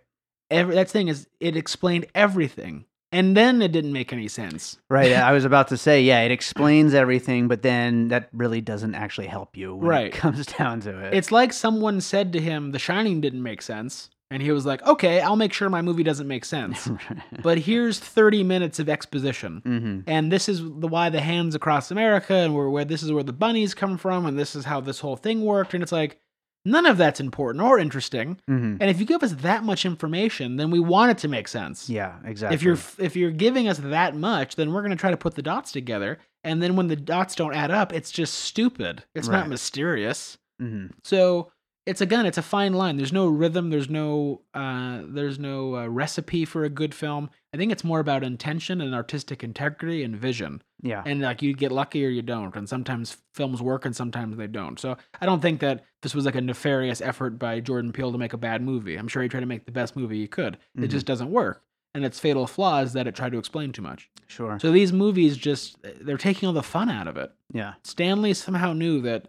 Every, 0.51 0.75
that 0.75 0.89
thing 0.91 1.09
is, 1.09 1.29
it 1.41 1.57
explained 1.57 2.07
everything. 2.15 2.85
And 3.15 3.37
then 3.37 3.61
it 3.61 3.73
didn't 3.73 3.93
make 3.93 4.11
any 4.13 4.27
sense. 4.29 4.79
Right. 4.89 5.13
I 5.13 5.33
was 5.33 5.45
about 5.45 5.69
to 5.69 5.77
say, 5.77 6.03
yeah, 6.03 6.23
it 6.23 6.31
explains 6.39 6.95
everything, 6.95 7.47
but 7.49 7.61
then 7.63 8.09
that 8.09 8.29
really 8.33 8.63
doesn't 8.63 8.95
actually 8.95 9.27
help 9.27 9.57
you 9.57 9.75
when 9.75 9.87
Right. 9.89 10.07
it 10.07 10.13
comes 10.19 10.47
down 10.47 10.81
to 10.81 10.99
it. 10.99 11.13
It's 11.15 11.31
like 11.31 11.53
someone 11.53 12.01
said 12.01 12.33
to 12.33 12.41
him, 12.41 12.71
The 12.73 12.79
Shining 12.79 13.21
didn't 13.21 13.43
make 13.43 13.61
sense. 13.61 14.09
And 14.33 14.43
he 14.43 14.51
was 14.51 14.65
like, 14.67 14.83
okay, 14.87 15.21
I'll 15.21 15.37
make 15.37 15.53
sure 15.53 15.69
my 15.69 15.83
movie 15.83 16.03
doesn't 16.03 16.27
make 16.27 16.45
sense. 16.45 16.89
but 17.43 17.59
here's 17.59 17.99
30 17.99 18.43
minutes 18.45 18.79
of 18.79 18.89
exposition. 18.89 19.63
mm-hmm. 19.65 20.01
and 20.11 20.33
this 20.33 20.49
is 20.49 20.61
the 20.61 20.89
why 20.89 21.11
the 21.11 21.21
hands 21.21 21.55
across 21.55 21.91
America, 21.91 22.35
and 22.35 22.55
where, 22.55 22.69
where 22.71 22.85
this 22.85 23.03
is 23.03 23.13
where 23.13 23.23
the 23.23 23.33
bunnies 23.33 23.75
come 23.75 23.99
from, 23.99 24.27
and 24.27 24.39
this 24.39 24.57
is 24.57 24.65
how 24.65 24.81
this 24.81 25.01
whole 25.01 25.17
thing 25.17 25.43
worked. 25.45 25.75
And 25.75 25.83
it's 25.83 25.93
like 25.93 26.19
none 26.65 26.87
of 26.87 26.97
that's 26.97 27.21
important 27.21 27.63
or 27.65 27.79
interesting. 27.79 28.37
Mm-hmm. 28.49 28.77
And 28.81 28.85
if 28.91 28.99
you 29.01 29.07
give 29.07 29.23
us 29.23 29.33
that 29.35 29.65
much 29.65 29.85
information, 29.85 30.57
then 30.57 30.71
we 30.71 30.81
want 30.81 31.11
it 31.11 31.19
to 31.19 31.29
make 31.29 31.47
sense. 31.49 31.89
Yeah, 31.91 32.17
exactly. 32.25 32.55
If 32.55 32.63
you're 32.63 32.79
if 32.99 33.15
you're 33.17 33.31
giving 33.31 33.69
us 33.69 33.79
that 33.79 34.17
much, 34.17 34.57
then 34.57 34.73
we're 34.73 34.81
going 34.83 34.91
to 34.91 34.97
try 34.97 35.11
to 35.11 35.17
put 35.17 35.35
the 35.35 35.43
dots 35.43 35.73
together. 35.73 36.19
And 36.45 36.61
then 36.63 36.75
when 36.75 36.89
the 36.89 36.97
dots 36.97 37.35
don't 37.37 37.55
add 37.55 37.71
up, 37.71 37.93
it's 37.93 38.11
just 38.11 38.35
stupid. 38.35 39.05
It's 39.15 39.29
Right. 39.29 39.39
not 39.39 39.49
mysterious. 39.49 40.39
hmm 40.59 40.87
So 41.05 41.52
it's 41.85 42.01
again, 42.01 42.27
it's 42.27 42.39
a 42.39 42.43
fine 42.43 42.75
line. 42.75 42.97
There's 42.97 43.13
no 43.13 43.27
rhythm. 43.29 43.71
There's 43.71 43.91
no 43.91 44.43
uh, 44.55 45.03
there's 45.05 45.39
no 45.39 45.77
uh, 45.77 45.87
recipe 45.89 46.45
for 46.45 46.65
a 46.65 46.69
good 46.69 46.95
film. 46.95 47.29
I 47.53 47.57
think 47.57 47.73
it's 47.73 47.85
more 47.85 48.01
about 48.01 48.23
intention 48.25 48.81
and 48.81 48.95
artistic 48.95 49.43
integrity 49.45 50.03
and 50.05 50.17
vision 50.17 50.63
yeah, 50.83 51.03
and 51.05 51.21
like 51.21 51.43
you 51.43 51.55
get 51.55 51.71
lucky 51.71 52.05
or 52.05 52.09
you 52.09 52.23
don't 52.23 52.57
and 52.57 52.69
sometimes 52.69 53.19
films 53.35 53.61
work 53.61 53.85
and 53.85 53.95
sometimes 53.95 54.37
they 54.39 54.47
don't 54.49 54.81
so 54.81 54.97
i 55.21 55.27
don't 55.27 55.41
think 55.43 55.61
that 55.61 55.85
this 56.01 56.13
was 56.15 56.25
like 56.25 56.35
a 56.35 56.41
nefarious 56.41 57.01
effort 57.03 57.39
by 57.39 57.61
jordan 57.61 57.93
peele 57.93 58.11
to 58.11 58.17
make 58.19 58.33
a 58.33 58.39
bad 58.39 58.63
movie 58.63 58.97
i'm 58.97 59.07
sure 59.07 59.23
he 59.23 59.29
tried 59.29 59.41
to 59.41 59.47
make 59.47 59.65
the 59.67 59.71
best 59.71 59.95
movie 59.95 60.19
he 60.19 60.27
could 60.27 60.55
it 60.75 60.81
Mhm. 60.81 60.89
just 60.89 61.05
doesn't 61.07 61.31
work 61.31 61.63
and 61.95 62.05
its 62.07 62.19
fatal 62.19 62.47
flaw 62.49 62.81
is 62.81 62.95
that 62.95 63.07
it 63.07 63.15
tried 63.15 63.33
to 63.33 63.39
explain 63.39 63.71
too 63.71 63.83
much 63.83 64.11
sure. 64.27 64.59
so 64.59 64.73
these 64.73 64.93
movies 64.93 65.37
just 65.37 65.77
they're 66.01 66.17
taking 66.17 66.47
all 66.49 66.53
the 66.55 66.63
fun 66.63 66.89
out 66.89 67.07
of 67.07 67.17
it 67.19 67.31
yeah, 67.53 67.75
stanley 67.85 68.33
somehow 68.35 68.73
knew 68.73 69.03
that 69.03 69.29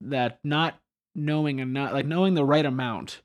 that 0.00 0.38
not 0.44 0.78
knowing 1.14 1.60
and 1.60 1.72
not 1.72 1.92
like 1.92 2.06
knowing 2.06 2.34
the 2.34 2.44
right 2.44 2.66
amount 2.66 3.20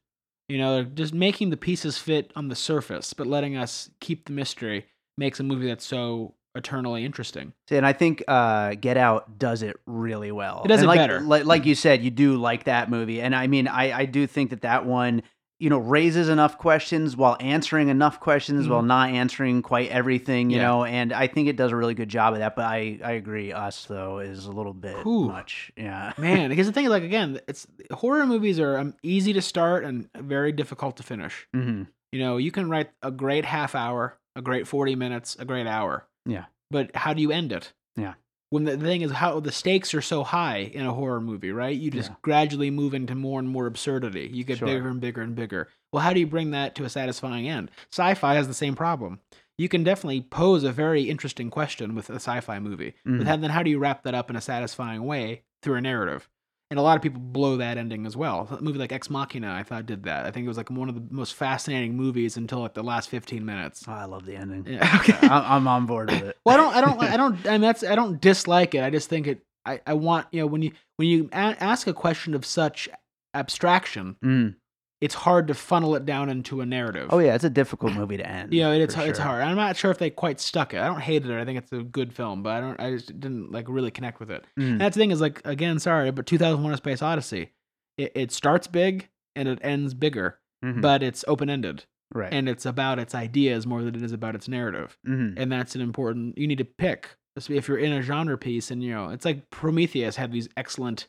you 0.48 0.58
know 0.58 0.84
just 0.84 1.14
making 1.14 1.50
the 1.50 1.58
pieces 1.58 1.98
fit 1.98 2.32
on 2.36 2.48
the 2.48 2.56
surface 2.56 3.14
but 3.14 3.28
letting 3.28 3.56
us 3.56 3.90
keep 4.00 4.26
the 4.26 4.34
mystery 4.34 4.86
makes 5.18 5.40
a 5.40 5.44
movie 5.44 5.68
that's 5.68 5.86
so 5.86 6.34
eternally 6.56 7.06
interesting 7.06 7.54
See, 7.68 7.78
and 7.78 7.86
I 7.86 7.94
think 7.94 8.24
uh, 8.28 8.74
Get 8.74 8.98
Out 8.98 9.38
does 9.38 9.62
it 9.62 9.78
really 9.86 10.32
well. 10.32 10.64
It 10.66 10.68
does 10.68 10.80
And 10.80 10.86
it 10.86 10.88
like, 10.88 10.98
better. 11.00 11.22
Like, 11.22 11.46
like 11.46 11.66
you 11.66 11.76
said, 11.76 12.04
you 12.04 12.10
do 12.10 12.38
like 12.38 12.64
that 12.64 12.90
movie, 12.90 13.22
and 13.22 13.36
I 13.36 13.46
mean, 13.46 13.68
I 13.68 14.00
I 14.00 14.06
do 14.06 14.26
think 14.26 14.50
that 14.50 14.62
that 14.62 14.86
one. 14.86 15.22
You 15.60 15.70
know, 15.70 15.78
raises 15.78 16.30
enough 16.30 16.58
questions 16.58 17.18
while 17.18 17.36
answering 17.42 17.90
enough 17.90 18.20
questions 18.22 18.66
Mhm. 18.66 18.70
while 18.70 18.82
not 18.82 19.10
answering 19.10 19.62
quite 19.62 19.90
everything. 19.90 20.50
You 20.50 20.58
Yeah. 20.58 20.64
know, 20.68 20.84
and 20.86 21.12
I 21.12 21.28
think 21.28 21.50
it 21.50 21.58
does 21.58 21.72
a 21.72 21.76
really 21.76 21.94
good 21.96 22.08
job 22.10 22.34
of 22.34 22.40
that. 22.40 22.56
But 22.56 22.66
I, 22.66 22.98
I 23.04 23.12
agree. 23.14 23.52
Us 23.52 23.86
though 23.86 24.20
is 24.20 24.46
a 24.46 24.52
little 24.52 24.74
bit 24.74 24.96
Whew. 25.04 25.26
much. 25.28 25.72
Yeah. 25.76 26.14
Man, 26.18 26.50
because 26.50 26.66
the 26.68 26.72
thing 26.74 26.86
is, 26.86 26.90
like 26.92 27.04
again, 27.04 27.40
it's 27.48 27.68
horror 27.92 28.26
movies 28.26 28.58
are 28.60 28.78
um, 28.78 28.94
easy 29.04 29.34
to 29.34 29.42
start 29.42 29.84
and 29.84 30.08
very 30.18 30.52
difficult 30.54 30.96
to 30.98 31.04
finish. 31.04 31.46
hmm 31.54 31.84
You 32.14 32.20
know, 32.20 32.38
you 32.38 32.52
can 32.52 32.70
write 32.70 32.92
a 33.04 33.12
great 33.12 33.44
half 33.46 33.76
hour, 33.76 34.18
a 34.38 34.42
great 34.42 34.66
forty 34.68 34.96
minutes, 34.96 35.36
a 35.40 35.46
great 35.46 35.68
hour. 35.68 36.08
Yeah. 36.26 36.46
But 36.72 36.96
how 36.96 37.14
do 37.14 37.22
you 37.22 37.32
end 37.32 37.52
it? 37.52 37.74
Yeah. 37.98 38.14
When 38.52 38.64
the, 38.64 38.78
thing 38.78 39.02
is, 39.02 39.12
how 39.12 39.40
the 39.40 39.52
stakes 39.52 39.94
are 39.94 40.02
so 40.02 40.24
high 40.24 40.58
in 40.74 40.86
a 40.86 40.94
horror 40.94 41.22
movie, 41.22 41.52
right? 41.52 41.76
You 41.78 41.92
just 41.92 42.10
Yeah. 42.10 42.16
gradually 42.24 42.72
move 42.72 42.96
into 42.96 43.14
more 43.14 43.40
and 43.40 43.48
more 43.48 43.68
absurdity. 43.68 44.30
You 44.34 44.44
get 44.44 44.58
Sure. 44.58 44.68
bigger 44.68 44.88
and 44.88 45.00
bigger 45.00 45.22
and 45.22 45.36
bigger. 45.36 45.68
Well, 45.92 46.02
how 46.02 46.14
do 46.14 46.20
you 46.20 46.26
bring 46.28 46.52
that 46.52 46.74
to 46.76 46.84
a 46.84 46.90
satisfying 46.90 47.48
end? 47.48 47.70
Sci-fi 47.92 48.34
has 48.34 48.48
the 48.48 48.54
same 48.56 48.76
problem. 48.76 49.20
You 49.60 49.70
can 49.70 49.84
definitely 49.84 50.22
pose 50.22 50.64
a 50.64 50.72
very 50.72 51.04
interesting 51.04 51.50
question 51.52 51.94
with 51.94 52.10
a 52.10 52.16
sci-fi 52.16 52.60
movie. 52.60 52.96
Mhm. 53.06 53.20
But 53.26 53.42
then 53.42 53.52
how 53.52 53.62
do 53.62 53.70
you 53.70 53.78
wrap 53.78 54.02
that 54.04 54.16
up 54.16 54.30
in 54.32 54.36
a 54.36 54.42
satisfying 54.42 55.04
way 55.06 55.44
through 55.62 55.76
a 55.76 55.82
narrative? 55.82 56.28
And 56.72 56.78
a 56.78 56.84
lot 56.84 56.96
of 56.96 57.02
people 57.02 57.20
blow 57.20 57.58
that 57.58 57.78
ending 57.80 58.06
as 58.06 58.16
well. 58.16 58.48
A 58.52 58.62
movie 58.62 58.78
like 58.78 58.92
Ex 58.92 59.10
Machina, 59.10 59.52
I 59.52 59.64
thought 59.64 59.88
did 59.88 60.04
that. 60.04 60.28
I 60.28 60.32
think 60.32 60.46
it 60.46 60.48
was 60.48 60.58
like 60.58 60.70
one 60.70 60.88
of 60.88 60.94
the 60.94 61.04
most 61.10 61.34
fascinating 61.34 61.98
movies 61.98 62.38
until 62.38 62.60
like 62.60 62.76
the 62.76 62.84
last 62.84 63.10
15 63.10 63.44
minutes. 63.44 63.84
Oh, 63.88 63.92
I 63.92 64.06
love 64.06 64.26
the 64.28 64.36
ending. 64.36 64.68
Yeah, 64.72 65.00
okay. 65.02 65.28
I- 65.28 65.56
I'm 65.56 65.68
on 65.68 65.88
board 65.88 66.12
with 66.12 66.22
it. 66.22 66.38
well, 66.46 66.56
I 66.56 66.58
don't, 66.58 66.76
I 66.76 66.82
don't, 66.82 67.04
I 67.14 67.18
don't, 67.18 67.48
I 67.48 67.52
mean, 67.54 67.62
that's, 67.62 67.84
I 67.84 67.96
don't 67.96 68.22
dislike 68.22 68.76
it. 68.76 68.84
I 68.84 68.92
just 68.92 69.10
think 69.10 69.26
it, 69.26 69.42
I, 69.66 69.82
I 69.88 69.94
want, 69.94 70.28
you 70.32 70.42
know, 70.42 70.48
when 70.48 70.62
you, 70.62 70.72
when 70.98 71.08
you 71.08 71.28
a- 71.32 71.36
ask 71.64 71.88
a 71.88 71.94
question 71.94 72.36
of 72.36 72.46
such 72.46 72.88
abstraction, 73.34 74.16
Mm, 74.24 74.56
it's 75.02 75.16
hard 75.16 75.48
to 75.48 75.54
funnel 75.54 75.96
it 75.96 76.06
down 76.06 76.30
into 76.30 76.60
a 76.62 76.66
narrative. 76.66 77.08
Oh 77.12 77.20
yeah, 77.20 77.34
it's 77.36 77.44
a 77.46 77.50
difficult 77.50 77.94
movie 77.94 78.18
to 78.18 78.28
end. 78.28 78.52
Know, 78.52 78.72
it's 78.74 78.96
for 78.96 79.02
it's 79.08 79.20
hard. 79.20 79.42
I'm 79.44 79.56
not 79.56 79.78
sure 79.78 79.92
if 79.92 79.98
they 79.98 80.10
quite 80.10 80.40
stuck 80.40 80.74
it. 80.74 80.80
I 80.82 80.88
don't 80.88 81.00
hate 81.02 81.26
it. 81.26 81.32
I 81.32 81.46
think 81.46 81.58
it's 81.58 81.72
a 81.72 81.84
good 81.84 82.14
film, 82.14 82.44
but 82.44 82.50
I 82.52 82.60
don't. 82.62 82.80
I 82.80 82.92
just 82.92 83.08
didn't 83.20 83.52
like 83.52 83.66
really 83.70 83.92
connect 83.92 84.20
with 84.20 84.30
it. 84.30 84.44
Mm. 84.60 84.78
That's 84.80 84.96
the 84.96 85.02
thing 85.02 85.12
is 85.12 85.22
like 85.22 85.42
again, 85.46 85.80
sorry, 85.80 86.12
but 86.12 86.26
2001: 86.26 86.74
A 86.74 86.78
Space 86.78 87.02
Odyssey, 87.02 87.52
it, 87.98 88.12
it 88.16 88.32
starts 88.32 88.68
big 88.68 89.08
and 89.36 89.48
it 89.48 89.60
ends 89.62 89.94
bigger, 89.94 90.40
Mhm. 90.66 90.82
but 90.82 91.02
it's 91.02 91.24
open 91.28 91.50
ended 91.50 91.86
right. 92.14 92.34
and 92.34 92.50
it's 92.50 92.66
about 92.66 93.00
its 93.00 93.16
ideas 93.16 93.66
more 93.66 93.84
than 93.84 93.96
it 93.96 94.02
is 94.02 94.12
about 94.12 94.36
its 94.36 94.48
narrative. 94.50 94.98
Mhm. 95.08 95.36
And 95.38 95.50
that's 95.52 95.76
an 95.76 95.82
important. 95.82 96.38
You 96.38 96.48
need 96.48 96.58
to 96.58 96.66
pick 96.66 97.16
if 97.48 97.70
you're 97.70 97.78
in 97.78 97.94
a 97.94 98.02
genre 98.02 98.38
piece, 98.38 98.70
and 98.70 98.84
you 98.84 98.92
know, 98.92 99.12
it's 99.12 99.24
like 99.24 99.50
Prometheus 99.50 100.18
had 100.18 100.34
these 100.34 100.50
excellent 100.58 101.08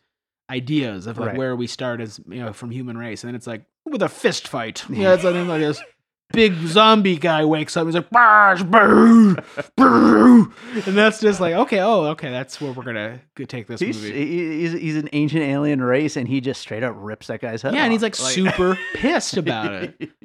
ideas 0.48 1.06
of 1.06 1.18
like 1.18 1.28
Right. 1.30 1.36
where 1.38 1.56
we 1.56 1.66
start 1.66 2.00
as 2.00 2.20
you 2.28 2.40
know 2.40 2.52
from 2.52 2.70
human 2.70 2.96
race, 2.96 3.22
and 3.24 3.28
then 3.28 3.34
it's 3.34 3.46
like 3.46 3.64
with 3.84 4.02
a 4.02 4.08
fist 4.08 4.48
fight. 4.48 4.84
Yeah, 4.88 5.14
it's 5.14 5.24
like, 5.24 5.34
then 5.34 5.48
like 5.48 5.60
this 5.60 5.82
big 6.32 6.54
zombie 6.66 7.16
guy 7.16 7.44
wakes 7.44 7.76
up. 7.76 7.86
He's 7.86 7.94
like, 7.94 8.08
"Bash, 8.10 8.62
boo, 8.62 9.36
boo," 9.76 10.52
and 10.86 10.96
that's 10.96 11.20
just 11.20 11.40
like, 11.40 11.54
okay, 11.54 11.80
oh, 11.80 12.04
okay, 12.10 12.30
that's 12.30 12.60
where 12.60 12.72
we're 12.72 12.84
gonna 12.84 13.20
go 13.34 13.44
take 13.44 13.66
this 13.66 13.80
He's, 13.80 13.96
movie. 14.00 14.12
he- 14.26 14.60
he's 14.60 14.72
he's 14.72 14.96
an 14.96 15.08
ancient 15.12 15.42
alien 15.42 15.82
race, 15.82 16.16
and 16.16 16.28
he 16.28 16.40
just 16.40 16.60
straight 16.60 16.82
up 16.84 16.94
rips 16.96 17.26
that 17.28 17.40
guy's 17.40 17.62
head 17.62 17.74
Yeah, 17.74 17.82
and 17.84 17.92
he's 17.92 18.00
off. 18.02 18.04
like, 18.04 18.14
super 18.14 18.78
pissed 18.94 19.36
about 19.36 19.72
it. 19.72 20.10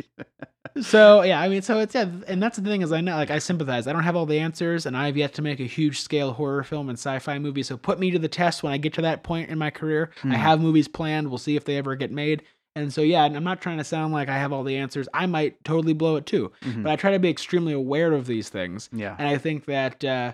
So 0.81 1.21
yeah, 1.21 1.39
I 1.39 1.47
mean, 1.47 1.61
so 1.61 1.79
it's 1.79 1.95
yeah, 1.95 2.05
and 2.27 2.43
that's 2.43 2.57
the 2.57 2.69
thing 2.69 2.81
is 2.81 2.91
I 2.91 2.99
know 2.99 3.15
like 3.15 3.31
I 3.31 3.39
sympathize. 3.39 3.87
I 3.87 3.93
don't 3.93 4.03
have 4.03 4.17
all 4.17 4.25
the 4.25 4.39
answers, 4.39 4.85
and 4.85 4.97
I've 4.97 5.15
yet 5.15 5.33
to 5.35 5.41
make 5.41 5.61
a 5.61 5.65
huge 5.65 6.01
scale 6.01 6.33
horror 6.33 6.63
film 6.63 6.89
and 6.89 6.97
sci-fi 6.97 7.39
movie. 7.39 7.63
So 7.63 7.77
put 7.77 7.97
me 7.97 8.11
to 8.11 8.19
the 8.19 8.27
test 8.27 8.61
when 8.61 8.73
I 8.73 8.77
get 8.77 8.91
to 8.95 9.01
that 9.03 9.23
point 9.23 9.49
in 9.49 9.57
my 9.57 9.69
career. 9.69 10.11
I 10.25 10.27
Mhm. 10.27 10.33
have 10.33 10.59
movies 10.59 10.89
planned. 10.89 11.29
We'll 11.29 11.37
see 11.37 11.55
if 11.55 11.63
they 11.63 11.77
ever 11.77 11.95
get 11.95 12.11
made. 12.11 12.43
And 12.75 12.93
so 12.93 13.01
yeah, 13.01 13.23
and 13.25 13.35
I'm 13.37 13.43
not 13.43 13.61
trying 13.61 13.77
to 13.77 13.83
sound 13.83 14.13
like 14.13 14.27
I 14.27 14.37
have 14.37 14.51
all 14.51 14.63
the 14.63 14.75
answers. 14.77 15.07
I 15.13 15.25
might 15.25 15.63
totally 15.63 15.93
blow 15.93 16.17
it 16.17 16.25
too, 16.25 16.51
Mhm. 16.61 16.83
but 16.83 16.91
I 16.91 16.95
try 16.97 17.11
to 17.11 17.19
be 17.19 17.29
extremely 17.29 17.73
aware 17.73 18.11
of 18.11 18.27
these 18.27 18.49
things. 18.49 18.89
yeah, 18.91 19.15
And 19.17 19.27
I 19.27 19.37
think 19.37 19.65
that 19.65 20.03
uh, 20.03 20.33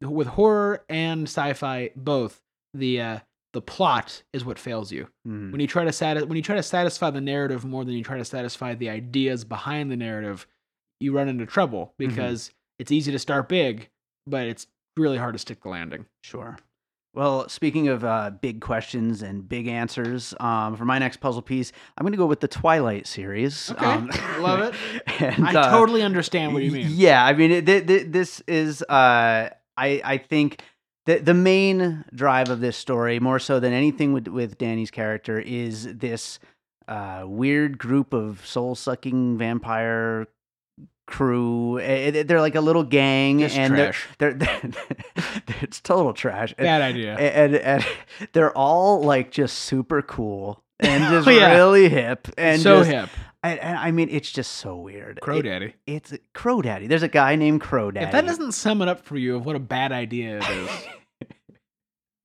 with 0.00 0.28
horror 0.28 0.84
and 0.88 1.24
sci-fi 1.24 1.90
both, 1.96 2.40
the 2.72 3.00
uh, 3.00 3.18
the 3.52 3.60
plot 3.62 4.22
is 4.32 4.44
what 4.44 4.58
fails 4.58 4.90
you 4.90 5.06
Mhm. 5.28 5.52
when 5.52 5.60
you 5.60 5.66
try 5.68 5.84
to 5.84 5.92
sati- 5.92 6.24
when 6.24 6.36
you 6.36 6.42
try 6.42 6.56
to 6.56 6.62
satisfy 6.62 7.10
the 7.10 7.20
narrative 7.20 7.64
more 7.64 7.84
than 7.84 7.94
you 7.94 8.02
try 8.02 8.18
to 8.18 8.24
satisfy 8.24 8.74
the 8.74 8.88
ideas 8.88 9.44
behind 9.44 9.90
the 9.92 9.96
narrative, 9.96 10.46
you 11.00 11.12
run 11.12 11.28
into 11.28 11.46
trouble 11.46 11.94
Mm-hmm. 11.98 12.08
because 12.08 12.50
it's 12.80 12.90
easy 12.90 13.12
to 13.12 13.18
start 13.18 13.48
big, 13.48 13.90
but 14.26 14.46
it's 14.48 14.66
really 14.96 15.18
hard 15.18 15.34
to 15.34 15.38
stick 15.38 15.62
the 15.62 15.68
landing. 15.68 16.06
Sure. 16.22 16.56
Well, 17.14 17.48
speaking 17.48 17.86
of 17.86 18.04
uh, 18.04 18.30
big 18.40 18.60
questions 18.60 19.22
and 19.22 19.48
big 19.48 19.68
answers, 19.68 20.34
um, 20.40 20.76
for 20.76 20.84
my 20.84 20.98
next 20.98 21.18
puzzle 21.18 21.42
piece, 21.42 21.70
I'm 21.96 22.02
going 22.02 22.12
to 22.12 22.18
go 22.18 22.26
with 22.26 22.40
the 22.40 22.48
Twilight 22.48 23.06
series. 23.06 23.70
Okay. 23.70 23.86
Um, 23.86 24.10
Love 24.40 24.60
it. 24.60 24.74
and, 25.22 25.46
I 25.46 25.54
uh, 25.54 25.70
totally 25.70 26.02
understand 26.02 26.54
what 26.54 26.64
you 26.64 26.72
mean. 26.72 26.88
Yeah, 26.90 27.24
I 27.24 27.32
mean, 27.32 27.52
it, 27.52 27.66
th- 27.66 27.86
th- 27.86 28.06
this 28.08 28.40
is, 28.48 28.82
uh, 28.82 29.50
I, 29.76 30.02
I 30.04 30.18
think 30.18 30.60
the 31.06 31.18
the 31.18 31.34
main 31.34 32.04
drive 32.14 32.48
of 32.48 32.60
this 32.60 32.76
story, 32.76 33.20
more 33.20 33.38
so 33.38 33.60
than 33.60 33.72
anything 33.72 34.12
with 34.12 34.26
with 34.28 34.58
Danny's 34.58 34.90
character, 34.90 35.38
is 35.38 35.84
this 35.96 36.38
uh, 36.88 37.24
weird 37.26 37.78
group 37.78 38.12
of 38.12 38.44
soul 38.46 38.74
sucking 38.74 39.38
vampire 39.38 40.26
crew. 41.06 41.78
Eh, 41.80 42.10
eh, 42.14 42.22
They're 42.22 42.40
like 42.40 42.54
a 42.54 42.60
little 42.60 42.84
gang, 42.84 43.40
Just 43.40 43.56
and 43.56 43.76
they're, 43.76 43.94
they're, 44.18 44.32
they're, 44.34 44.60
it's 45.60 45.80
total 45.80 46.12
trash. 46.12 46.54
And- 46.58 46.64
Bad 46.66 46.82
idea. 46.82 47.14
and, 47.16 47.54
and 47.56 47.86
they're 48.32 48.52
all 48.56 49.02
like 49.02 49.30
just 49.30 49.58
super 49.58 50.02
cool 50.02 50.62
and 50.80 51.02
just 51.12 51.28
Oh, 51.28 51.30
yeah. 51.30 51.54
really 51.54 51.88
hip 51.88 52.28
and 52.38 52.60
so 52.60 52.78
just, 52.80 52.90
hip. 52.90 53.08
And, 53.42 53.60
and 53.60 53.78
I 53.78 53.90
mean, 53.90 54.08
it's 54.10 54.30
just 54.32 54.52
so 54.52 54.76
weird. 54.76 55.20
Crow 55.20 55.38
It- 55.38 55.42
Daddy. 55.42 55.74
it's 55.86 56.14
Crow 56.32 56.62
Daddy. 56.62 56.86
There's 56.86 57.02
a 57.02 57.08
guy 57.08 57.36
named 57.36 57.60
Crow 57.60 57.90
Daddy. 57.90 58.06
If 58.06 58.12
that 58.12 58.26
doesn't 58.26 58.52
sum 58.52 58.80
it 58.82 58.88
up 58.88 59.04
for 59.04 59.16
you 59.18 59.36
of 59.36 59.44
what 59.46 59.56
a 59.56 59.60
bad 59.60 59.92
idea 59.92 60.38
it 60.42 60.48
is. 60.50 60.70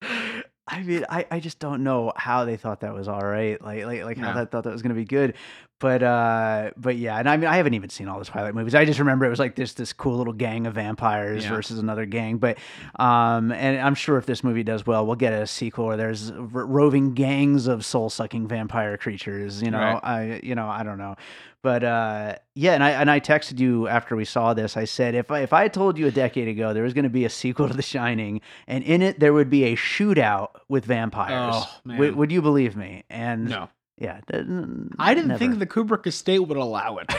I 0.71 0.83
mean, 0.83 1.03
I, 1.09 1.25
I 1.31 1.39
just 1.39 1.57
don't 1.59 1.83
know 1.83 2.13
how 2.15 2.45
they 2.45 2.55
thought 2.55 2.81
that 2.81 2.93
was 2.93 3.07
all 3.07 3.21
right. 3.21 3.59
Like 3.61 3.85
like 3.85 4.03
like 4.03 4.17
how 4.17 4.33
they 4.33 4.45
thought 4.45 4.63
that 4.65 4.71
was 4.71 4.83
gonna 4.83 4.93
be 4.93 5.03
good. 5.05 5.33
But 5.79 6.03
uh 6.03 6.71
but 6.75 6.97
yeah, 6.97 7.17
and 7.17 7.29
I 7.29 7.37
mean 7.37 7.47
I 7.47 7.55
haven't 7.55 7.73
even 7.73 7.89
seen 7.89 8.09
all 8.09 8.19
the 8.19 8.25
Twilight 8.25 8.53
movies. 8.53 8.75
I 8.75 8.83
just 8.83 8.99
remember 8.99 9.25
it 9.25 9.29
was 9.29 9.39
like 9.39 9.55
this 9.55 9.73
this 9.73 9.93
cool 9.93 10.17
little 10.17 10.33
gang 10.33 10.67
of 10.67 10.73
vampires 10.73 11.45
Yeah. 11.45 11.51
versus 11.51 11.79
another 11.79 12.05
gang. 12.05 12.37
But 12.37 12.57
um 12.99 13.51
and 13.53 13.79
I'm 13.79 13.95
sure 13.95 14.17
if 14.17 14.25
this 14.25 14.43
movie 14.43 14.63
does 14.63 14.85
well, 14.85 15.05
we'll 15.05 15.15
get 15.15 15.31
a 15.31 15.47
sequel 15.47 15.85
where 15.85 15.95
there's 15.97 16.33
ro- 16.33 16.65
roving 16.65 17.13
gangs 17.13 17.67
of 17.67 17.85
soul 17.85 18.09
sucking 18.09 18.47
vampire 18.49 18.97
creatures. 18.97 19.61
You 19.61 19.71
know, 19.71 19.79
Right. 19.79 19.99
I 20.03 20.39
you 20.43 20.53
know 20.53 20.67
I 20.67 20.83
don't 20.83 20.97
know. 20.97 21.15
But 21.61 21.83
uh, 21.83 22.35
yeah, 22.55 22.73
and 22.73 22.83
I 22.83 22.91
and 22.91 23.11
I 23.11 23.19
texted 23.19 23.59
you 23.59 23.87
after 23.89 24.15
we 24.15 24.23
saw 24.25 24.53
this. 24.53 24.77
I 24.77 24.85
said 24.85 25.13
if 25.15 25.29
I, 25.29 25.41
if 25.41 25.51
I 25.51 25.67
told 25.67 25.97
you 25.97 26.07
a 26.07 26.11
decade 26.11 26.47
ago 26.47 26.73
there 26.73 26.83
was 26.83 26.93
going 26.93 27.03
to 27.03 27.09
be 27.09 27.25
a 27.25 27.29
sequel 27.29 27.67
to 27.67 27.73
The 27.73 27.81
Shining, 27.81 28.39
and 28.67 28.81
in 28.83 29.01
it 29.01 29.19
there 29.19 29.33
would 29.33 29.49
be 29.49 29.65
a 29.65 29.75
shootout 29.75 30.51
with 30.69 30.85
vampires, 30.85 31.55
Oh, 31.57 31.69
would, 31.85 31.97
man. 31.99 32.15
would 32.15 32.31
you 32.31 32.41
believe 32.41 32.77
me? 32.77 33.03
And 33.09 33.49
No. 33.49 33.69
Yeah, 33.99 34.21
I 34.29 35.13
didn't 35.13 35.27
never. 35.27 35.37
think 35.37 35.59
the 35.59 35.67
Kubrick 35.67 36.07
estate 36.07 36.39
would 36.39 36.57
allow 36.57 36.97
it. 36.97 37.13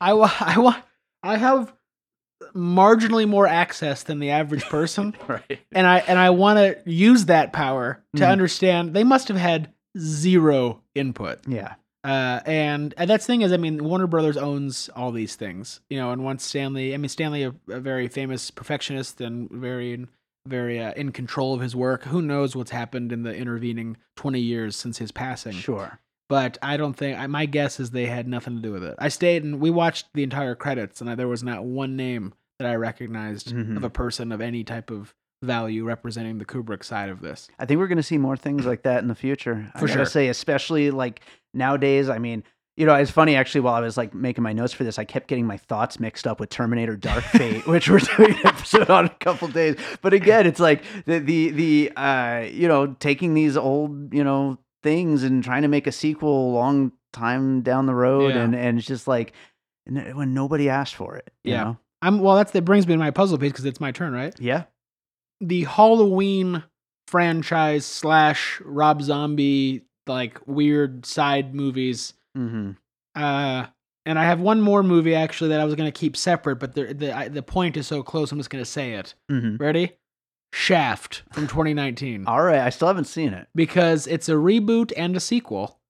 I 0.00 0.12
wa- 0.14 0.30
I 0.40 0.58
wa- 0.58 0.80
I 1.22 1.36
have 1.36 1.72
marginally 2.54 3.26
more 3.28 3.46
access 3.46 4.02
than 4.02 4.18
the 4.18 4.30
average 4.30 4.64
person. 4.76 5.14
right. 5.28 5.58
and 5.72 5.86
I 5.86 5.98
and 5.98 6.18
I 6.18 6.30
want 6.30 6.58
to 6.58 6.90
use 6.90 7.26
that 7.26 7.52
power 7.52 8.02
to 8.16 8.22
Mhm. 8.22 8.30
understand 8.30 8.94
they 8.94 9.04
must 9.04 9.28
have 9.28 9.36
had 9.36 9.72
zero 9.98 10.82
input. 10.94 11.40
Yeah, 11.48 11.74
Uh, 12.04 12.40
and, 12.46 12.94
and 12.98 13.10
that's 13.10 13.26
the 13.26 13.32
thing 13.32 13.42
is, 13.42 13.52
I 13.52 13.56
mean, 13.56 13.82
Warner 13.82 14.06
Brothers 14.06 14.36
owns 14.36 14.88
all 14.94 15.10
these 15.10 15.34
things, 15.34 15.80
you 15.90 15.96
know. 15.98 16.12
And 16.12 16.22
once 16.24 16.44
Stanley, 16.44 16.94
I 16.94 16.98
mean, 16.98 17.08
Stanley, 17.08 17.42
a, 17.44 17.54
a 17.68 17.80
very 17.80 18.06
famous 18.06 18.50
perfectionist 18.50 19.20
and 19.20 19.50
very, 19.50 20.06
very 20.46 20.80
uh, 20.80 20.92
in 20.94 21.12
control 21.12 21.54
of 21.54 21.60
his 21.60 21.74
work. 21.76 22.04
Who 22.04 22.22
knows 22.22 22.54
what's 22.56 22.70
happened 22.70 23.12
in 23.12 23.22
the 23.22 23.34
intervening 23.34 23.96
twenty 24.16 24.40
years 24.40 24.76
since 24.76 24.98
his 24.98 25.12
passing? 25.12 25.52
sure. 25.52 26.00
But 26.28 26.58
I 26.60 26.76
don't 26.76 26.94
think. 26.94 27.18
I, 27.18 27.26
my 27.28 27.46
guess 27.46 27.78
is 27.78 27.90
they 27.92 28.06
had 28.06 28.26
nothing 28.26 28.56
to 28.56 28.62
do 28.62 28.72
with 28.72 28.82
it. 28.82 28.96
I 28.98 29.08
stayed 29.08 29.44
and 29.44 29.60
we 29.60 29.70
watched 29.70 30.06
the 30.14 30.24
entire 30.24 30.54
credits, 30.56 31.00
and 31.00 31.08
I, 31.08 31.14
there 31.14 31.28
was 31.28 31.42
not 31.44 31.64
one 31.64 31.94
name 31.96 32.34
that 32.58 32.68
I 32.68 32.74
recognized 32.74 33.54
Mhm. 33.54 33.76
of 33.76 33.84
a 33.84 33.90
person 33.90 34.32
of 34.32 34.40
any 34.40 34.64
type 34.64 34.90
of 34.90 35.14
value 35.44 35.84
representing 35.84 36.38
the 36.38 36.44
Kubrick 36.44 36.82
side 36.82 37.10
of 37.10 37.20
this. 37.20 37.48
I 37.58 37.66
think 37.66 37.78
we're 37.78 37.86
going 37.86 37.96
to 37.98 38.02
see 38.02 38.18
more 38.18 38.36
things 38.36 38.64
like 38.66 38.82
that 38.84 39.02
in 39.02 39.08
the 39.08 39.14
future. 39.14 39.70
I 39.74 39.78
For 39.78 39.86
gotta 39.86 39.98
sure. 39.98 40.06
say, 40.06 40.28
especially 40.28 40.90
like 40.90 41.20
nowadays. 41.54 42.08
I 42.08 42.18
mean, 42.18 42.42
you 42.76 42.84
know, 42.86 42.94
it's 42.94 43.10
funny 43.10 43.34
actually. 43.36 43.62
While 43.62 43.74
I 43.74 43.80
was 43.80 43.96
like 43.96 44.14
making 44.14 44.42
my 44.44 44.52
notes 44.52 44.72
for 44.72 44.84
this, 44.84 44.98
I 44.98 45.04
kept 45.04 45.28
getting 45.28 45.46
my 45.46 45.56
thoughts 45.56 45.98
mixed 45.98 46.26
up 46.26 46.40
with 46.40 46.50
Terminator: 46.50 46.96
Dark 46.96 47.24
Fate, 47.32 47.66
which 47.66 47.88
we're 47.88 47.98
doing 48.00 48.32
an 48.34 48.46
episode 48.46 48.90
on 48.90 49.06
a 49.06 49.10
couple 49.20 49.48
days. 49.48 49.76
But 50.02 50.12
again, 50.12 50.46
it's 50.46 50.60
like 50.60 50.82
the 51.06 51.18
the 51.18 51.50
the 51.50 51.92
uh, 51.96 52.46
you 52.50 52.68
know 52.68 52.88
taking 53.00 53.34
these 53.34 53.56
old 53.56 54.12
you 54.12 54.22
know 54.24 54.58
things 54.82 55.22
and 55.22 55.42
trying 55.42 55.62
to 55.62 55.68
make 55.68 55.86
a 55.86 55.92
sequel 55.92 56.50
a 56.50 56.52
long 56.52 56.92
time 57.12 57.62
down 57.62 57.86
the 57.86 57.94
road, 57.94 58.34
Yeah. 58.34 58.42
and 58.42 58.54
and 58.54 58.78
it's 58.78 58.86
just 58.86 59.08
like 59.08 59.32
when 59.86 60.34
nobody 60.34 60.68
asked 60.68 60.94
for 60.96 61.16
it. 61.16 61.30
You 61.44 61.52
Yeah. 61.52 61.64
know? 61.64 61.76
I'm 62.02 62.18
well. 62.20 62.36
That's 62.36 62.52
that 62.52 62.62
brings 62.62 62.86
me 62.86 62.94
to 62.94 62.98
my 62.98 63.10
puzzle 63.10 63.38
piece 63.38 63.52
because 63.52 63.64
it's 63.64 63.80
my 63.80 63.90
turn, 63.90 64.12
right? 64.12 64.34
Yeah. 64.38 64.64
The 65.40 65.64
Halloween 65.64 66.62
franchise 67.08 67.86
slash 67.86 68.60
Rob 68.64 69.00
Zombie 69.02 69.82
like 70.06 70.38
weird 70.46 71.06
side 71.06 71.54
movies. 71.54 72.12
Mm-hmm. 72.36 72.70
Uh, 73.14 73.66
and 74.04 74.18
I 74.18 74.24
have 74.24 74.40
one 74.40 74.60
more 74.60 74.82
movie 74.82 75.14
actually 75.14 75.50
that 75.50 75.60
I 75.60 75.64
was 75.64 75.74
gonna 75.74 75.90
keep 75.92 76.16
separate, 76.16 76.56
but 76.56 76.74
the 76.74 76.94
the 76.94 77.16
I, 77.16 77.28
the 77.28 77.42
point 77.42 77.76
is 77.76 77.86
so 77.86 78.02
close. 78.02 78.30
I'm 78.30 78.38
just 78.38 78.50
gonna 78.50 78.64
say 78.64 78.92
it. 78.94 79.14
Mm-hmm. 79.30 79.56
Ready? 79.56 79.92
Shaft 80.52 81.22
from 81.32 81.46
2019 81.48 82.26
All 82.26 82.42
right. 82.42 82.60
I 82.60 82.70
still 82.70 82.88
haven't 82.88 83.06
seen 83.06 83.34
it. 83.34 83.46
because 83.54 84.06
it's 84.06 84.28
a 84.28 84.32
reboot 84.32 84.92
and 84.96 85.14
a 85.16 85.20
sequel, 85.20 85.80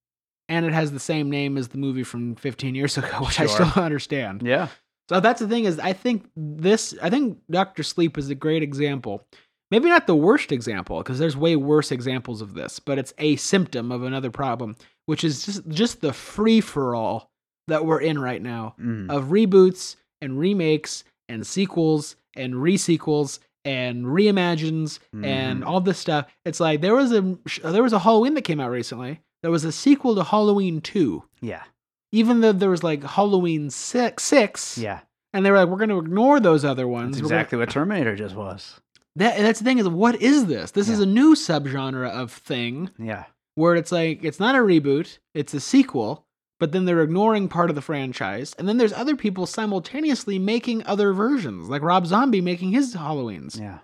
and 0.49 0.65
it 0.67 0.73
has 0.73 0.91
the 0.93 0.99
same 0.99 1.31
name 1.31 1.57
as 1.57 1.69
the 1.69 1.79
movie 1.79 2.03
from 2.03 2.35
15 2.37 2.75
years 2.75 2.97
ago, 2.99 3.19
which 3.21 3.39
I 3.39 3.47
still 3.47 3.67
don't 3.67 3.85
understand. 3.85 4.43
Yeah. 4.43 4.69
So 5.09 5.21
that's 5.21 5.41
the 5.41 5.47
thing 5.47 5.65
is 5.67 5.79
I 5.79 5.93
think 5.93 6.29
this 6.37 6.95
I 7.03 7.11
think 7.11 7.39
Doctor 7.51 7.83
Sleep 7.83 8.19
is 8.19 8.31
a 8.31 8.35
great 8.35 8.63
example. 8.63 9.27
Maybe 9.71 9.89
not 9.89 10.07
the 10.07 10.17
worst 10.17 10.53
example 10.53 10.99
because 10.99 11.19
there's 11.19 11.37
way 11.37 11.55
worse 11.57 11.93
examples 11.93 12.41
of 12.41 12.55
this, 12.55 12.79
but 12.81 12.99
it's 12.99 13.13
a 13.19 13.37
symptom 13.37 13.93
of 13.93 14.03
another 14.05 14.31
problem, 14.31 14.77
which 15.07 15.25
is 15.25 15.45
just 15.47 15.69
just 15.69 16.01
the 16.01 16.13
free 16.13 16.61
for 16.61 16.95
all 16.95 17.31
that 17.69 17.85
we're 17.85 18.01
in 18.01 18.19
right 18.19 18.43
now 18.43 18.75
Mm. 18.81 19.11
of 19.11 19.27
reboots 19.27 19.97
and 20.21 20.39
remakes 20.39 21.03
and 21.29 21.45
sequels 21.47 22.15
and 22.37 22.55
resequels 22.55 23.39
and 23.65 24.05
reimagines 24.05 25.01
and 25.13 25.63
Mhm. 25.63 25.67
all 25.67 25.81
this 25.81 25.99
stuff. 25.99 26.27
It's 26.45 26.61
like 26.61 26.81
there 26.81 26.95
was 26.95 27.11
a 27.13 27.37
there 27.65 27.83
was 27.83 27.93
a 27.93 27.99
Halloween 28.01 28.35
that 28.35 28.43
came 28.43 28.61
out 28.61 28.71
recently. 28.71 29.21
There 29.43 29.51
was 29.51 29.65
a 29.65 29.73
sequel 29.73 30.15
to 30.15 30.23
Halloween 30.25 30.81
2 30.81 31.25
Yeah. 31.41 31.63
even 32.13 32.41
though 32.41 32.53
there 32.53 32.71
was 32.71 32.85
like 32.85 33.03
Halloween 33.03 33.71
six, 33.71 34.23
six 34.23 34.79
Yeah. 34.79 35.01
and 35.33 35.45
they 35.45 35.51
were 35.51 35.59
like, 35.59 35.69
we're 35.69 35.77
going 35.77 35.89
to 35.91 35.99
ignore 35.99 36.39
those 36.41 36.65
other 36.65 36.87
ones. 36.89 37.17
That's 37.17 37.23
We're 37.25 37.29
gonna- 37.31 37.41
exactly 37.41 37.59
what 37.59 37.71
Terminator 37.71 38.15
just 38.17 38.35
was. 38.37 38.81
that, 39.17 39.37
that's 39.39 39.59
the 39.59 39.65
thing 39.65 39.79
is, 39.79 39.89
what 39.89 40.21
is 40.23 40.47
this? 40.47 40.71
This 40.71 40.89
is 40.89 41.01
a 41.01 41.07
new 41.07 41.35
subgenre 41.35 42.09
of 42.09 42.31
thing 42.33 42.91
Yeah. 42.99 43.25
Where 43.57 43.75
it's 43.75 43.91
like 43.91 44.23
it's 44.23 44.39
not 44.39 44.55
a 44.55 44.59
reboot, 44.59 45.19
it's 45.35 45.53
a 45.55 45.61
sequel, 45.61 46.27
but 46.61 46.71
then 46.71 46.85
they're 46.85 47.03
ignoring 47.03 47.49
part 47.49 47.71
of 47.71 47.75
the 47.75 47.83
franchise. 47.83 48.55
And 48.59 48.69
then 48.69 48.77
there's 48.77 48.93
other 48.93 49.17
people 49.17 49.47
simultaneously 49.47 50.39
making 50.39 50.87
other 50.87 51.13
versions, 51.13 51.69
like 51.69 51.83
Rob 51.83 52.07
Zombie 52.07 52.41
making 52.41 52.71
his 52.71 52.95
Halloweens. 52.95 53.59
Yeah. 53.59 53.79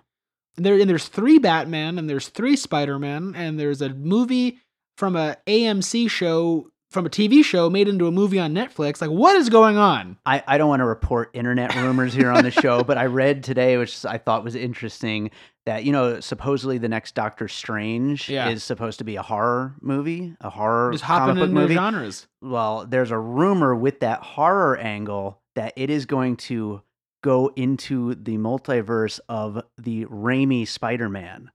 There 0.55 0.79
and 0.79 0.89
there's 0.89 1.07
three 1.07 1.39
Batman 1.39 1.97
and 1.97 2.09
there's 2.09 2.29
three 2.29 2.55
Spider-Man 2.55 3.33
and 3.35 3.59
there's 3.59 3.81
a 3.81 3.89
movie 3.89 4.59
from 4.97 5.15
a 5.15 5.37
AMC 5.47 6.09
show 6.09 6.69
from 6.93 7.05
a 7.05 7.09
TV 7.09 7.43
show 7.43 7.69
made 7.69 7.87
into 7.87 8.07
a 8.07 8.11
movie 8.11 8.39
on 8.39 8.53
Netflix. 8.53 9.01
Like 9.01 9.09
what 9.09 9.35
is 9.35 9.49
going 9.49 9.77
on? 9.77 10.17
I, 10.25 10.43
I 10.47 10.57
don't 10.57 10.69
want 10.69 10.79
to 10.81 10.85
report 10.85 11.31
internet 11.33 11.75
rumors 11.75 12.13
here 12.13 12.31
on 12.31 12.43
the 12.43 12.51
show, 12.61 12.83
but 12.83 12.97
I 12.97 13.07
read 13.07 13.43
today, 13.43 13.77
which 13.77 14.05
I 14.05 14.17
thought 14.17 14.43
was 14.43 14.55
interesting, 14.55 15.31
that, 15.65 15.83
you 15.85 15.91
know, 15.91 16.19
supposedly 16.19 16.77
the 16.77 16.89
next 16.89 17.15
Doctor 17.15 17.47
Strange 17.47 18.29
Yeah. 18.29 18.49
is 18.49 18.63
supposed 18.63 18.99
to 18.99 19.03
be 19.05 19.15
a 19.15 19.21
horror 19.21 19.75
movie, 19.81 20.35
a 20.41 20.49
horror 20.49 20.91
Just 20.91 21.03
comic 21.03 21.21
hopping 21.21 21.35
book 21.35 21.49
into 21.49 21.61
movie. 21.61 21.73
genres. 21.73 22.27
Well, 22.41 22.85
there's 22.87 23.11
a 23.11 23.17
rumor 23.19 23.73
with 23.75 24.01
that 24.01 24.21
horror 24.21 24.77
angle 24.77 25.39
that 25.55 25.73
it 25.75 25.89
is 25.89 26.05
going 26.05 26.35
to 26.37 26.81
go 27.23 27.51
into 27.55 28.15
the 28.15 28.37
multiverse 28.37 29.19
of 29.29 29.63
the 29.77 30.05
Raimi 30.05 30.67
Spider 30.67 31.07
Man 31.07 31.51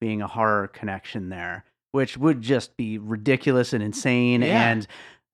being 0.00 0.20
a 0.20 0.26
horror 0.26 0.68
connection 0.68 1.30
there, 1.30 1.64
which 1.96 2.16
would 2.18 2.42
just 2.42 2.76
be 2.76 2.98
ridiculous 2.98 3.72
and 3.72 3.82
insane 3.82 4.42
Yeah. 4.42 4.68
and 4.70 4.86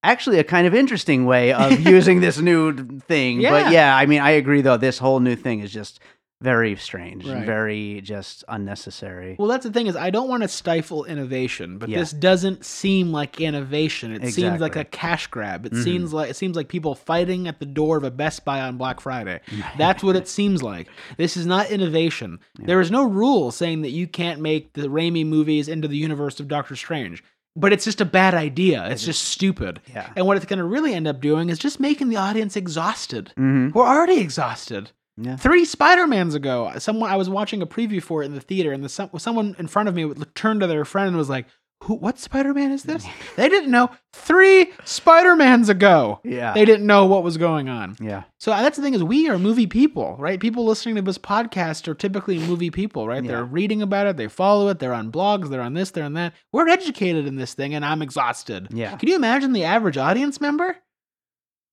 actually 0.05 0.39
a 0.39 0.45
kind 0.45 0.67
of 0.67 0.75
interesting 0.75 1.27
way 1.27 1.53
of 1.53 1.79
using 1.97 2.21
this 2.21 2.39
new 2.39 2.73
thing. 3.01 3.41
Yeah. 3.41 3.51
But 3.51 3.73
yeah, 3.73 3.95
I 3.97 4.07
mean, 4.07 4.21
I 4.21 4.31
agree 4.31 4.63
though, 4.63 4.77
this 4.77 4.99
whole 4.99 5.21
new 5.21 5.37
thing 5.37 5.61
is 5.61 5.73
just 5.73 6.01
very 6.43 6.77
strange 6.77 7.27
Right. 7.27 7.45
very 7.47 8.01
just 8.03 8.45
unnecessary. 8.49 9.37
Well, 9.39 9.49
that's 9.49 9.65
the 9.65 9.71
thing 9.73 9.87
is 9.87 9.97
I 9.97 10.11
don't 10.11 10.29
want 10.29 10.43
to 10.43 10.49
stifle 10.49 11.05
innovation, 11.05 11.79
but 11.79 11.89
Yeah. 11.89 11.99
this 12.01 12.13
doesn't 12.13 12.65
seem 12.65 13.13
like 13.13 13.41
innovation. 13.41 14.13
It 14.13 14.33
seems 14.33 14.61
like 14.61 14.77
a 14.77 14.85
cash 14.85 15.27
grab. 15.29 15.67
It 15.67 15.73
Mhm. 15.73 15.85
seems 15.85 16.13
like 16.13 16.31
it 16.31 16.35
seems 16.37 16.57
like 16.57 16.69
people 16.69 16.95
fighting 16.95 17.47
at 17.49 17.59
the 17.61 17.67
door 17.67 17.97
of 17.97 18.05
a 18.05 18.11
Best 18.11 18.45
Buy 18.45 18.61
on 18.61 18.77
Black 18.77 19.01
Friday. 19.01 19.41
That's 19.79 20.03
what 20.03 20.17
it 20.17 20.29
seems 20.39 20.63
like. 20.63 20.89
This 21.17 21.37
is 21.37 21.47
not 21.47 21.71
innovation. 21.71 22.39
Yeah. 22.59 22.67
There 22.67 22.81
is 22.81 22.91
no 22.91 23.05
rule 23.05 23.51
saying 23.51 23.83
that 23.83 23.91
you 23.91 24.07
can't 24.07 24.41
make 24.41 24.73
the 24.73 24.89
Raimi 24.89 25.25
movies 25.27 25.69
into 25.69 25.89
the 25.89 25.97
universe 25.97 26.41
of 26.41 26.49
Doctor 26.49 26.77
Strange. 26.77 27.23
But 27.55 27.71
it's 27.75 27.85
just 27.85 28.01
a 28.01 28.07
bad 28.07 28.33
idea. 28.33 28.89
It's 28.89 29.05
just 29.05 29.23
stupid. 29.25 29.81
Yeah. 29.93 30.09
And 30.17 30.27
what 30.27 30.39
it's 30.39 30.47
going 30.47 30.59
to 30.59 30.65
really 30.65 30.95
end 30.95 31.07
up 31.07 31.21
doing 31.21 31.51
is 31.51 31.59
just 31.59 31.79
making 31.81 32.09
the 32.09 32.17
audience 32.17 32.57
exhausted. 32.57 33.31
hmm 33.37 33.69
We're 33.75 33.87
already 33.87 34.19
exhausted. 34.21 34.91
Yeah. 35.17 35.37
Three 35.37 35.65
Spider-Mans 35.65 36.35
ago, 36.35 36.73
someone 36.79 37.11
I 37.11 37.17
was 37.17 37.29
watching 37.29 37.61
a 37.63 37.67
preview 37.67 38.03
for 38.03 38.23
it 38.23 38.27
in 38.27 38.35
the 38.35 38.41
theater, 38.41 38.73
and 38.73 38.83
the 38.83 38.89
some, 38.89 39.11
someone 39.19 39.55
in 39.59 39.69
front 39.69 39.89
of 39.89 39.95
me 39.95 40.11
turned 40.35 40.61
to 40.61 40.67
their 40.67 40.85
friend 40.87 41.09
and 41.09 41.17
was 41.17 41.29
like, 41.29 41.47
"Who? 41.83 41.95
What 41.97 42.19
Spider-Man 42.19 42.73
is 42.73 42.85
this?" 42.85 43.05
they 43.37 43.49
didn't 43.51 43.71
know. 43.71 43.91
Three 44.15 44.73
Spider-Mans 44.85 45.69
ago, 45.69 46.21
Yeah. 46.25 46.53
they 46.55 46.65
didn't 46.65 46.87
know 46.87 47.05
what 47.07 47.23
was 47.25 47.37
going 47.37 47.69
on. 47.69 47.97
yeah. 48.01 48.23
So 48.39 48.51
that's 48.53 48.77
the 48.77 48.83
thing 48.83 48.95
is 48.95 49.03
we 49.05 49.29
are 49.29 49.39
movie 49.39 49.67
people, 49.67 50.17
right? 50.19 50.41
People 50.41 50.65
listening 50.65 50.95
to 50.97 51.03
this 51.03 51.19
podcast 51.19 51.87
are 51.89 51.95
typically 51.95 52.39
movie 52.39 52.71
people, 52.71 53.07
right? 53.07 53.23
They're 53.23 53.45
reading 53.45 53.83
about 53.83 54.07
it, 54.07 54.17
they 54.17 54.29
follow 54.29 54.69
it, 54.69 54.79
they're 54.79 54.95
on 54.95 55.13
blogs, 55.13 55.49
they're 55.51 55.61
on 55.61 55.75
this, 55.75 55.91
they're 55.91 56.05
on 56.05 56.15
that. 56.15 56.33
We're 56.53 56.69
educated 56.69 57.27
in 57.27 57.37
this 57.37 57.55
thing, 57.55 57.75
and 57.75 57.85
I'm 57.85 58.01
exhausted. 58.03 58.69
Yeah. 58.73 58.97
Can 58.97 59.09
you 59.09 59.17
imagine 59.17 59.53
the 59.53 59.65
average 59.65 59.97
audience 59.99 60.41
member? 60.41 60.77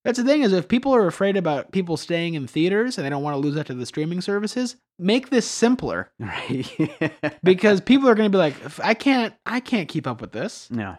That's 0.10 0.18
the 0.18 0.26
thing 0.26 0.42
is 0.42 0.54
if 0.54 0.68
people 0.68 0.94
are 0.96 1.06
afraid 1.06 1.38
about 1.38 1.72
people 1.72 1.96
staying 1.98 2.34
in 2.34 2.48
theaters 2.48 2.98
and 2.98 3.06
they 3.06 3.10
don't 3.12 3.22
want 3.22 3.36
to 3.36 3.38
lose 3.40 3.54
that 3.56 3.68
to 3.68 3.76
the 3.76 3.86
streaming 3.86 4.22
services, 4.22 4.76
make 4.98 5.30
this 5.30 5.46
simpler 5.48 6.12
Right. 6.20 6.66
because 7.44 7.80
people 7.80 8.10
are 8.10 8.16
going 8.16 8.32
to 8.32 8.36
be 8.36 8.40
like, 8.40 8.56
I 8.84 8.96
can't, 8.96 9.34
I 9.46 9.60
can't 9.60 9.88
keep 9.88 10.08
up 10.08 10.20
with 10.22 10.32
this. 10.32 10.68
yeah. 10.72 10.96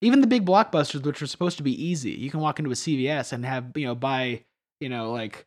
Even 0.00 0.20
the 0.20 0.26
big 0.26 0.46
blockbusters, 0.46 1.04
which 1.04 1.20
are 1.20 1.26
supposed 1.26 1.56
to 1.58 1.62
be 1.62 1.84
easy, 1.84 2.12
you 2.12 2.30
can 2.30 2.40
walk 2.40 2.58
into 2.58 2.70
a 2.70 2.74
CVS 2.74 3.32
and 3.32 3.44
have 3.44 3.72
you 3.76 3.84
know 3.86 3.94
buy 3.96 4.44
you 4.80 4.88
know 4.88 5.10
like 5.10 5.44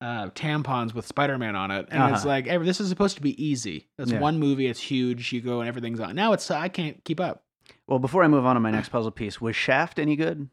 uh, 0.00 0.30
tampons 0.30 0.94
with 0.94 1.06
Spider-Man 1.06 1.54
on 1.54 1.70
it, 1.70 1.86
and 1.90 2.02
it's 2.12 2.20
Uh-huh. 2.20 2.28
like 2.28 2.46
every, 2.46 2.66
this 2.66 2.80
is 2.80 2.88
supposed 2.88 3.16
to 3.16 3.22
be 3.22 3.36
easy. 3.44 3.88
That's 3.98 4.10
Yeah. 4.10 4.18
one 4.20 4.38
movie. 4.38 4.66
It's 4.66 4.80
huge. 4.80 5.32
You 5.34 5.42
go 5.42 5.60
and 5.60 5.68
everything's 5.68 6.00
on. 6.00 6.14
Now 6.16 6.32
it's 6.32 6.50
I 6.50 6.68
can't 6.68 7.04
keep 7.04 7.20
up. 7.20 7.44
Well, 7.86 7.98
before 7.98 8.24
I 8.24 8.28
move 8.28 8.46
on 8.46 8.56
to 8.56 8.60
my 8.60 8.70
next 8.70 8.88
puzzle 8.88 9.10
piece, 9.10 9.38
was 9.40 9.54
Shaft 9.54 9.98
any 9.98 10.16
good? 10.16 10.48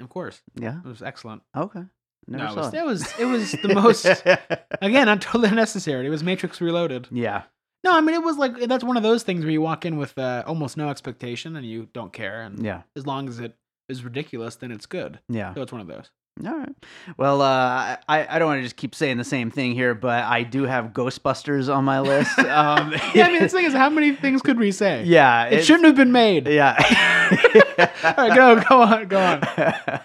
Of 0.00 0.08
course, 0.08 0.40
Yeah. 0.54 0.78
it 0.84 0.88
was 0.88 1.02
excellent. 1.02 1.42
Okay. 1.56 1.82
Never 2.28 2.44
no, 2.44 2.50
it 2.50 2.54
saw 2.54 2.60
was, 2.62 2.74
it 2.74 2.84
was 2.84 3.18
it 3.20 3.24
was 3.24 3.52
the 3.62 3.74
most 3.74 4.04
again 4.80 5.06
not 5.06 5.20
totally 5.20 5.48
unnecessary. 5.48 6.06
It 6.06 6.10
was 6.10 6.22
Matrix 6.22 6.60
Reloaded. 6.60 7.08
yeah. 7.10 7.42
No, 7.84 7.96
I 7.96 8.00
mean 8.00 8.14
it 8.14 8.22
was 8.22 8.36
like 8.38 8.56
that's 8.68 8.84
one 8.84 8.96
of 8.96 9.02
those 9.02 9.24
things 9.24 9.42
where 9.44 9.50
you 9.50 9.60
walk 9.60 9.84
in 9.84 9.96
with 9.96 10.16
uh, 10.16 10.44
almost 10.46 10.76
no 10.76 10.88
expectation 10.88 11.56
and 11.56 11.66
you 11.66 11.88
don't 11.92 12.12
care, 12.12 12.42
and 12.42 12.64
Yeah. 12.64 12.82
as 12.94 13.06
long 13.08 13.28
as 13.28 13.40
it 13.40 13.56
is 13.88 14.04
ridiculous, 14.04 14.54
then 14.56 14.70
it's 14.70 14.86
good. 14.86 15.18
Yeah. 15.28 15.52
So 15.54 15.62
it's 15.62 15.72
one 15.72 15.80
of 15.80 15.88
those. 15.88 16.10
All 16.46 16.56
right. 16.56 16.74
Well, 17.18 17.42
uh, 17.42 17.96
I, 18.08 18.26
I 18.28 18.38
don't 18.38 18.48
want 18.48 18.58
to 18.58 18.62
just 18.62 18.76
keep 18.76 18.94
saying 18.94 19.18
the 19.18 19.24
same 19.24 19.50
thing 19.50 19.74
here, 19.74 19.94
but 19.94 20.24
I 20.24 20.42
do 20.44 20.62
have 20.64 20.86
Ghostbusters 20.86 21.72
on 21.72 21.84
my 21.84 22.00
list. 22.00 22.36
Um, 22.38 22.92
Yeah, 23.14 23.26
I 23.26 23.32
mean 23.32 23.42
the 23.42 23.48
thing 23.48 23.64
is, 23.64 23.72
how 23.74 23.88
many 23.90 24.14
things 24.14 24.42
could 24.42 24.58
we 24.58 24.72
say? 24.72 25.04
yeah. 25.04 25.44
it 25.46 25.64
shouldn't 25.64 25.84
have 25.86 25.94
been 25.96 26.12
made. 26.12 26.46
Yeah. 26.48 26.74
All 28.04 28.14
right, 28.28 28.34
go 28.36 28.62
go 28.68 28.82
on, 28.82 29.08
go 29.08 29.18
on. 29.20 29.40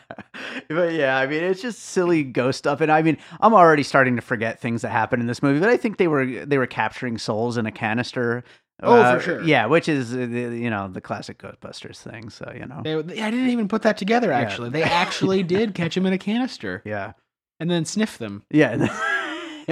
but 0.70 0.94
yeah, 0.94 1.18
I 1.18 1.28
mean, 1.28 1.44
it's 1.44 1.62
just 1.62 1.80
silly 1.80 2.24
ghost 2.24 2.60
stuff, 2.60 2.82
and 2.82 2.92
I 2.92 3.02
mean, 3.02 3.18
I'm 3.42 3.54
already 3.54 3.84
starting 3.84 4.16
to 4.18 4.22
forget 4.22 4.60
things 4.60 4.82
that 4.84 4.90
happened 4.90 5.22
in 5.22 5.28
this 5.28 5.42
movie, 5.42 5.60
but 5.60 5.70
I 5.70 5.78
think 5.78 5.98
they 5.98 6.08
were 6.08 6.46
they 6.46 6.58
were 6.58 6.68
capturing 6.68 7.18
souls 7.18 7.58
in 7.58 7.66
a 7.66 7.72
canister. 7.72 8.44
Oh, 8.84 8.94
Uh, 8.96 9.16
for 9.18 9.24
sure. 9.24 9.44
Yeah, 9.44 9.66
which 9.66 9.90
is 9.90 10.14
uh, 10.14 10.18
the, 10.18 10.56
you 10.56 10.70
know 10.70 10.88
the 10.88 11.02
classic 11.02 11.40
Ghostbusters 11.40 11.98
thing. 11.98 12.30
So 12.30 12.52
you 12.56 12.66
know. 12.66 12.82
They, 12.84 13.02
they- 13.02 13.22
I 13.22 13.32
didn't 13.32 13.50
even 13.50 13.68
put 13.68 13.82
that 13.84 13.98
together. 13.98 14.30
Yeah. 14.30 14.40
Actually, 14.40 14.70
they 14.70 14.84
actually 14.84 15.44
did 15.56 15.74
catch 15.74 15.98
him 15.98 16.06
in 16.06 16.14
a 16.14 16.18
canister 16.20 16.82
yeah. 16.86 17.14
and 17.60 17.70
then 17.72 17.86
sniff 17.86 18.18
them. 18.18 18.44
Yeah. 18.52 18.76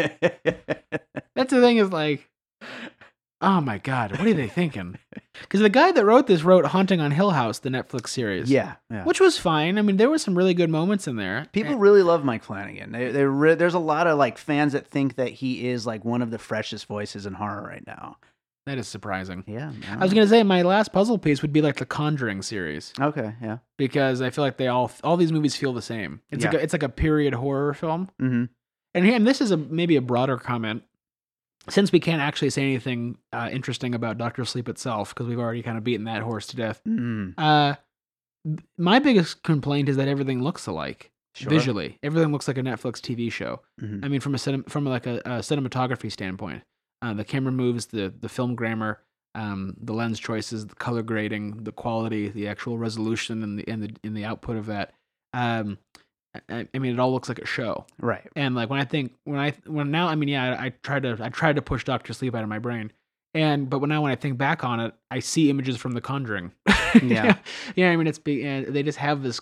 That's 1.35 1.51
the 1.51 1.61
thing 1.61 1.77
is 1.77 1.91
like, 1.91 2.29
oh 3.41 3.61
my 3.61 3.77
god, 3.77 4.11
what 4.17 4.27
are 4.27 4.33
they 4.33 4.47
thinking? 4.47 4.97
Because 5.41 5.59
the 5.59 5.69
guy 5.69 5.91
that 5.91 6.05
wrote 6.05 6.27
this 6.27 6.43
wrote 6.43 6.65
"Haunting 6.65 7.01
on 7.01 7.11
Hill 7.11 7.31
House," 7.31 7.59
the 7.59 7.69
Netflix 7.69 8.07
series. 8.09 8.49
yeah. 8.49 8.75
Yeah. 8.89 9.03
which 9.03 9.19
was 9.19 9.37
fine. 9.37 9.77
I 9.77 9.81
mean, 9.81 9.97
there 9.97 10.09
were 10.09 10.17
some 10.17 10.37
really 10.37 10.53
good 10.53 10.69
moments 10.69 11.07
in 11.07 11.17
there. 11.17 11.45
People 11.51 11.73
And- 11.73 11.81
really 11.81 12.01
love 12.03 12.23
Mike 12.23 12.43
Flanagan. 12.43 12.91
They, 12.91 13.11
they 13.11 13.25
re- 13.25 13.55
there's 13.55 13.73
a 13.73 13.79
lot 13.79 14.07
of 14.07 14.17
like 14.17 14.37
fans 14.37 14.73
that 14.73 14.87
think 14.87 15.15
that 15.15 15.29
he 15.29 15.67
is 15.67 15.85
like 15.85 16.03
one 16.05 16.21
of 16.21 16.31
the 16.31 16.39
freshest 16.39 16.85
voices 16.87 17.25
in 17.25 17.33
horror 17.33 17.63
right 17.63 17.85
now. 17.85 18.17
That 18.65 18.77
is 18.77 18.87
surprising. 18.87 19.43
Yeah. 19.47 19.71
I 19.91 19.97
was 19.97 20.13
gonna 20.13 20.27
say 20.27 20.43
my 20.43 20.61
last 20.63 20.91
puzzle 20.91 21.17
piece 21.17 21.41
would 21.41 21.53
be 21.53 21.61
like 21.61 21.75
the 21.77 21.85
Conjuring 21.85 22.41
series 22.41 22.93
Okay. 22.99 23.33
Yeah. 23.41 23.59
because 23.77 24.21
I 24.21 24.29
feel 24.31 24.43
like 24.43 24.57
they 24.57 24.67
all 24.67 24.91
all 25.03 25.17
these 25.17 25.31
movies 25.31 25.55
feel 25.55 25.73
the 25.73 25.81
same. 25.81 26.21
It's 26.31 26.43
like 26.43 26.53
Yeah. 26.53 26.59
a, 26.59 26.63
it's 26.63 26.73
like 26.73 26.83
a 26.83 26.89
period 26.89 27.33
horror 27.33 27.73
film. 27.73 28.09
Mm-hmm. 28.21 28.45
And 28.95 29.05
here, 29.05 29.15
and 29.15 29.27
this 29.27 29.41
is 29.41 29.51
a 29.51 29.57
maybe 29.57 29.95
a 29.97 30.01
broader 30.01 30.37
comment. 30.37 30.83
Since 31.67 31.91
we 31.91 31.99
can't 31.99 32.21
actually 32.21 32.51
say 32.51 32.61
anything 32.61 33.17
uh, 33.33 33.49
interesting 33.51 33.95
about 33.95 34.17
Doctor 34.19 34.45
Sleep 34.45 34.69
itself 34.69 35.13
because 35.13 35.27
we've 35.27 35.39
already 35.39 35.63
kind 35.63 35.77
of 35.77 35.83
beaten 35.83 36.05
that 36.05 36.21
horse 36.21 36.45
to 36.47 36.55
death. 36.55 36.79
mm 36.87 37.33
Uh, 37.37 37.73
th- 38.45 38.59
my 38.77 38.99
biggest 38.99 39.41
complaint 39.41 39.89
is 39.89 39.97
that 39.97 40.07
everything 40.07 40.41
looks 40.43 40.67
alike 40.67 41.11
Sure. 41.33 41.49
visually. 41.49 41.97
Everything 42.03 42.31
looks 42.31 42.47
like 42.47 42.57
a 42.59 42.61
Netflix 42.61 43.01
TV 43.01 43.31
show. 43.31 43.61
Mhm. 43.81 44.05
I 44.05 44.07
mean, 44.09 44.21
from 44.21 44.35
a 44.35 44.37
cinem- 44.37 44.69
from 44.69 44.85
like 44.85 45.07
a, 45.07 45.17
a 45.25 45.29
cinematography 45.41 46.11
standpoint, 46.11 46.61
uh, 47.01 47.13
the 47.13 47.25
camera 47.25 47.51
moves, 47.51 47.87
the 47.87 48.13
the 48.19 48.29
film 48.29 48.55
grammar, 48.55 49.01
um, 49.35 49.75
the 49.79 49.93
lens 49.93 50.19
choices, 50.19 50.67
the 50.67 50.75
color 50.75 51.03
grading, 51.03 51.63
the 51.63 51.71
quality, 51.71 52.29
the 52.29 52.47
actual 52.47 52.77
resolution, 52.77 53.43
and 53.43 53.59
the 53.59 53.67
and 53.67 53.83
the 53.83 53.95
in 54.03 54.13
the 54.13 54.25
output 54.25 54.57
of 54.57 54.65
that. 54.67 54.93
Um, 55.33 55.77
I, 56.49 56.67
I 56.73 56.79
mean, 56.79 56.93
it 56.93 56.99
all 56.99 57.11
looks 57.11 57.29
like 57.29 57.39
a 57.39 57.45
show. 57.45 57.85
Right. 57.99 58.27
And 58.35 58.55
like 58.55 58.69
when 58.69 58.79
I 58.79 58.85
think 58.85 59.13
when 59.23 59.39
I 59.39 59.53
when 59.65 59.91
now 59.91 60.07
I 60.07 60.15
mean 60.15 60.29
yeah 60.29 60.57
I, 60.59 60.65
I 60.65 60.69
tried 60.83 61.03
to 61.03 61.17
I 61.19 61.29
tried 61.29 61.55
to 61.57 61.61
push 61.61 61.83
Doctor 61.83 62.13
Sleep 62.13 62.35
out 62.35 62.43
of 62.43 62.49
my 62.49 62.59
brain, 62.59 62.91
and 63.33 63.69
but 63.69 63.79
when 63.79 63.89
now 63.89 64.01
when 64.01 64.11
I 64.11 64.15
think 64.15 64.37
back 64.37 64.63
on 64.63 64.79
it, 64.79 64.93
I 65.11 65.19
see 65.19 65.49
images 65.49 65.77
from 65.77 65.93
The 65.93 66.01
Conjuring. 66.01 66.51
Yeah. 67.03 67.35
yeah. 67.75 67.91
I 67.91 67.97
mean 67.97 68.07
it's 68.07 68.19
be, 68.19 68.41
they 68.61 68.81
just 68.81 68.99
have 68.99 69.21
this 69.21 69.41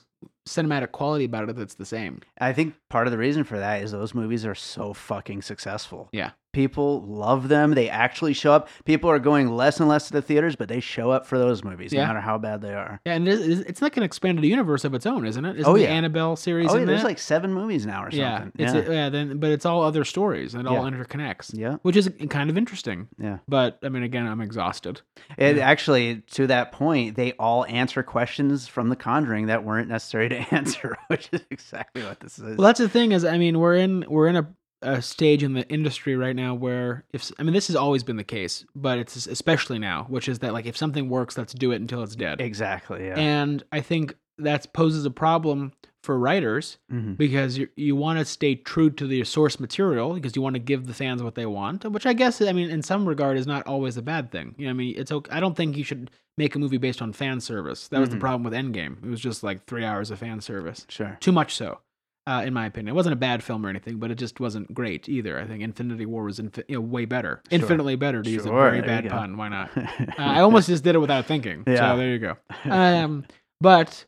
cinematic 0.49 0.91
quality 0.91 1.25
about 1.25 1.47
it 1.49 1.55
that's 1.55 1.75
the 1.75 1.85
same. 1.85 2.21
I 2.39 2.51
think 2.51 2.73
part 2.89 3.05
of 3.05 3.11
the 3.11 3.17
reason 3.19 3.43
for 3.43 3.59
that 3.59 3.83
is 3.83 3.91
those 3.91 4.15
movies 4.15 4.43
are 4.43 4.55
so 4.55 4.93
fucking 4.93 5.43
successful. 5.43 6.09
Yeah. 6.11 6.31
People 6.53 7.01
love 7.03 7.49
them. 7.49 7.71
They 7.73 7.89
actually 7.89 8.33
show 8.33 8.53
up. 8.53 8.69
People 8.85 9.09
are 9.09 9.19
going 9.19 9.49
less 9.49 9.79
and 9.79 9.89
less 9.89 10.07
to 10.07 10.13
the 10.13 10.21
theaters, 10.21 10.55
but 10.55 10.69
they 10.69 10.79
show 10.79 11.11
up 11.11 11.25
for 11.25 11.37
those 11.37 11.63
movies, 11.63 11.91
Yeah. 11.91 12.01
no 12.03 12.07
matter 12.07 12.19
how 12.21 12.37
bad 12.37 12.61
they 12.61 12.73
are. 12.73 13.01
Yeah, 13.05 13.13
and 13.15 13.27
it 13.27 13.39
is, 13.39 13.59
it's 13.61 13.81
like 13.81 13.97
an 13.97 14.03
expanded 14.03 14.45
universe 14.45 14.85
of 14.85 14.93
its 14.93 15.05
own, 15.05 15.25
isn't 15.25 15.43
it? 15.43 15.57
Isn't 15.57 15.69
Oh, 15.69 15.73
the 15.75 15.81
yeah. 15.83 15.89
Annabelle 15.89 16.35
series 16.35 16.69
Oh, 16.71 16.77
yeah, 16.77 16.85
there's 16.85 17.01
that? 17.01 17.07
like 17.07 17.19
seven 17.19 17.51
movies 17.53 17.85
now 17.85 18.03
or 18.05 18.09
yeah, 18.11 18.39
something. 18.39 18.65
it's 18.65 18.73
yeah. 18.73 18.79
A, 18.81 18.93
yeah. 18.93 19.09
Then, 19.09 19.39
but 19.39 19.49
it's 19.51 19.65
all 19.65 19.81
other 19.81 20.03
stories, 20.05 20.53
and 20.53 20.61
it 20.65 20.67
all 20.67 20.83
interconnects, 20.83 21.51
yeah. 21.57 21.77
which 21.81 21.95
is 21.97 22.09
kind 22.29 22.49
of 22.49 22.57
interesting. 22.57 23.07
Yeah. 23.17 23.39
But 23.47 23.79
I 23.83 23.89
mean, 23.89 24.03
again, 24.03 24.27
I'm 24.27 24.39
exhausted. 24.41 25.01
It 25.37 25.57
actually, 25.57 26.21
to 26.31 26.47
that 26.47 26.71
point, 26.71 27.15
they 27.15 27.33
all 27.33 27.65
answer 27.65 28.03
questions 28.03 28.67
from 28.67 28.89
The 28.89 28.95
Conjuring 28.95 29.47
that 29.47 29.63
weren't 29.63 29.89
necessary 29.89 30.29
to 30.29 30.35
answer, 30.53 30.97
which 31.07 31.29
is 31.31 31.41
exactly 31.49 32.03
what 32.03 32.19
this 32.19 32.37
is. 32.37 32.57
Well, 32.57 32.67
that's 32.67 32.79
the 32.79 32.89
thing 32.89 33.11
is, 33.11 33.25
I 33.25 33.37
mean, 33.37 33.59
we're 33.59 33.75
in 33.75 34.05
we're 34.07 34.27
in 34.27 34.35
a, 34.35 34.47
a 34.83 35.01
stage 35.01 35.41
in 35.43 35.53
the 35.53 35.67
industry 35.69 36.15
right 36.15 36.35
now 36.35 36.53
where 36.53 37.05
if 37.13 37.31
I 37.39 37.43
mean, 37.43 37.53
this 37.53 37.67
has 37.67 37.75
always 37.75 38.03
been 38.03 38.17
the 38.17 38.23
case, 38.23 38.65
but 38.75 38.99
it's 38.99 39.25
especially 39.27 39.79
now, 39.79 40.05
which 40.09 40.27
is 40.29 40.39
that 40.39 40.53
like 40.53 40.65
if 40.65 40.77
something 40.77 41.09
works, 41.09 41.37
let's 41.37 41.53
do 41.53 41.71
it 41.71 41.81
until 41.81 42.03
it's 42.03 42.15
dead. 42.15 42.41
exactly. 42.41 43.05
Yeah. 43.07 43.17
And 43.19 43.63
I 43.71 43.81
think 43.81 44.15
that 44.37 44.71
poses 44.73 45.05
a 45.05 45.11
problem 45.11 45.71
for 46.01 46.19
writers 46.19 46.77
Mhm. 46.91 47.15
because 47.17 47.57
you 47.57 47.69
you 47.77 47.95
want 47.95 48.19
to 48.19 48.25
stay 48.25 48.55
true 48.55 48.89
to 48.89 49.07
the 49.07 49.23
source 49.23 49.57
material 49.59 50.13
because 50.15 50.35
you 50.35 50.41
want 50.41 50.55
to 50.55 50.59
give 50.59 50.85
the 50.87 50.93
fans 50.93 51.23
what 51.23 51.35
they 51.35 51.45
want, 51.45 51.85
which 51.85 52.05
I 52.05 52.13
guess 52.13 52.41
I 52.41 52.51
mean 52.51 52.69
in 52.69 52.81
some 52.81 53.07
regard 53.07 53.37
is 53.37 53.47
not 53.47 53.65
always 53.67 53.95
a 53.95 54.01
bad 54.01 54.29
thing. 54.31 54.53
You 54.57 54.65
know, 54.65 54.71
I 54.71 54.73
mean, 54.73 54.95
it's 54.97 55.11
okay. 55.11 55.31
I 55.31 55.39
don't 55.39 55.55
think 55.55 55.77
you 55.77 55.83
should 55.85 56.11
make 56.37 56.55
a 56.55 56.59
movie 56.59 56.77
based 56.77 57.01
on 57.01 57.13
fan 57.13 57.39
service. 57.39 57.87
That 57.89 57.99
was 57.99 58.09
the 58.09 58.17
Mhm. 58.17 58.21
problem 58.21 58.43
with 58.43 58.53
Endgame. 58.53 58.97
It 59.05 59.09
was 59.09 59.21
just 59.21 59.43
like 59.43 59.65
three 59.65 59.85
hours 59.85 60.09
of 60.11 60.19
fan 60.19 60.41
service, 60.41 60.85
Sure. 60.89 61.15
too 61.21 61.31
much 61.31 61.53
so, 61.55 61.79
uh, 62.27 62.43
in 62.45 62.53
my 62.53 62.65
opinion. 62.65 62.93
It 62.93 62.95
wasn't 62.95 63.13
a 63.13 63.17
bad 63.17 63.43
film 63.43 63.65
or 63.65 63.69
anything, 63.69 63.97
but 63.97 64.11
it 64.11 64.15
just 64.15 64.39
wasn't 64.39 64.73
great 64.73 65.09
either. 65.09 65.39
I 65.39 65.45
think 65.45 65.61
Infinity 65.61 66.05
War 66.05 66.23
was 66.23 66.39
infi- 66.39 66.63
you 66.67 66.75
know 66.75 66.81
way 66.81 67.05
better, 67.05 67.41
Sure. 67.49 67.59
infinitely 67.59 67.95
better 67.95 68.21
to 68.21 68.29
use 68.29 68.45
a 68.45 68.49
very 68.49 68.79
there 68.81 68.87
bad 69.01 69.09
pun. 69.09 69.37
Why 69.37 69.49
not? 69.49 69.69
Uh, 69.77 70.13
I 70.17 70.41
almost 70.41 70.67
just 70.67 70.83
did 70.83 70.95
it 70.95 70.99
without 70.99 71.25
thinking. 71.25 71.63
Yeah. 71.67 71.91
So 71.93 71.97
there 71.97 72.09
you 72.09 72.19
go. 72.19 72.37
Um, 72.69 73.25
but 73.61 74.05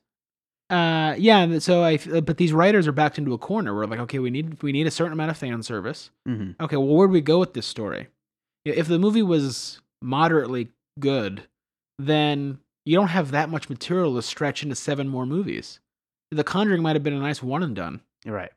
uh, 0.70 1.16
yeah. 1.18 1.60
So 1.60 1.84
I 1.84 1.98
but 1.98 2.38
these 2.38 2.54
writers 2.54 2.88
are 2.88 2.92
backed 2.92 3.18
into 3.18 3.34
a 3.34 3.38
corner 3.38 3.76
where 3.76 3.86
like, 3.88 4.00
okay, 4.00 4.20
we 4.20 4.30
need 4.30 4.62
we 4.64 4.72
need 4.72 4.88
a 4.88 4.92
certain 4.92 5.14
amount 5.14 5.32
of 5.32 5.38
fan 5.38 5.62
service. 5.64 6.10
Mhm. 6.28 6.56
Okay, 6.60 6.78
well, 6.78 6.88
where 6.96 7.08
do 7.08 7.14
we 7.14 7.22
go 7.22 7.40
with 7.40 7.54
this 7.54 7.66
story? 7.68 8.08
If 8.66 8.88
the 8.88 8.98
movie 9.00 9.22
was 9.22 9.82
moderately 10.02 10.70
good, 11.00 11.44
then 12.00 12.60
you 12.86 12.96
don't 12.96 13.08
have 13.10 13.32
that 13.32 13.50
much 13.50 13.70
material 13.70 14.16
to 14.16 14.22
stretch 14.22 14.64
into 14.64 14.76
seven 14.76 15.08
more 15.08 15.26
movies. 15.26 15.80
The 16.32 16.44
Conjuring 16.44 16.82
might 16.82 16.96
have 16.96 17.04
been 17.04 17.14
a 17.14 17.20
nice 17.20 17.42
one 17.44 17.64
and 17.64 17.76
done. 17.76 18.02
Right. 18.26 18.52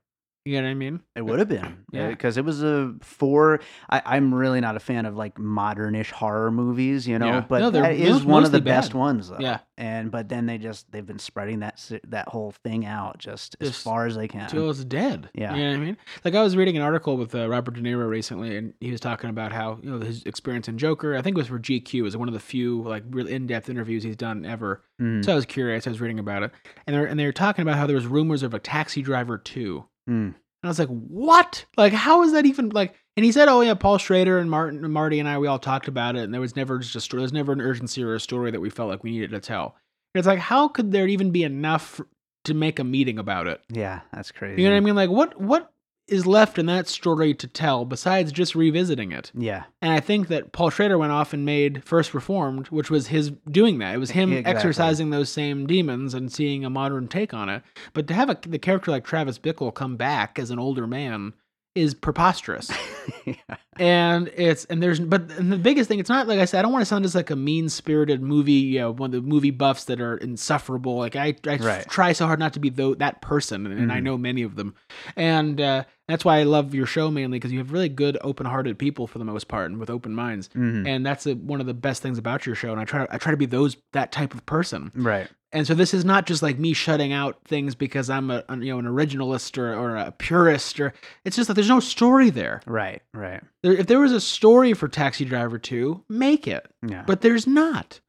You 0.49 0.61
know 0.63 0.67
what 0.67 0.71
I 0.71 0.75
mean? 0.75 1.01
It 1.15 1.23
would 1.23 1.39
have 1.39 1.49
been, 1.49 1.85
Yeah. 1.93 2.09
because 2.09 2.37
it 2.39 2.45
was 2.45 2.63
a 2.63 2.95
four. 3.03 3.61
I, 3.91 4.01
I'm 4.07 4.33
really 4.35 4.61
not 4.61 4.77
a 4.77 4.81
fan 4.81 5.05
of 5.07 5.17
like 5.17 5.35
modernish 5.37 6.11
horror 6.11 6.51
movies, 6.51 7.07
you 7.07 7.19
know, 7.19 7.27
Yeah. 7.27 7.41
but 7.49 7.61
No, 7.61 7.71
that 7.71 7.93
is 7.97 8.25
one 8.25 8.45
of 8.45 8.51
the 8.53 8.59
mostly 8.59 8.71
best 8.71 8.95
ones, 8.95 9.29
though. 9.29 9.37
Yeah. 9.41 9.59
and 9.77 10.11
but 10.11 10.29
then 10.29 10.47
they 10.47 10.59
just 10.59 10.91
they've 10.91 11.07
been 11.07 11.19
spreading 11.19 11.61
that 11.61 11.81
that 12.09 12.29
whole 12.29 12.51
thing 12.65 12.87
out 12.87 13.19
just 13.19 13.57
as 13.61 13.77
far 13.81 14.07
as 14.07 14.17
they 14.17 14.27
can. 14.29 14.49
Till 14.49 14.71
it's 14.71 14.85
dead. 14.85 15.29
Yeah. 15.35 15.55
You 15.55 15.63
know 15.65 15.71
what 15.71 15.77
I 15.77 15.85
mean? 15.85 15.97
Like 16.25 16.35
I 16.35 16.43
was 16.43 16.57
reading 16.57 16.77
an 16.77 16.83
article 16.83 17.17
with 17.17 17.35
uh, 17.35 17.49
Robert 17.49 17.75
De 17.75 17.81
Niro 17.81 18.09
recently, 18.09 18.57
and 18.57 18.73
he 18.81 18.91
was 18.91 19.01
talking 19.01 19.31
about 19.31 19.53
how 19.53 19.79
you 19.83 19.91
know 19.91 19.99
his 20.01 20.23
experience 20.25 20.69
in 20.69 20.79
Joker. 20.79 21.17
I 21.17 21.23
think 21.23 21.37
it 21.37 21.41
was 21.41 21.49
for 21.49 21.59
GQ. 21.59 21.95
It 21.95 22.03
was 22.03 22.17
one 22.17 22.29
of 22.29 22.35
the 22.35 22.41
few 22.41 22.83
like 22.83 23.05
real 23.11 23.27
in-depth 23.29 23.69
interviews 23.69 24.03
he's 24.03 24.17
done 24.17 24.45
ever. 24.45 24.83
Mm, 25.01 25.25
So 25.25 25.33
I 25.33 25.35
was 25.35 25.47
curious. 25.47 25.87
I 25.87 25.91
was 25.91 26.01
reading 26.01 26.19
about 26.19 26.43
it, 26.43 26.51
and 26.87 26.95
they're 26.97 27.07
and 27.07 27.19
they 27.21 27.27
were 27.27 27.33
talking 27.33 27.63
about 27.63 27.77
how 27.77 27.87
there 27.87 27.97
was 27.97 28.07
rumors 28.07 28.43
of 28.43 28.55
a 28.55 28.59
Taxi 28.59 29.03
Driver 29.03 29.39
two. 29.39 29.85
Mm. 30.09 30.35
And 30.61 30.67
I 30.67 30.69
was 30.69 30.79
like, 30.79 30.89
"What? 30.89 31.65
Like, 31.77 31.93
how 31.93 32.23
is 32.25 32.33
that 32.33 32.47
even 32.47 32.71
like?" 32.71 32.95
And 33.17 33.25
he 33.25 33.33
said, 33.33 33.49
"Oh 33.49 33.61
yeah, 33.61 33.75
Paul 33.75 33.99
Schrader 33.99 34.39
and 34.39 34.51
Martin, 34.51 34.85
and 34.85 34.93
Marty 34.93 35.21
and 35.21 35.29
I, 35.29 35.39
we 35.39 35.47
all 35.47 35.59
talked 35.59 35.87
about 35.89 36.17
it, 36.17 36.25
and 36.25 36.35
there 36.35 36.41
was 36.41 36.57
never 36.57 36.79
just 36.79 36.97
a 36.97 37.01
story. 37.01 37.21
There 37.21 37.25
was 37.25 37.33
never 37.33 37.53
an 37.53 37.61
urgency 37.61 38.03
or 38.03 38.15
a 38.15 38.21
story 38.21 38.51
that 38.51 38.61
we 38.61 38.71
felt 38.71 38.89
like 38.89 39.05
we 39.05 39.13
needed 39.13 39.31
to 39.31 39.41
tell." 39.41 39.77
And 40.15 40.21
it's 40.21 40.27
like, 40.27 40.39
how 40.39 40.69
could 40.69 40.91
there 40.91 41.07
even 41.07 41.31
be 41.31 41.45
enough 41.45 42.01
to 42.45 42.55
make 42.55 42.79
a 42.79 42.85
meeting 42.85 43.19
about 43.19 43.47
it? 43.47 43.61
Yeah, 43.69 44.01
that's 44.13 44.33
crazy. 44.33 44.63
You 44.63 44.69
know 44.69 44.75
what 44.75 44.79
I 44.79 44.81
mean? 44.81 44.97
Like, 44.97 45.11
what 45.11 45.41
what 45.41 45.73
is 46.09 46.27
left 46.27 46.59
in 46.59 46.67
that 46.67 46.89
story 46.89 47.35
to 47.35 47.47
tell 47.47 47.85
besides 47.85 48.33
just 48.33 48.55
revisiting 48.55 49.13
it? 49.13 49.31
Yeah, 49.35 49.65
And 49.83 49.93
I 49.93 50.01
think 50.01 50.29
that 50.29 50.53
Paul 50.53 50.71
Schrader 50.71 50.97
went 50.99 51.13
off 51.13 51.33
and 51.33 51.45
made 51.45 51.85
First 51.85 52.15
Reformed, 52.15 52.69
which 52.69 52.91
was 52.91 53.09
his 53.09 53.31
doing 53.51 53.79
that. 53.79 53.95
It 53.95 53.99
was 53.99 54.11
him 54.13 54.33
Exactly. 54.33 54.55
exercising 54.55 55.11
those 55.11 55.29
same 55.29 55.67
demons 55.67 56.15
and 56.15 56.33
seeing 56.33 56.65
a 56.65 56.71
modern 56.71 57.09
take 57.09 57.33
on 57.35 57.49
it. 57.49 57.63
But 57.93 58.07
to 58.09 58.15
have 58.15 58.31
a, 58.31 58.39
the 58.47 58.59
character 58.59 58.91
like 58.91 59.05
Travis 59.05 59.39
Bickle 59.39 59.73
come 59.75 59.97
back 59.97 60.39
as 60.39 60.51
an 60.51 60.59
older 60.59 60.87
man 60.87 61.35
is 61.75 61.95
preposterous. 61.95 62.71
and 63.79 64.29
it's 64.35 64.65
and 64.67 64.83
there's 64.83 64.99
but 64.99 65.31
and 65.33 65.53
the 65.53 65.57
biggest 65.57 65.89
thing 65.89 65.99
it's 66.01 66.09
not 66.09 66.27
like 66.27 66.41
I 66.41 66.45
said 66.45 66.59
I 66.59 66.63
don't 66.63 66.73
want 66.73 66.83
to 66.83 66.87
sound 66.87 67.05
just 67.05 67.15
like 67.15 67.31
a 67.31 67.37
mean 67.37 67.69
spirited 67.69 68.21
movie 68.23 68.53
you 68.53 68.81
know 68.81 68.91
one 68.93 69.15
of 69.15 69.23
the 69.23 69.29
movie 69.29 69.51
buffs 69.53 69.85
that 69.85 70.01
are 70.01 70.17
insufferable 70.17 70.97
like 70.97 71.15
I 71.15 71.37
I 71.47 71.57
Right. 71.57 71.89
try 71.89 72.13
so 72.13 72.27
hard 72.27 72.39
not 72.41 72.55
to 72.55 72.61
be 72.61 72.71
tho- 72.71 72.95
that 72.97 73.21
person 73.23 73.67
and, 73.67 73.79
and 73.79 73.93
I 73.93 73.99
Mhm. 73.99 74.03
know 74.03 74.19
many 74.19 74.43
of 74.43 74.57
them 74.57 74.75
and 75.15 75.61
uh, 75.61 75.85
that's 76.09 76.25
why 76.25 76.39
I 76.39 76.43
love 76.43 76.75
your 76.75 76.87
show 76.87 77.11
mainly 77.11 77.39
because 77.39 77.53
you 77.53 77.59
have 77.59 77.71
really 77.73 77.89
good 77.89 78.19
open 78.23 78.47
hearted 78.47 78.79
people 78.79 79.07
for 79.07 79.19
the 79.19 79.25
most 79.25 79.47
part 79.47 79.71
and 79.71 79.79
with 79.79 79.91
open 79.91 80.15
minds 80.15 80.49
Mhm. 80.57 80.87
and 80.87 81.07
that's 81.07 81.27
a, 81.27 81.35
one 81.35 81.61
of 81.61 81.67
the 81.67 81.75
best 81.75 82.03
things 82.03 82.19
about 82.19 82.47
your 82.47 82.55
show 82.57 82.73
and 82.73 82.81
I 82.81 82.85
try 82.85 83.07
I 83.11 83.19
try 83.19 83.31
to 83.31 83.37
be 83.37 83.47
those 83.47 83.77
that 83.93 84.11
type 84.11 84.35
of 84.35 84.45
person 84.47 84.91
right. 84.95 85.29
And 85.51 85.67
so 85.67 85.73
this 85.75 85.95
is 85.95 86.05
not 86.05 86.27
just 86.27 86.43
like 86.43 86.59
me 86.59 86.75
shutting 86.75 87.13
out 87.13 87.39
things 87.47 87.75
because 87.75 88.11
I'm 88.11 88.31
a, 88.31 88.45
you 88.51 88.67
know 88.73 88.79
an 88.79 88.85
originalist 88.85 89.57
or, 89.57 89.73
or 89.75 89.97
a 89.97 90.13
purist 90.13 90.79
or 90.79 90.93
it's 91.25 91.37
just 91.37 91.49
that 91.49 91.55
there's 91.55 91.69
no 91.71 91.81
story 91.81 92.29
there 92.29 92.61
Right, 92.67 93.01
right. 93.15 93.43
there, 93.63 93.73
if 93.73 93.87
there 93.87 93.99
was 94.01 94.13
a 94.13 94.21
story 94.21 94.75
for 94.75 94.89
Taxi 94.89 95.25
Driver 95.25 95.59
2, 95.59 96.05
make 96.11 96.47
it. 96.47 96.67
Yeah. 96.87 97.05
But 97.07 97.23
there's 97.23 97.47
not. 97.47 98.01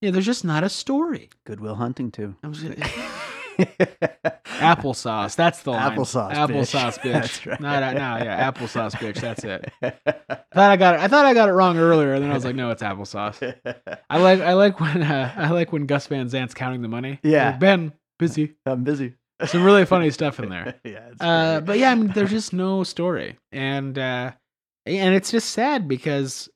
Yeah, 0.00 0.10
there's 0.12 0.26
just 0.26 0.44
not 0.44 0.62
a 0.62 0.68
story. 0.68 1.30
Good 1.44 1.58
Will 1.60 1.74
Hunting 1.74 2.10
too. 2.12 2.36
I 2.44 2.48
was 2.48 2.62
gonna- 2.62 2.76
applesauce. 4.46 5.36
That's 5.36 5.62
the 5.62 5.70
line. 5.72 5.96
Applesauce, 5.96 6.32
bitch. 6.32 6.48
Applesauce, 6.48 6.98
bitch. 6.98 7.12
That's 7.12 7.46
right. 7.46 7.60
Not, 7.60 7.94
no, 7.94 8.24
yeah, 8.24 8.50
applesauce, 8.50 8.92
bitch. 8.92 9.20
That's 9.20 9.44
it. 9.44 9.72
Thought 9.82 10.70
I 10.70 10.76
got 10.76 10.94
it. 10.94 11.00
I 11.00 11.08
thought 11.08 11.24
I 11.26 11.34
got 11.34 11.48
it 11.48 11.52
wrong 11.52 11.76
earlier, 11.78 12.14
and 12.14 12.22
then 12.24 12.30
I 12.30 12.34
was 12.34 12.44
like, 12.44 12.56
no, 12.56 12.70
it's 12.70 12.82
applesauce. 12.82 13.54
I 14.08 14.18
like, 14.18 14.40
I 14.40 14.54
like 14.54 14.80
when, 14.80 15.02
uh, 15.02 15.32
I 15.36 15.50
like 15.50 15.72
when 15.72 15.86
Gus 15.86 16.06
Van 16.06 16.28
Sant's 16.28 16.54
counting 16.54 16.82
the 16.82 16.88
money. 16.88 17.18
Yeah. 17.22 17.50
Like, 17.50 17.60
ben, 17.60 17.92
busy. 18.18 18.54
I'm 18.64 18.84
busy. 18.84 19.14
Some 19.44 19.64
really 19.64 19.84
funny 19.84 20.10
stuff 20.10 20.40
in 20.40 20.48
there. 20.50 20.74
yeah. 20.84 21.08
It's 21.12 21.20
Uh, 21.20 21.60
but 21.60 21.78
yeah, 21.78 21.90
I 21.90 21.94
mean, 21.94 22.08
there's 22.14 22.30
just 22.30 22.52
no 22.54 22.84
story, 22.84 23.38
and 23.52 23.98
uh, 23.98 24.32
and 24.86 25.14
it's 25.14 25.30
just 25.30 25.50
sad 25.50 25.86
because 25.88 26.48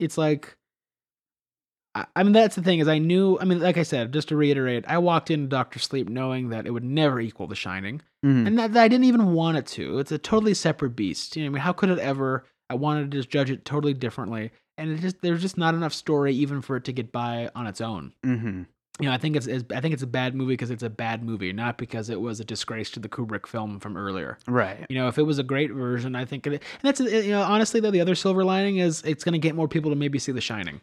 it's 0.00 0.18
like, 0.18 0.56
I, 1.96 2.06
I 2.14 2.22
mean, 2.22 2.32
that's 2.32 2.54
the 2.56 2.62
thing 2.62 2.78
is 2.78 2.86
I 2.88 2.98
knew. 2.98 3.38
I 3.40 3.44
mean, 3.44 3.58
like 3.60 3.78
I 3.78 3.82
said, 3.82 4.12
just 4.12 4.28
to 4.28 4.36
reiterate, 4.36 4.84
I 4.86 4.98
walked 4.98 5.30
into 5.30 5.48
Doctor 5.48 5.78
Sleep 5.78 6.08
knowing 6.08 6.50
that 6.50 6.66
it 6.66 6.70
would 6.70 6.84
never 6.84 7.18
equal 7.20 7.46
The 7.46 7.54
Shining, 7.56 8.02
Mhm. 8.24 8.46
and 8.46 8.58
that, 8.58 8.72
that 8.74 8.82
I 8.82 8.88
didn't 8.88 9.04
even 9.06 9.32
want 9.32 9.56
it 9.56 9.66
to. 9.68 9.98
It's 9.98 10.12
a 10.12 10.18
totally 10.18 10.54
separate 10.54 10.90
beast. 10.94 11.36
You 11.36 11.42
know, 11.44 11.46
I 11.46 11.52
mean, 11.54 11.62
how 11.62 11.72
could 11.72 11.88
it 11.88 11.98
ever? 11.98 12.44
I 12.68 12.74
wanted 12.74 13.10
to 13.10 13.16
just 13.16 13.30
judge 13.30 13.50
it 13.50 13.64
totally 13.64 13.94
differently, 13.94 14.50
and 14.76 14.90
it 14.90 15.00
just 15.00 15.22
there's 15.22 15.40
just 15.42 15.56
not 15.58 15.74
enough 15.74 15.94
story 15.94 16.34
even 16.34 16.60
for 16.60 16.76
it 16.76 16.84
to 16.84 16.92
get 16.92 17.12
by 17.12 17.50
on 17.54 17.66
its 17.66 17.80
own 17.80 18.12
Mhm. 18.24 18.66
you 19.00 19.06
know, 19.06 19.12
I 19.12 19.18
think 19.18 19.36
it's, 19.36 19.46
it's 19.46 19.64
I 19.74 19.80
think 19.80 19.94
it's 19.94 20.02
a 20.02 20.06
bad 20.06 20.34
movie 20.34 20.54
because 20.54 20.70
it's 20.70 20.82
a 20.82 20.90
bad 20.90 21.22
movie, 21.22 21.52
not 21.52 21.78
because 21.78 22.10
it 22.10 22.20
was 22.20 22.40
a 22.40 22.44
disgrace 22.44 22.90
to 22.92 23.00
the 23.00 23.08
Kubrick 23.08 23.46
film 23.46 23.78
from 23.78 23.96
earlier. 23.96 24.36
Right. 24.48 24.84
You 24.88 24.96
know, 24.96 25.06
if 25.08 25.16
it 25.18 25.22
was 25.22 25.38
a 25.38 25.42
great 25.44 25.70
version, 25.70 26.14
I 26.16 26.24
think 26.24 26.46
it. 26.46 26.52
And 26.54 26.60
that's 26.82 26.98
you 27.00 27.30
know, 27.30 27.42
honestly 27.42 27.78
though, 27.80 27.90
the 27.92 28.00
other 28.00 28.14
silver 28.16 28.42
lining 28.44 28.78
is 28.78 29.02
it's 29.06 29.22
going 29.22 29.34
to 29.34 29.38
get 29.38 29.54
more 29.54 29.68
people 29.68 29.90
to 29.92 29.96
maybe 29.96 30.18
see 30.18 30.32
The 30.32 30.40
Shining. 30.40 30.80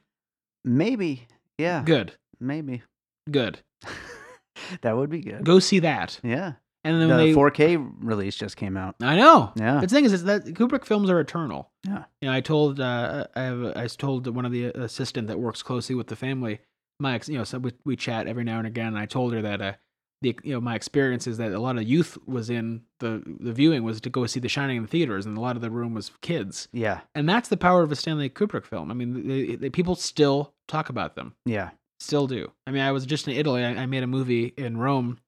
Maybe. 0.63 1.27
Yeah. 1.57 1.83
Good, 1.85 2.13
Maybe. 2.39 2.83
good. 3.29 3.59
that 4.81 4.95
would 4.95 5.09
be 5.09 5.21
good. 5.21 5.43
Go 5.43 5.59
see 5.59 5.79
that. 5.79 6.19
Yeah. 6.23 6.53
And 6.85 7.01
then 7.01 7.07
The 7.07 7.15
they, 7.15 7.33
4K 7.33 7.93
release 8.01 8.35
just 8.35 8.57
came 8.57 8.75
out. 8.75 8.95
I 9.01 9.15
know. 9.15 9.53
Yeah. 9.55 9.79
The 9.79 9.87
thing 9.87 10.03
is, 10.03 10.11
is 10.11 10.25
that 10.25 10.43
Kubrick 10.45 10.83
films 10.83 11.09
are 11.09 11.19
eternal. 11.19 11.71
Yeah. 11.85 12.03
You 12.21 12.27
know, 12.27 12.33
I 12.35 12.41
told 12.41 12.79
uh, 12.81 13.27
I 13.35 13.41
have 13.41 13.63
I 13.77 13.87
told 13.87 14.27
one 14.27 14.45
of 14.45 14.51
the 14.51 14.65
assistant 14.65 15.27
that 15.27 15.39
works 15.39 15.63
closely 15.63 15.95
with 15.95 16.07
the 16.07 16.17
family. 16.17 16.59
My 16.99 17.15
ex, 17.15 17.29
you 17.29 17.37
know, 17.37 17.45
so 17.45 17.59
we 17.59 17.71
we 17.85 17.95
chat 17.95 18.27
every 18.27 18.43
now 18.43 18.57
and 18.57 18.67
again. 18.67 18.87
And 18.87 18.97
I 18.97 19.05
told 19.05 19.33
her 19.33 19.41
that 19.41 19.61
uh, 19.61 19.73
the 20.21 20.35
you 20.43 20.53
know 20.53 20.59
my 20.61 20.75
experience 20.75 21.25
is 21.25 21.37
that 21.37 21.53
a 21.53 21.59
lot 21.59 21.77
of 21.77 21.83
youth 21.83 22.17
was 22.25 22.49
in 22.49 22.81
the 22.99 23.23
the 23.39 23.53
viewing 23.53 23.83
was 23.83 24.01
to 24.01 24.09
go 24.09 24.25
see 24.25 24.41
The 24.41 24.49
Shining 24.49 24.77
in 24.77 24.83
the 24.83 24.89
theaters, 24.89 25.25
and 25.25 25.37
a 25.37 25.41
lot 25.41 25.55
of 25.55 25.61
the 25.61 25.71
room 25.71 25.93
was 25.93 26.11
kids. 26.21 26.67
Yeah. 26.73 26.99
And 27.15 27.29
that's 27.29 27.47
the 27.47 27.57
power 27.57 27.81
of 27.83 27.93
a 27.93 27.95
Stanley 27.95 28.29
Kubrick 28.29 28.65
film. 28.65 28.91
I 28.91 28.93
mean, 28.93 29.25
they, 29.25 29.55
they, 29.55 29.69
people 29.69 29.95
still 29.95 30.52
talk 30.67 30.89
about 30.89 31.15
them, 31.15 31.35
Yeah. 31.45 31.71
still 31.99 32.27
do. 32.27 32.51
I 32.67 32.71
mean, 32.71 32.81
I 32.81 32.91
was 32.91 33.05
just 33.05 33.27
in 33.27 33.35
Italy. 33.35 33.63
I, 33.63 33.69
I 33.83 33.85
made 33.85 34.03
a 34.03 34.07
movie 34.07 34.53
in 34.57 34.77
Rome, 34.77 35.19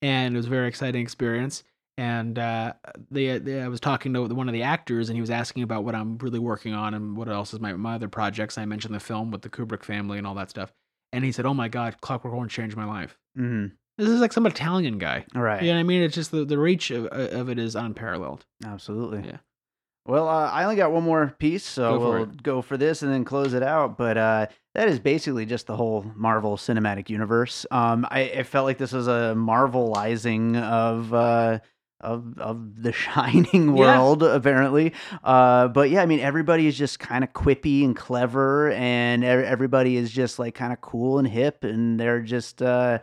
and 0.00 0.34
it 0.34 0.36
was 0.36 0.46
a 0.46 0.50
very 0.50 0.68
exciting 0.68 1.02
experience. 1.02 1.64
And 1.98 2.38
uh, 2.38 2.72
they, 3.10 3.38
they, 3.38 3.60
I 3.60 3.68
was 3.68 3.78
talking 3.78 4.14
to 4.14 4.22
one 4.24 4.48
of 4.48 4.54
the 4.54 4.62
actors, 4.62 5.08
and 5.10 5.16
he 5.16 5.20
was 5.20 5.30
asking 5.30 5.62
about 5.62 5.84
what 5.84 5.94
I'm 5.94 6.16
really 6.18 6.38
working 6.38 6.72
on 6.72 6.94
and 6.94 7.16
what 7.16 7.28
else 7.28 7.52
is 7.52 7.60
my 7.60 7.74
my 7.74 7.94
other 7.96 8.08
projects. 8.08 8.56
I 8.56 8.64
mentioned 8.64 8.94
the 8.94 9.00
film 9.00 9.30
with 9.30 9.42
the 9.42 9.50
Kubrick 9.50 9.84
family 9.84 10.16
and 10.18 10.26
all 10.26 10.34
that 10.36 10.48
stuff. 10.48 10.72
And 11.12 11.22
he 11.22 11.32
said, 11.32 11.44
"Oh 11.44 11.52
my 11.52 11.68
God, 11.68 12.00
Clockwork 12.00 12.32
Orange 12.32 12.50
changed 12.52 12.76
my 12.78 12.86
life." 12.86 13.18
hmm 13.36 13.66
This 13.98 14.08
is 14.08 14.20
like 14.22 14.32
some 14.32 14.46
Italian 14.46 14.96
guy. 14.96 15.26
Right. 15.34 15.62
You 15.62 15.68
know 15.68 15.74
what 15.74 15.80
I 15.80 15.84
mean? 15.84 16.02
It's 16.02 16.14
just 16.14 16.30
the, 16.30 16.46
the 16.46 16.58
reach 16.58 16.90
of, 16.90 17.04
of 17.08 17.50
it 17.50 17.58
is 17.58 17.76
unparalleled. 17.76 18.46
Absolutely. 18.64 19.28
Yeah. 19.28 19.36
Well, 20.04 20.28
uh, 20.28 20.50
I 20.50 20.64
only 20.64 20.74
got 20.76 20.90
one 20.92 21.04
more 21.04 21.34
piece, 21.38 21.64
so 21.64 21.98
Go 21.98 22.10
we'll 22.10 22.26
go 22.26 22.62
for 22.62 22.76
this 22.76 23.02
and 23.02 23.12
then 23.12 23.24
close 23.24 23.54
it 23.54 23.62
out. 23.62 23.96
But 23.96 24.18
uh, 24.18 24.46
that 24.74 24.88
is 24.88 24.98
basically 24.98 25.46
just 25.46 25.68
the 25.68 25.76
whole 25.76 26.04
Marvel 26.16 26.56
Cinematic 26.56 27.08
Universe. 27.08 27.64
Um, 27.70 28.06
I, 28.10 28.22
I 28.22 28.42
felt 28.42 28.64
like 28.66 28.78
this 28.78 28.92
was 28.92 29.06
a 29.08 29.34
marvelizing 29.36 30.60
of. 30.60 31.12
Uh, 31.14 31.58
of, 32.00 32.36
of 32.40 32.82
the 32.82 32.90
shining 32.92 33.68
Yeah. 33.68 34.00
world 34.00 34.24
apparently 34.24 34.92
uh 35.22 35.68
but 35.68 35.88
yeah 35.88 36.02
i 36.02 36.06
mean 36.06 36.18
everybody 36.18 36.66
is 36.66 36.76
just 36.76 36.98
kind 36.98 37.22
of 37.22 37.32
quippy 37.32 37.84
and 37.84 37.94
clever 37.94 38.72
and 38.72 39.22
everybody 39.22 39.96
is 39.96 40.10
just 40.10 40.40
like 40.40 40.56
kind 40.56 40.72
of 40.72 40.80
cool 40.80 41.20
and 41.20 41.28
hip 41.28 41.62
and 41.62 42.00
they're 42.00 42.20
just 42.20 42.60
uh 42.60 42.98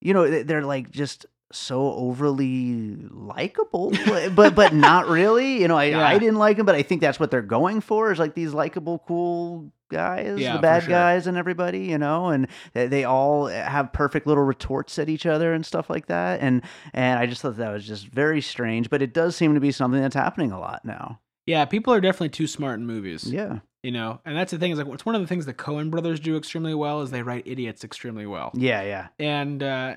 you 0.00 0.14
know 0.14 0.44
they're 0.44 0.62
like 0.62 0.88
just 0.92 1.26
so 1.52 1.92
overly 1.94 2.96
likable, 3.10 3.92
but 4.34 4.54
but 4.54 4.74
not 4.74 5.08
really. 5.08 5.60
You 5.60 5.68
know, 5.68 5.76
I, 5.76 5.84
Yeah. 5.86 6.06
I 6.06 6.18
didn't 6.18 6.36
like 6.36 6.58
him, 6.58 6.66
but 6.66 6.74
I 6.74 6.82
think 6.82 7.00
that's 7.00 7.18
what 7.20 7.30
they're 7.30 7.42
going 7.42 7.80
for 7.80 8.12
is 8.12 8.18
like 8.18 8.34
these 8.34 8.52
likable, 8.52 9.02
cool 9.06 9.72
guys, 9.90 10.38
Yeah, 10.38 10.54
the 10.56 10.58
bad 10.62 10.82
sure. 10.82 10.90
guys, 10.90 11.26
and 11.26 11.36
everybody. 11.38 11.80
You 11.86 11.98
know, 11.98 12.28
and 12.28 12.48
they, 12.74 13.04
all 13.04 13.46
have 13.46 13.92
perfect 13.92 14.26
little 14.26 14.44
retorts 14.44 14.98
at 14.98 15.08
each 15.08 15.24
other 15.26 15.54
and 15.54 15.64
stuff 15.64 15.88
like 15.88 16.06
that. 16.06 16.40
And 16.40 16.62
and 16.92 17.18
I 17.18 17.26
just 17.26 17.40
thought 17.42 17.56
that 17.56 17.72
was 17.72 17.86
just 17.86 18.06
very 18.08 18.40
strange, 18.42 18.90
but 18.90 19.00
it 19.02 19.14
does 19.14 19.34
seem 19.36 19.54
to 19.54 19.60
be 19.60 19.72
something 19.72 20.00
that's 20.00 20.14
happening 20.14 20.52
a 20.52 20.60
lot 20.60 20.84
now. 20.84 21.20
Yeah, 21.46 21.64
people 21.64 21.94
are 21.94 22.00
definitely 22.02 22.28
too 22.28 22.46
smart 22.46 22.78
in 22.78 22.86
movies. 22.86 23.24
Yeah, 23.24 23.60
You 23.82 23.90
know, 23.90 24.20
and 24.26 24.36
that's 24.36 24.50
the 24.50 24.58
thing 24.58 24.70
is 24.72 24.78
like 24.78 24.86
it's 24.88 25.06
one 25.06 25.14
of 25.14 25.22
the 25.22 25.26
things 25.26 25.46
the 25.46 25.54
Coen 25.54 25.90
brothers 25.90 26.20
do 26.20 26.36
extremely 26.36 26.74
well 26.74 27.00
is 27.00 27.10
they 27.10 27.22
write 27.22 27.44
idiots 27.46 27.84
extremely 27.84 28.26
well. 28.26 28.50
yeah, 28.54 28.82
yeah, 28.82 29.06
and 29.18 29.62
uh, 29.62 29.96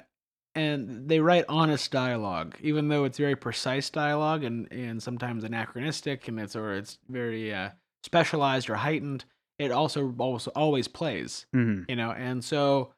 and 0.56 1.08
they 1.08 1.20
write 1.20 1.46
honest 1.48 1.92
dialogue, 1.92 2.56
even 2.62 2.88
though 2.90 3.06
it's 3.06 3.18
very 3.18 3.36
precise 3.36 3.90
dialogue 3.90 4.44
and 4.44 4.72
and 4.72 5.02
sometimes 5.02 5.44
anachronistic 5.44 6.28
and 6.28 6.40
it's 6.40 6.56
or 6.56 6.74
it's 6.74 6.98
very 7.10 7.54
uh, 7.54 7.70
specialized 8.04 8.70
or 8.70 8.76
heightened. 8.76 9.26
It 9.60 9.72
also 9.72 10.14
also 10.18 10.52
always 10.56 10.88
plays, 10.88 11.46
hmm 11.54 11.84
you 11.88 11.96
know, 11.96 12.12
and 12.12 12.44
so 12.44 12.94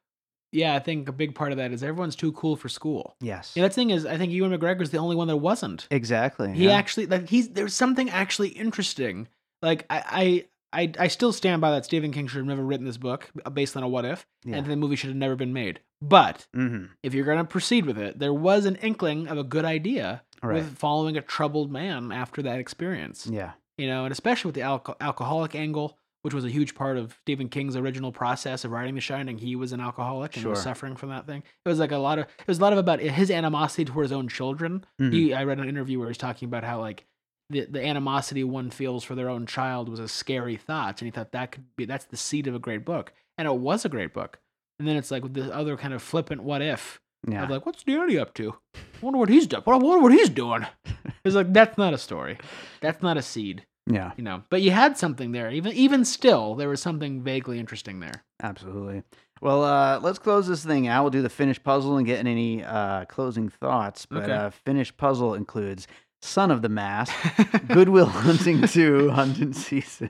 yeah, 0.52 0.76
I 0.76 0.80
think 0.80 1.10
a 1.10 1.12
big 1.12 1.34
part 1.34 1.52
of 1.52 1.58
that 1.58 1.72
is 1.72 1.82
everyone's 1.84 2.16
too 2.16 2.32
cool 2.34 2.56
for 2.56 2.70
school. 2.70 3.16
yes, 3.22 3.54
Yeah, 3.56 3.64
that 3.64 3.74
thing 3.74 3.90
is, 3.90 4.06
I 4.06 4.18
think 4.18 4.32
Ewan 4.32 4.52
McGregor's 4.52 4.92
the 4.92 5.00
only 5.00 5.16
one 5.16 5.28
that 5.28 5.38
wasn't. 5.38 5.88
exactly. 5.90 6.54
He 6.54 6.66
yeah. 6.66 6.74
actually 6.74 7.08
like 7.08 7.28
he's 7.28 7.50
there's 7.50 7.74
something 7.74 8.10
actually 8.10 8.50
interesting. 8.50 9.28
Like 9.62 9.86
I 9.90 10.46
I 10.74 10.92
I, 11.00 11.08
still 11.08 11.32
stand 11.32 11.62
by 11.62 11.72
that 11.72 11.86
Stephen 11.86 12.12
King 12.12 12.28
should 12.28 12.38
have 12.40 12.46
never 12.48 12.64
written 12.64 12.86
this 12.86 12.98
book 12.98 13.30
uh, 13.46 13.50
based 13.50 13.78
on 13.78 13.84
a 13.84 13.88
what 13.88 14.06
if, 14.06 14.26
Yeah. 14.44 14.58
and 14.58 14.66
the 14.66 14.76
movie 14.76 14.96
should 14.96 15.10
have 15.10 15.18
never 15.18 15.36
been 15.36 15.54
made. 15.54 15.80
But 16.02 16.48
hmm 16.54 16.86
if 17.04 17.14
you're 17.14 17.26
going 17.26 17.38
to 17.38 17.44
proceed 17.46 17.86
with 17.86 17.98
it, 17.98 18.20
there 18.20 18.34
was 18.34 18.66
an 18.66 18.76
inkling 18.78 19.28
of 19.28 19.38
a 19.38 19.44
good 19.44 19.66
idea 19.66 20.24
Right. 20.42 20.56
with 20.56 20.78
following 20.78 21.16
a 21.16 21.22
troubled 21.22 21.72
man 21.72 22.12
after 22.12 22.42
that 22.42 22.60
experience. 22.60 23.28
Yeah. 23.32 23.52
You 23.78 23.88
know, 23.88 24.04
and 24.06 24.12
especially 24.12 24.50
with 24.50 24.56
the 24.56 24.62
alco- 24.62 24.96
alcoholic 25.00 25.56
angle, 25.56 25.98
which 26.24 26.34
was 26.34 26.44
a 26.46 26.50
huge 26.50 26.76
part 26.76 26.98
of 26.98 27.16
Stephen 27.22 27.48
King's 27.50 27.76
original 27.78 28.12
process 28.12 28.64
of 28.66 28.72
writing 28.72 28.96
The 28.96 29.02
Shining. 29.02 29.38
He 29.38 29.56
was 29.56 29.72
an 29.72 29.80
alcoholic 29.80 30.36
and 30.36 30.46
was 30.46 30.62
suffering 30.62 30.96
from 30.98 31.10
that 31.10 31.26
thing. 31.28 31.44
It 31.66 31.70
was 31.70 31.80
like 31.80 31.92
a 31.94 31.98
lot 31.98 32.20
of 32.20 32.26
it 32.26 32.48
was 32.48 32.60
a 32.60 32.62
lot 32.62 32.74
of 32.74 32.80
about 32.80 33.00
his 33.00 33.32
animosity 33.32 33.86
toward 33.86 34.04
his 34.06 34.12
own 34.12 34.28
children. 34.28 34.86
Mhm. 35.02 35.14
He, 35.14 35.34
I 35.34 35.44
read 35.46 35.60
an 35.60 35.68
interview 35.70 35.98
where 36.00 36.08
he's 36.10 36.18
talking 36.18 36.48
about 36.48 36.64
how 36.66 36.80
like 36.82 37.06
the, 37.50 37.66
the 37.66 37.86
animosity 37.86 38.44
one 38.44 38.70
feels 38.70 39.04
for 39.04 39.16
their 39.16 39.30
own 39.30 39.46
child 39.46 39.90
was 39.90 40.00
a 40.00 40.08
scary 40.08 40.56
thought, 40.58 41.02
and 41.02 41.08
he 41.08 41.12
thought 41.12 41.32
that 41.34 41.52
could 41.52 41.66
be 41.76 41.86
that's 41.86 42.06
the 42.06 42.18
seed 42.18 42.48
of 42.48 42.56
a 42.56 42.60
great 42.60 42.86
book, 42.86 43.14
and 43.38 43.48
it 43.48 43.56
was 43.56 43.86
a 43.86 43.90
great 43.90 44.14
book. 44.14 44.40
And 44.80 44.88
then 44.88 44.96
it's 44.98 45.12
like 45.12 45.24
with 45.24 45.34
this 45.34 45.50
other 45.52 45.78
kind 45.78 45.94
of 45.94 46.02
flippant 46.02 46.44
what 46.44 46.62
if 46.62 47.00
Yeah. 47.30 47.44
of 47.44 47.50
like, 47.50 47.66
what's 47.66 47.84
Danny 47.84 48.18
up 48.18 48.34
to? 48.36 48.56
I 48.76 48.80
wonder 49.02 49.20
what 49.20 49.30
he's 49.30 49.46
done. 49.48 49.64
I 49.68 49.70
wonder 49.76 50.00
what 50.02 50.12
he's 50.14 50.30
doing. 50.30 50.66
It's 51.26 51.36
like 51.36 51.54
that's 51.54 51.78
not 51.78 51.94
a 51.94 51.98
story. 51.98 52.38
That's 52.82 53.02
not 53.02 53.16
a 53.16 53.22
seed, 53.22 53.66
yeah. 53.90 54.12
you 54.18 54.24
know. 54.26 54.44
But 54.50 54.62
you 54.62 54.72
had 54.72 54.98
something 54.98 55.32
there. 55.32 55.50
Even 55.52 55.72
even 55.72 56.04
still, 56.04 56.54
there 56.56 56.68
was 56.68 56.82
something 56.82 57.22
vaguely 57.24 57.60
interesting 57.60 58.02
there. 58.02 58.26
Absolutely. 58.42 59.04
Well, 59.42 59.64
uh, 59.64 60.00
let's 60.02 60.20
close 60.20 60.48
this 60.48 60.66
thing 60.66 60.88
out. 60.88 61.04
We'll 61.04 61.12
do 61.12 61.22
the 61.22 61.30
finished 61.30 61.64
puzzle 61.64 61.96
and 61.96 62.06
get 62.06 62.26
any 62.26 62.62
uh, 62.62 63.06
closing 63.06 63.48
thoughts. 63.48 64.06
But 64.06 64.24
Okay. 64.24 64.34
uh, 64.34 64.50
finished 64.50 64.98
puzzle 64.98 65.34
includes 65.34 65.88
Son 66.24 66.52
of 66.52 66.62
the 66.62 66.70
Mask, 66.70 67.14
Good 67.68 67.90
Will 67.90 68.06
Hunting 68.06 68.66
2, 68.66 69.10
Hunting 69.10 69.52
Season, 69.52 70.10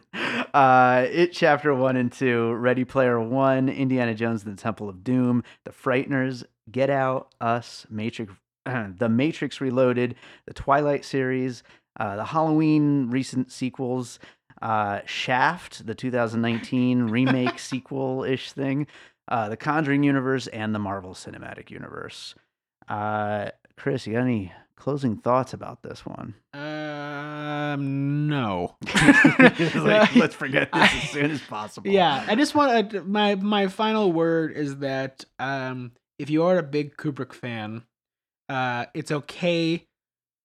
uh, 0.54 1.08
It 1.10 1.34
Chapter 1.34 1.74
1 1.74 1.98
and 1.98 2.12
2, 2.12 2.54
Ready 2.54 2.86
Player 2.86 3.20
1, 3.20 3.68
Indiana 3.68 4.14
Jones 4.14 4.44
and 4.44 4.56
the 4.56 4.62
Temple 4.62 4.88
of 4.88 5.04
Doom, 5.04 5.44
The 5.64 5.72
Frighteners, 5.72 6.44
Get 6.72 6.92
Out, 6.92 7.34
Us, 7.42 7.88
Matrix, 7.90 8.32
The 8.66 9.10
Matrix 9.10 9.60
Reloaded, 9.60 10.14
the 10.46 10.54
Twilight 10.54 11.04
series, 11.04 11.64
uh, 12.00 12.16
the 12.16 12.26
Halloween 12.26 13.10
recent 13.10 13.52
sequels, 13.52 14.20
uh, 14.62 15.00
Shaft, 15.06 15.88
the 15.88 15.96
2019 15.96 17.02
remake 17.10 17.58
sequel 17.58 18.24
ish 18.24 18.52
thing, 18.52 18.86
uh, 19.30 19.50
the 19.50 19.58
Conjuring 19.58 20.04
universe, 20.04 20.46
and 20.46 20.76
the 20.76 20.80
Marvel 20.80 21.16
Cinematic 21.16 21.72
Universe. 21.72 22.36
Uh, 22.88 23.50
Chris, 23.76 24.06
you 24.06 24.14
got 24.14 24.22
any 24.22 24.54
closing 24.76 25.18
thoughts 25.18 25.54
about 25.54 25.84
this 25.84 26.06
one? 26.06 26.36
Um, 26.54 28.28
no. 28.28 28.76
Like, 29.76 30.16
let's 30.16 30.36
forget 30.36 30.72
this 30.72 30.94
as 30.94 31.10
soon 31.10 31.32
as 31.32 31.42
possible. 31.42 31.90
Yeah, 31.90 32.24
I 32.28 32.36
just 32.36 32.56
want 32.56 32.92
to, 32.92 33.04
my 33.04 33.36
my 33.36 33.68
final 33.68 34.12
word 34.12 34.54
is 34.54 34.78
that 34.78 35.26
um, 35.40 35.92
if 36.18 36.30
you 36.30 36.44
are 36.44 36.58
a 36.58 36.64
big 36.64 36.96
Kubrick 36.96 37.34
fan, 37.34 37.84
uh, 38.50 38.86
it's 38.94 39.12
okay 39.12 39.86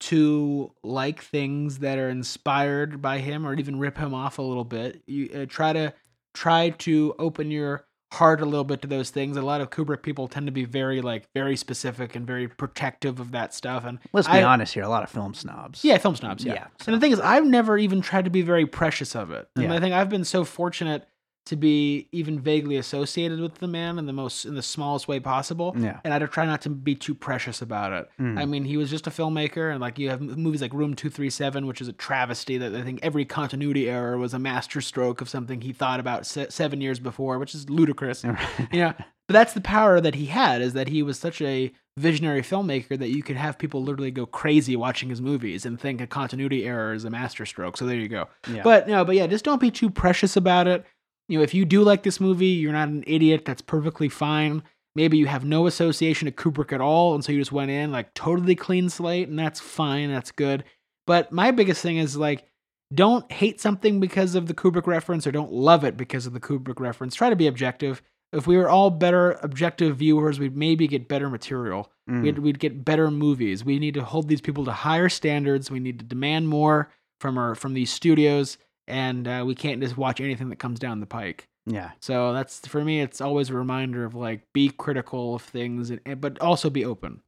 to 0.01 0.71
like 0.83 1.21
things 1.21 1.79
that 1.79 1.97
are 1.97 2.09
inspired 2.09 3.01
by 3.01 3.19
him 3.19 3.45
or 3.45 3.53
even 3.53 3.79
rip 3.79 3.97
him 3.97 4.13
off 4.13 4.39
a 4.39 4.41
little 4.41 4.63
bit. 4.63 5.01
You 5.07 5.29
uh, 5.33 5.45
try 5.47 5.73
to 5.73 5.93
try 6.33 6.69
to 6.69 7.15
open 7.19 7.51
your 7.51 7.85
heart 8.11 8.41
a 8.41 8.45
little 8.45 8.63
bit 8.63 8.81
to 8.81 8.87
those 8.87 9.09
things. 9.09 9.37
A 9.37 9.41
lot 9.41 9.61
of 9.61 9.69
Kubrick 9.69 10.01
people 10.01 10.27
tend 10.27 10.47
to 10.47 10.51
be 10.51 10.65
very 10.65 11.01
like 11.01 11.25
very 11.35 11.55
specific 11.55 12.15
and 12.15 12.25
very 12.25 12.47
protective 12.47 13.19
of 13.19 13.31
that 13.31 13.53
stuff. 13.53 13.85
And 13.85 13.99
Let's 14.13 14.27
be 14.27 14.33
I- 14.35 14.43
honest 14.43 14.73
here. 14.73 14.83
A 14.83 14.89
lot 14.89 15.03
of 15.03 15.09
film 15.09 15.33
snobs. 15.33 15.83
yeah, 15.83 15.97
film 15.97 16.15
snobs. 16.15 16.43
Yeah. 16.43 16.53
Yeah, 16.53 16.67
And 16.87 16.95
the 16.95 16.99
thing 16.99 17.11
is, 17.11 17.19
I've 17.19 17.45
never 17.45 17.77
even 17.77 18.01
tried 18.01 18.25
to 18.25 18.31
be 18.31 18.41
very 18.41 18.65
precious 18.65 19.15
of 19.15 19.31
it. 19.31 19.47
And 19.55 19.65
Yeah. 19.65 19.73
I 19.73 19.79
think 19.79 19.93
I've 19.93 20.09
been 20.09 20.25
so 20.25 20.43
fortunate 20.43 21.07
to 21.49 21.55
be 21.55 22.07
even 22.11 22.39
vaguely 22.39 22.77
associated 22.77 23.39
with 23.39 23.55
the 23.55 23.67
man 23.67 23.97
in 23.97 24.05
the 24.05 24.13
most 24.13 24.45
in 24.45 24.53
the 24.53 24.61
smallest 24.61 25.07
way 25.07 25.19
possible. 25.19 25.75
Yeah. 25.75 25.99
And 26.03 26.13
I 26.13 26.19
try 26.19 26.45
not 26.45 26.61
to 26.61 26.69
be 26.69 26.93
too 26.93 27.15
precious 27.15 27.59
about 27.59 27.91
it. 27.91 28.07
Mm. 28.19 28.39
I 28.39 28.45
mean, 28.45 28.65
he 28.65 28.77
was 28.77 28.91
just 28.91 29.07
a 29.07 29.09
filmmaker, 29.09 29.71
and 29.71 29.81
like 29.81 29.97
you 29.97 30.09
have 30.11 30.21
movies 30.21 30.61
like 30.61 30.73
Room 30.73 30.93
Two 30.93 31.09
Three 31.09 31.31
Seven, 31.31 31.65
which 31.65 31.81
is 31.81 31.87
a 31.87 31.93
travesty 31.93 32.59
that 32.59 32.75
I 32.75 32.83
think 32.83 32.99
every 33.01 33.25
continuity 33.25 33.89
error 33.89 34.15
was 34.19 34.35
a 34.35 34.39
masterstroke 34.39 35.21
of 35.21 35.29
something 35.29 35.61
he 35.61 35.73
thought 35.73 35.99
about 35.99 36.27
se- 36.27 36.49
seven 36.49 36.81
years 36.81 36.99
before, 36.99 37.39
which 37.39 37.55
is 37.55 37.67
ludicrous. 37.67 38.23
you 38.23 38.81
know, 38.81 38.93
but 39.27 39.33
that's 39.33 39.53
the 39.53 39.61
power 39.61 39.99
that 39.99 40.13
he 40.13 40.27
had 40.27 40.61
is 40.61 40.73
that 40.73 40.87
he 40.87 41.01
was 41.01 41.17
such 41.17 41.41
a 41.41 41.71
visionary 41.97 42.43
filmmaker 42.43 42.97
that 42.97 43.09
you 43.09 43.23
could 43.23 43.37
have 43.37 43.57
people 43.57 43.81
literally 43.83 44.11
go 44.11 44.27
crazy 44.27 44.75
watching 44.75 45.09
his 45.09 45.19
movies 45.19 45.65
and 45.65 45.79
think 45.79 45.99
a 45.99 46.07
continuity 46.07 46.65
error 46.65 46.93
is 46.93 47.05
a 47.05 47.09
masterstroke. 47.09 47.75
So 47.75 47.87
there 47.87 47.97
you 47.97 48.07
go. 48.07 48.27
Yeah. 48.51 48.61
But 48.63 48.87
no, 48.87 49.03
but 49.03 49.15
yeah, 49.15 49.25
just 49.25 49.45
don't 49.45 49.59
be 49.59 49.71
too 49.71 49.89
precious 49.89 50.37
about 50.37 50.67
it. 50.67 50.85
You 51.29 51.37
know, 51.37 51.43
if 51.43 51.53
you 51.53 51.63
do 51.63 51.83
like 51.83 52.03
this 52.03 52.19
movie, 52.19 52.47
you're 52.47 52.73
not 52.73 52.89
an 52.89 53.03
idiot. 53.07 53.45
That's 53.45 53.61
perfectly 53.61 54.09
fine. 54.09 54.63
Maybe 54.95 55.17
you 55.17 55.27
have 55.27 55.45
no 55.45 55.67
association 55.67 56.25
to 56.25 56.31
Kubrick 56.31 56.73
at 56.73 56.81
all, 56.81 57.13
and 57.13 57.23
so 57.23 57.31
you 57.31 57.39
just 57.39 57.51
went 57.51 57.71
in 57.71 57.91
like 57.91 58.13
totally 58.15 58.55
clean 58.55 58.89
slate, 58.89 59.29
and 59.29 59.39
that's 59.39 59.59
fine. 59.59 60.11
That's 60.11 60.31
good. 60.31 60.63
But 61.05 61.31
my 61.31 61.51
biggest 61.51 61.81
thing 61.81 61.97
is 61.97 62.17
like, 62.17 62.45
don't 62.93 63.31
hate 63.31 63.61
something 63.61 63.99
because 63.99 64.33
of 64.33 64.47
the 64.47 64.55
Kubrick 64.55 64.87
reference, 64.87 65.27
or 65.27 65.31
don't 65.31 65.53
love 65.53 65.83
it 65.83 65.95
because 65.95 66.25
of 66.25 66.33
the 66.33 66.39
Kubrick 66.39 66.79
reference. 66.79 67.13
Try 67.13 67.29
to 67.29 67.35
be 67.35 67.47
objective. 67.47 68.01
If 68.33 68.47
we 68.47 68.57
were 68.57 68.69
all 68.69 68.89
better 68.89 69.33
objective 69.43 69.97
viewers, 69.97 70.39
we'd 70.39 70.57
maybe 70.57 70.87
get 70.87 71.07
better 71.07 71.29
material. 71.29 71.91
Mm. 72.09 72.23
We'd, 72.23 72.39
we'd 72.39 72.59
get 72.59 72.83
better 72.85 73.09
movies. 73.09 73.63
We 73.63 73.79
need 73.79 73.93
to 73.95 74.03
hold 74.03 74.27
these 74.27 74.41
people 74.41 74.65
to 74.65 74.71
higher 74.71 75.09
standards. 75.09 75.69
We 75.69 75.79
need 75.79 75.99
to 75.99 76.05
demand 76.05 76.47
more 76.47 76.91
from 77.19 77.37
our 77.37 77.53
from 77.53 77.73
these 77.73 77.91
studios, 77.91 78.57
and 78.89 79.27
uh, 79.27 79.43
we 79.45 79.55
can't 79.55 79.81
just 79.81 79.97
watch 79.97 80.19
anything 80.19 80.49
that 80.49 80.57
comes 80.59 80.79
down 80.79 80.99
the 80.99 81.05
pike. 81.05 81.47
yeah. 81.65 81.91
So 81.99 82.33
that's 82.33 82.67
for 82.67 82.83
me. 82.83 83.01
It's 83.01 83.21
always 83.21 83.49
a 83.49 83.53
reminder 83.53 84.03
of 84.05 84.15
like 84.15 84.41
be 84.53 84.69
critical 84.69 85.35
of 85.35 85.41
things, 85.41 85.89
and, 85.91 86.21
but 86.21 86.39
also 86.39 86.69
be 86.69 86.83
open. 86.85 87.21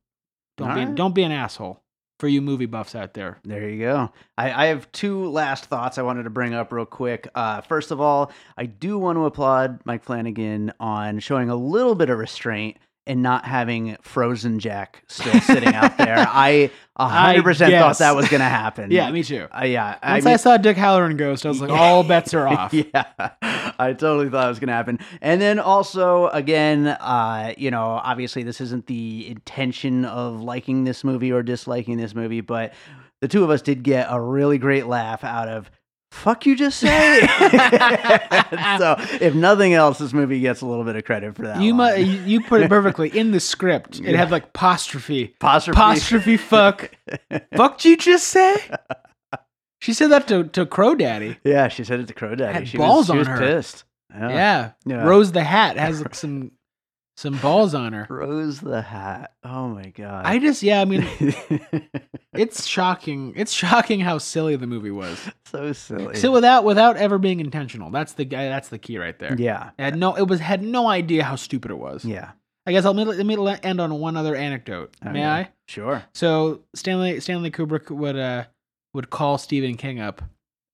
Don't 0.58 0.74
be 0.74 0.82
Alright. 0.82 0.96
don't 0.96 1.16
be 1.16 1.24
an 1.24 1.32
asshole 1.32 1.82
for 2.20 2.28
you 2.28 2.42
movie 2.42 2.68
buffs 2.68 2.94
out 2.94 3.16
there. 3.16 3.40
There 3.44 3.68
you 3.68 3.80
go. 3.80 4.12
I, 4.38 4.52
I 4.52 4.66
have 4.68 4.92
two 4.92 5.28
last 5.30 5.66
thoughts 5.66 5.98
I 5.98 6.04
wanted 6.04 6.24
to 6.24 6.30
bring 6.30 6.54
up 6.54 6.72
real 6.72 6.86
quick. 6.86 7.28
Uh, 7.34 7.62
first 7.62 7.90
of 7.90 8.00
all, 8.00 8.32
I 8.58 8.68
do 8.68 9.00
want 9.00 9.18
to 9.18 9.26
applaud 9.26 9.80
Mike 9.86 10.04
Flanagan 10.04 10.72
on 10.80 11.18
showing 11.20 11.50
a 11.50 11.56
little 11.56 11.96
bit 11.96 12.12
of 12.12 12.20
restraint 12.20 12.78
and 13.08 13.24
not 13.24 13.46
having 13.46 13.98
Frozen 14.02 14.60
Jack 14.60 15.04
still 15.08 15.40
sitting 15.42 15.74
out 15.74 15.98
there. 15.98 16.18
I 16.30 16.70
100% 17.00 17.80
thought 17.80 17.98
that 17.98 18.16
was 18.16 18.30
going 18.30 18.42
to 18.42 18.46
happen. 18.46 18.92
Yeah, 18.92 19.10
me 19.12 19.24
too. 19.24 19.48
Uh, 19.52 19.66
yeah. 19.66 19.98
Once 20.04 20.26
I, 20.26 20.30
mean- 20.30 20.38
saw 20.38 20.58
Dick 20.58 20.78
Hallorann 20.78 21.18
Ghost, 21.18 21.46
I 21.46 21.50
was 21.50 21.62
like, 21.62 21.72
all 21.72 22.04
bets 22.08 22.34
are 22.34 22.48
off. 22.48 22.74
yeah, 22.74 23.06
I 23.42 23.94
totally 23.98 24.30
thought 24.30 24.46
it 24.46 24.50
was 24.50 24.60
going 24.60 24.68
to 24.68 24.74
happen. 24.74 25.00
And 25.22 25.42
then 25.42 25.60
also, 25.60 26.28
again, 26.28 26.88
uh, 26.88 27.54
you 27.58 27.72
know, 27.72 28.00
obviously 28.04 28.44
this 28.44 28.62
isn't 28.62 28.86
the 28.86 29.28
intention 29.30 30.06
of 30.06 30.42
liking 30.42 30.84
this 30.84 31.04
movie 31.04 31.32
or 31.32 31.42
disliking 31.42 31.98
this 31.98 32.14
movie, 32.14 32.42
but 32.42 32.74
the 33.22 33.28
two 33.28 33.44
of 33.44 33.50
us 33.50 33.62
did 33.62 33.84
get 33.84 34.08
a 34.10 34.22
really 34.22 34.58
great 34.58 34.86
laugh 34.86 35.24
out 35.24 35.48
of 35.48 35.72
fuck 36.12 36.46
you 36.46 36.56
just 36.56 36.78
say 36.80 37.22
so 38.78 38.96
if 39.22 39.34
nothing 39.34 39.74
else 39.74 39.98
this 39.98 40.14
movie 40.14 40.40
gets 40.42 40.62
a 40.62 40.66
little 40.66 40.84
bit 40.84 40.96
of 40.96 41.04
credit 41.06 41.36
for 41.36 41.44
that 41.44 41.62
You, 41.62 41.74
mu- 41.74 41.96
you 41.96 42.42
put 42.42 42.62
it 42.62 42.70
perfectly 42.70 43.10
in 43.18 43.32
the 43.32 43.40
script. 43.40 44.00
It 44.00 44.06
Yeah. 44.12 44.18
had 44.18 44.30
like 44.32 44.44
apostrophe, 44.46 45.34
apostrophe 45.38 45.76
apostrophe, 45.78 46.38
fuck, 46.38 46.92
fuck. 47.56 47.84
You 47.86 47.96
just 47.98 48.28
say. 48.28 48.56
She 49.80 49.94
said 49.94 50.12
that 50.12 50.28
to 50.28 50.44
to 50.50 50.66
Crow 50.66 50.94
Daddy. 50.96 51.38
yeah 51.44 51.68
she 51.70 51.84
said 51.84 52.00
it 52.02 52.08
to 52.08 52.14
crow 52.14 52.36
daddy 52.36 52.54
Had 52.54 52.68
she 52.68 52.78
balls 52.78 52.98
was, 52.98 53.06
she 53.08 53.12
on 53.14 53.18
was 53.20 53.28
her. 53.28 53.38
pissed 53.40 53.84
yeah. 54.14 54.30
Yeah. 54.30 54.72
Yeah. 54.86 55.04
Rose 55.06 55.32
the 55.32 55.44
Hat 55.44 55.78
has 55.78 56.02
like 56.02 56.14
some 56.14 56.52
some 57.18 57.38
balls 57.38 57.76
on 57.76 57.94
her. 57.94 58.06
Throws 58.06 58.60
the 58.60 58.82
hat. 58.82 59.34
Oh 59.44 59.68
my 59.68 59.90
god. 59.90 60.26
I 60.26 60.40
just 60.40 60.64
yeah, 60.64 60.82
I 60.82 60.86
mean, 60.86 61.08
it's 62.34 62.66
shocking. 62.66 63.34
It's 63.36 63.52
shocking 63.52 64.00
how 64.00 64.18
silly 64.18 64.56
the 64.56 64.68
movie 64.68 64.92
was. 64.92 65.20
so 65.46 65.74
silly. 65.74 66.16
So 66.16 66.32
without 66.32 66.64
without 66.64 66.98
ever 66.98 67.18
being 67.18 67.40
intentional. 67.40 67.92
That's 67.92 68.14
the 68.14 68.26
guy. 68.26 68.48
That's 68.50 68.70
the 68.70 68.80
key 68.80 68.98
right 68.98 69.18
there. 69.20 69.36
yeah. 69.38 69.72
It 69.78 69.84
had 69.84 69.98
no. 69.98 70.16
It 70.16 70.28
was 70.28 70.40
had 70.40 70.64
no 70.64 70.88
idea 70.88 71.24
how 71.24 71.36
stupid 71.36 71.72
it 71.72 71.78
was. 71.78 72.06
Yeah. 72.06 72.32
I 72.66 72.72
guess 72.72 72.86
I'll 72.86 72.94
let 72.94 73.26
me 73.26 73.58
end 73.64 73.82
on 73.82 73.94
one 74.00 74.16
other 74.16 74.36
anecdote. 74.36 74.96
May 75.04 75.10
Okay. 75.10 75.24
I? 75.24 75.50
Sure. 75.68 76.04
So 76.14 76.62
Stanley 76.76 77.20
Stanley 77.20 77.52
Kubrick 77.52 77.90
would 77.90 78.16
uh 78.18 78.46
would 78.94 79.10
call 79.10 79.38
Stephen 79.38 79.76
King 79.78 80.00
up 80.00 80.22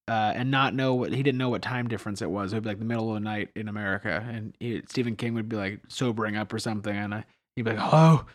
uh, 0.08 0.32
and 0.36 0.50
not 0.52 0.74
know 0.74 0.94
what 0.96 1.12
he 1.14 1.22
didn't 1.24 1.38
know 1.38 1.50
what 1.50 1.62
time 1.62 1.88
difference 1.88 2.22
it 2.22 2.30
was. 2.30 2.52
It 2.54 2.58
would 2.58 2.64
be 2.64 2.70
like 2.70 2.80
the 2.80 2.86
middle 2.86 3.10
of 3.10 3.16
the 3.16 3.20
night 3.20 3.50
in 3.56 3.68
America, 3.68 4.26
and 4.30 4.56
he, 4.60 4.82
Stephen 4.88 5.16
King 5.16 5.34
would 5.34 5.50
be 5.50 5.56
like 5.58 5.82
sobering 5.90 6.38
up 6.38 6.54
or 6.54 6.60
something, 6.60 6.96
and 6.96 7.14
uh, 7.14 7.22
he'd 7.56 7.64
be 7.64 7.72
like, 7.72 7.80
"Oh," 7.94 8.26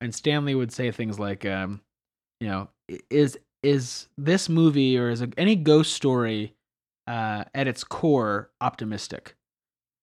and 0.00 0.14
Stanley 0.14 0.54
would 0.54 0.72
say 0.72 0.90
things 0.90 1.18
like, 1.18 1.44
um, 1.44 1.80
"You 2.40 2.48
know, 2.48 2.68
is 3.10 3.38
is 3.62 4.08
this 4.16 4.48
movie 4.48 4.96
or 4.98 5.10
is 5.10 5.20
a, 5.22 5.28
any 5.36 5.56
ghost 5.56 5.92
story 5.92 6.54
uh, 7.06 7.44
at 7.54 7.66
its 7.68 7.84
core 7.84 8.50
optimistic?" 8.60 9.34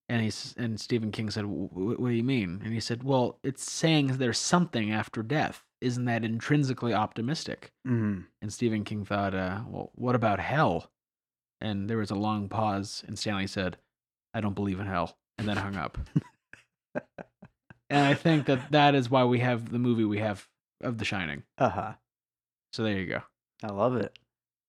And 0.07 0.21
he's 0.21 0.53
and 0.57 0.79
Stephen 0.79 1.11
King 1.11 1.31
said, 1.31 1.45
"Wh- 1.45 1.73
wh- 1.73 1.99
"What 1.99 2.09
do 2.09 2.15
you 2.15 2.23
mean?" 2.23 2.61
And 2.63 2.73
he 2.73 2.79
said, 2.79 3.03
"Well, 3.03 3.39
it's 3.43 3.69
saying 3.71 4.07
there's 4.07 4.37
something 4.37 4.91
after 4.91 5.23
death. 5.23 5.63
Isn't 5.81 6.05
that 6.05 6.23
intrinsically 6.23 6.93
optimistic?" 6.93 7.71
Mhm. 7.87 8.25
And 8.43 8.53
Stephen 8.53 8.83
King 8.83 9.03
thought, 9.05 9.33
uh, 9.33 9.61
"Well, 9.67 9.91
what 9.95 10.13
about 10.13 10.39
hell?" 10.39 10.91
And 11.65 11.89
there 11.89 11.97
was 11.97 12.11
a 12.11 12.15
long 12.15 12.47
pause, 12.47 13.03
and 13.07 13.17
Stanley 13.17 13.47
said, 13.47 13.77
"I 14.33 14.41
don't 14.41 14.53
believe 14.53 14.79
in 14.79 14.85
hell," 14.85 15.17
and 15.37 15.47
then 15.47 15.57
hung 15.57 15.75
up. 15.75 15.97
and 17.89 18.05
I 18.05 18.13
think 18.13 18.45
that 18.45 18.59
that 18.71 18.95
is 18.95 19.09
why 19.09 19.23
we 19.23 19.39
have 19.39 19.71
the 19.71 19.79
movie 19.79 20.05
we 20.05 20.19
have 20.19 20.47
of 20.81 20.97
The 20.97 21.05
Shining. 21.05 21.43
Uh-huh. 21.57 21.93
So 22.73 22.83
there 22.83 22.99
you 22.99 23.07
go. 23.07 23.21
I 23.63 23.71
love 23.71 23.95
it. 23.95 24.17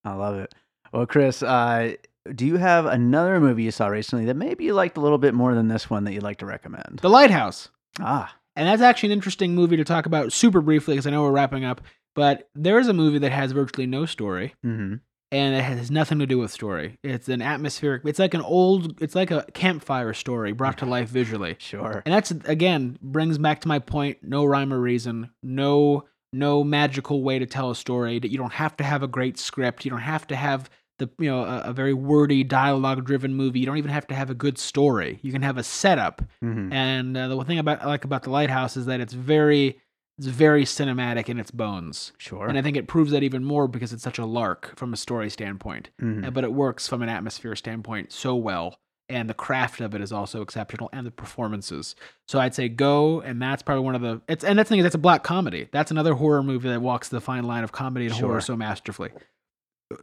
I 0.05 0.13
love 0.13 0.35
it. 0.37 0.53
Well, 0.93 1.05
Chris, 1.05 1.43
uh, 1.43 1.93
do 2.33 2.45
you 2.45 2.55
have 2.57 2.85
another 2.85 3.39
movie 3.39 3.63
you 3.63 3.71
saw 3.71 3.87
recently 3.87 4.25
that 4.25 4.35
maybe 4.35 4.63
you 4.63 4.73
liked 4.73 4.97
a 4.97 5.01
little 5.01 5.17
bit 5.17 5.33
more 5.33 5.53
than 5.53 5.67
this 5.67 5.89
one 5.89 6.05
that 6.05 6.13
you'd 6.13 6.23
like 6.23 6.37
to 6.37 6.45
recommend? 6.45 6.99
The 7.01 7.09
Lighthouse. 7.09 7.69
Ah, 7.99 8.33
And 8.55 8.67
that's 8.67 8.81
actually 8.81 9.07
an 9.07 9.13
interesting 9.17 9.53
movie 9.55 9.77
to 9.77 9.83
talk 9.83 10.05
about 10.05 10.31
super 10.31 10.61
briefly 10.61 10.93
because 10.95 11.05
I 11.07 11.11
know 11.11 11.23
we're 11.23 11.31
wrapping 11.31 11.65
up. 11.65 11.81
But 12.15 12.49
there 12.55 12.79
is 12.79 12.87
a 12.87 12.93
movie 12.93 13.19
that 13.19 13.31
has 13.31 13.51
virtually 13.51 13.85
no 13.85 14.05
story. 14.05 14.55
mm-hmm. 14.65 14.95
And 15.31 15.55
it 15.55 15.61
has 15.61 15.91
nothing 15.91 16.19
to 16.19 16.25
do 16.25 16.37
with 16.37 16.51
story. 16.51 16.97
It's 17.03 17.27
an 17.29 17.41
atmospheric. 17.41 18.03
It's 18.05 18.19
like 18.19 18.33
an 18.33 18.41
old. 18.41 19.01
It's 19.01 19.15
like 19.15 19.31
a 19.31 19.45
campfire 19.53 20.13
story 20.13 20.51
brought 20.53 20.77
to 20.79 20.85
life 20.85 21.09
visually. 21.09 21.55
sure. 21.59 22.01
And 22.05 22.13
that's 22.13 22.31
again 22.31 22.97
brings 23.01 23.37
back 23.37 23.61
to 23.61 23.67
my 23.67 23.79
point. 23.79 24.19
No 24.21 24.45
rhyme 24.45 24.73
or 24.73 24.79
reason. 24.79 25.29
No 25.43 26.05
no 26.33 26.63
magical 26.63 27.23
way 27.23 27.39
to 27.39 27.45
tell 27.45 27.71
a 27.71 27.75
story. 27.75 28.19
That 28.19 28.31
you 28.31 28.37
don't 28.37 28.53
have 28.53 28.77
to 28.77 28.83
have 28.83 29.03
a 29.03 29.07
great 29.07 29.37
script. 29.37 29.85
You 29.85 29.91
don't 29.91 29.99
have 30.01 30.27
to 30.27 30.35
have 30.35 30.69
the 30.99 31.09
you 31.19 31.29
know 31.29 31.43
a, 31.43 31.61
a 31.65 31.73
very 31.73 31.93
wordy 31.93 32.43
dialogue 32.43 33.05
driven 33.05 33.33
movie. 33.33 33.59
You 33.59 33.65
don't 33.65 33.77
even 33.77 33.91
have 33.91 34.07
to 34.07 34.15
have 34.15 34.29
a 34.29 34.33
good 34.35 34.57
story. 34.57 35.19
You 35.21 35.31
can 35.31 35.41
have 35.41 35.57
a 35.57 35.63
setup. 35.63 36.21
Mhm. 36.43 36.73
And 36.73 37.17
uh, 37.17 37.27
the 37.27 37.35
one 37.37 37.45
thing 37.45 37.59
about 37.59 37.81
I 37.83 37.87
like 37.87 38.05
about 38.05 38.23
the 38.23 38.29
lighthouse 38.29 38.77
is 38.77 38.85
that 38.85 38.99
it's 39.01 39.13
very 39.13 39.79
it's 40.17 40.27
very 40.27 40.63
cinematic 40.65 41.29
in 41.29 41.39
its 41.39 41.51
bones. 41.51 42.11
Sure. 42.17 42.47
And 42.47 42.57
I 42.57 42.61
think 42.61 42.75
it 42.77 42.87
proves 42.87 43.11
that 43.11 43.23
even 43.23 43.43
more 43.43 43.67
because 43.67 43.93
it's 43.93 44.03
such 44.03 44.17
a 44.17 44.25
lark 44.25 44.73
from 44.75 44.93
a 44.93 44.97
story 44.97 45.29
standpoint. 45.29 45.89
Mhm. 46.01 46.25
Uh, 46.27 46.31
But 46.31 46.43
it 46.43 46.53
works 46.53 46.87
from 46.87 47.01
an 47.01 47.09
atmosphere 47.09 47.55
standpoint 47.55 48.11
so 48.11 48.35
well. 48.35 48.79
And 49.09 49.29
the 49.29 49.33
craft 49.33 49.79
of 49.79 49.95
it 49.95 50.01
is 50.01 50.11
also 50.11 50.41
exceptional 50.41 50.89
and 50.91 51.07
the 51.07 51.11
performances. 51.11 51.95
So 52.27 52.39
I'd 52.39 52.53
say 52.53 52.67
go, 52.67 53.21
and 53.21 53.41
that's 53.41 53.63
probably 53.63 53.85
one 53.85 53.95
of 53.95 54.01
the 54.01 54.21
it's 54.27 54.43
and 54.43 54.59
that's 54.59 54.67
the 54.67 54.73
thing 54.73 54.79
is 54.79 54.83
that's 54.83 54.95
a 54.95 54.97
black 54.97 55.23
comedy. 55.23 55.69
That's 55.71 55.91
another 55.91 56.13
horror 56.15 56.43
movie 56.43 56.67
that 56.67 56.81
walks 56.81 57.07
the 57.07 57.21
fine 57.21 57.45
line 57.45 57.63
of 57.63 57.71
comedy 57.71 58.07
and 58.07 58.13
horror 58.15 58.41
so 58.41 58.57
masterfully. 58.57 59.11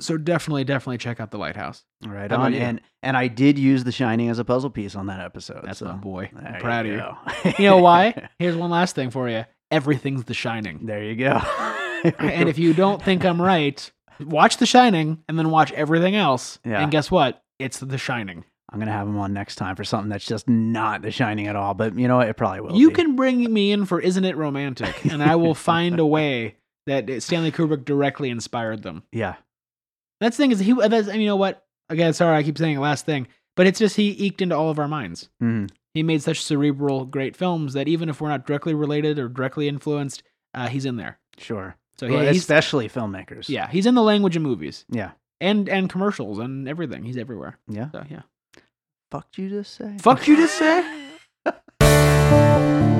So 0.01 0.17
definitely, 0.17 0.65
definitely 0.65 0.97
check 0.97 1.21
out 1.21 1.31
the 1.31 1.37
lighthouse. 1.37 1.85
Right 2.07 2.31
How 2.31 2.39
on. 2.39 2.55
And 2.55 2.81
and 3.03 3.15
I 3.19 3.29
did 3.29 3.59
use 3.59 3.85
The 3.85 3.93
Shining 3.93 4.31
as 4.31 4.39
a 4.39 4.45
puzzle 4.45 4.71
piece 4.71 4.95
on 4.97 5.05
that 5.09 5.21
episode. 5.21 5.61
That's 5.65 5.81
so 5.81 5.85
my 5.87 5.93
boy. 5.97 6.31
there 6.33 6.55
I'm 6.55 6.61
proud 6.63 6.87
of 6.87 6.93
you. 6.93 7.53
You 7.59 7.69
know 7.69 7.77
why? 7.79 8.31
Here's 8.39 8.57
one 8.57 8.71
last 8.71 8.95
thing 8.95 9.11
for 9.11 9.29
you. 9.29 9.45
Everything's 9.75 10.25
The 10.25 10.35
Shining. 10.35 10.87
there 10.87 11.03
you 11.03 11.17
go. 11.17 11.33
and 12.19 12.49
if 12.49 12.59
you 12.59 12.75
don't 12.75 13.03
think 13.03 13.25
I'm 13.25 13.41
right, 13.41 13.91
watch 14.21 14.57
The 14.59 14.67
Shining 14.67 15.23
and 15.29 15.39
then 15.39 15.51
watch 15.51 15.73
everything 15.73 16.17
else. 16.17 16.59
Yeah. 16.65 16.83
And 16.83 16.91
guess 16.93 17.11
what? 17.11 17.43
It's 17.59 17.79
The 17.79 17.99
Shining. 17.99 18.45
I'm 18.73 18.79
gonna 18.81 18.93
have 18.93 19.07
him 19.07 19.17
on 19.19 19.33
next 19.33 19.57
time 19.57 19.77
for 19.77 19.85
something 19.85 20.09
that's 20.09 20.27
just 20.27 20.49
not 20.49 21.03
The 21.03 21.11
Shining 21.11 21.47
at 21.47 21.55
all. 21.57 21.75
But 21.75 21.97
you 21.99 22.09
know 22.09 22.17
what? 22.17 22.29
It 22.29 22.35
probably 22.37 22.61
will. 22.61 22.77
you 22.77 22.89
be. 22.89 22.95
can 22.95 23.15
bring 23.17 23.53
me 23.53 23.71
in 23.73 23.85
for 23.87 24.01
Isn't 24.01 24.25
It 24.25 24.37
Romantic? 24.37 25.05
And 25.05 25.23
I 25.23 25.37
will 25.37 25.55
find 25.55 26.01
a 26.01 26.07
way 26.07 26.57
that 26.87 27.23
Stanley 27.23 27.53
Kubrick 27.53 27.85
directly 27.85 28.31
inspired 28.31 28.83
them. 28.83 29.03
Yeah. 29.13 29.35
That's 30.21 30.37
the 30.37 30.43
thing 30.45 30.53
is 30.53 30.59
he. 30.61 30.73
That's, 30.73 31.09
you 31.15 31.27
know 31.27 31.37
what? 31.37 31.65
Again, 31.91 32.13
sorry, 32.15 32.37
I 32.37 32.43
keep 32.43 32.57
saying 32.57 32.79
last 32.79 33.05
thing, 33.05 33.27
but 33.57 33.67
it's 33.67 33.79
just 33.79 33.97
he 33.97 34.11
eked 34.27 34.41
into 34.41 34.57
all 34.57 34.71
of 34.71 34.79
our 34.79 34.89
minds. 34.89 35.29
Mhm. 35.43 35.69
He 35.95 36.03
made 36.03 36.23
such 36.23 36.43
cerebral, 36.43 37.05
great 37.07 37.37
films 37.37 37.73
that 37.75 37.87
even 37.89 38.09
if 38.09 38.21
we're 38.21 38.29
not 38.29 38.47
directly 38.47 38.75
related 38.75 39.19
or 39.19 39.29
directly 39.29 39.69
influenced, 39.69 40.23
uh, 40.53 40.67
he's 40.69 40.85
in 40.85 40.97
there. 40.97 41.19
Sure. 41.39 41.77
So 41.97 42.09
Well, 42.09 42.25
yeah, 42.25 42.33
he's 42.33 42.43
especially 42.43 42.89
filmmakers. 42.89 43.49
yeah, 43.49 43.69
he's 43.71 43.87
in 43.87 43.95
the 43.95 44.03
language 44.03 44.35
of 44.35 44.43
movies 44.43 44.85
Yeah. 44.91 45.13
and 45.41 45.69
and 45.69 45.89
commercials 45.89 46.39
and 46.41 46.69
everything. 46.69 47.05
He's 47.05 47.17
everywhere. 47.17 47.59
Yeah. 47.69 47.91
So 47.93 48.05
yeah. 48.11 48.23
Fuck 49.13 49.39
you 49.39 49.49
to 49.51 49.63
say. 49.63 49.97
Fuck 50.01 50.27
you 50.27 50.35
to 50.37 50.49
say. 50.49 51.01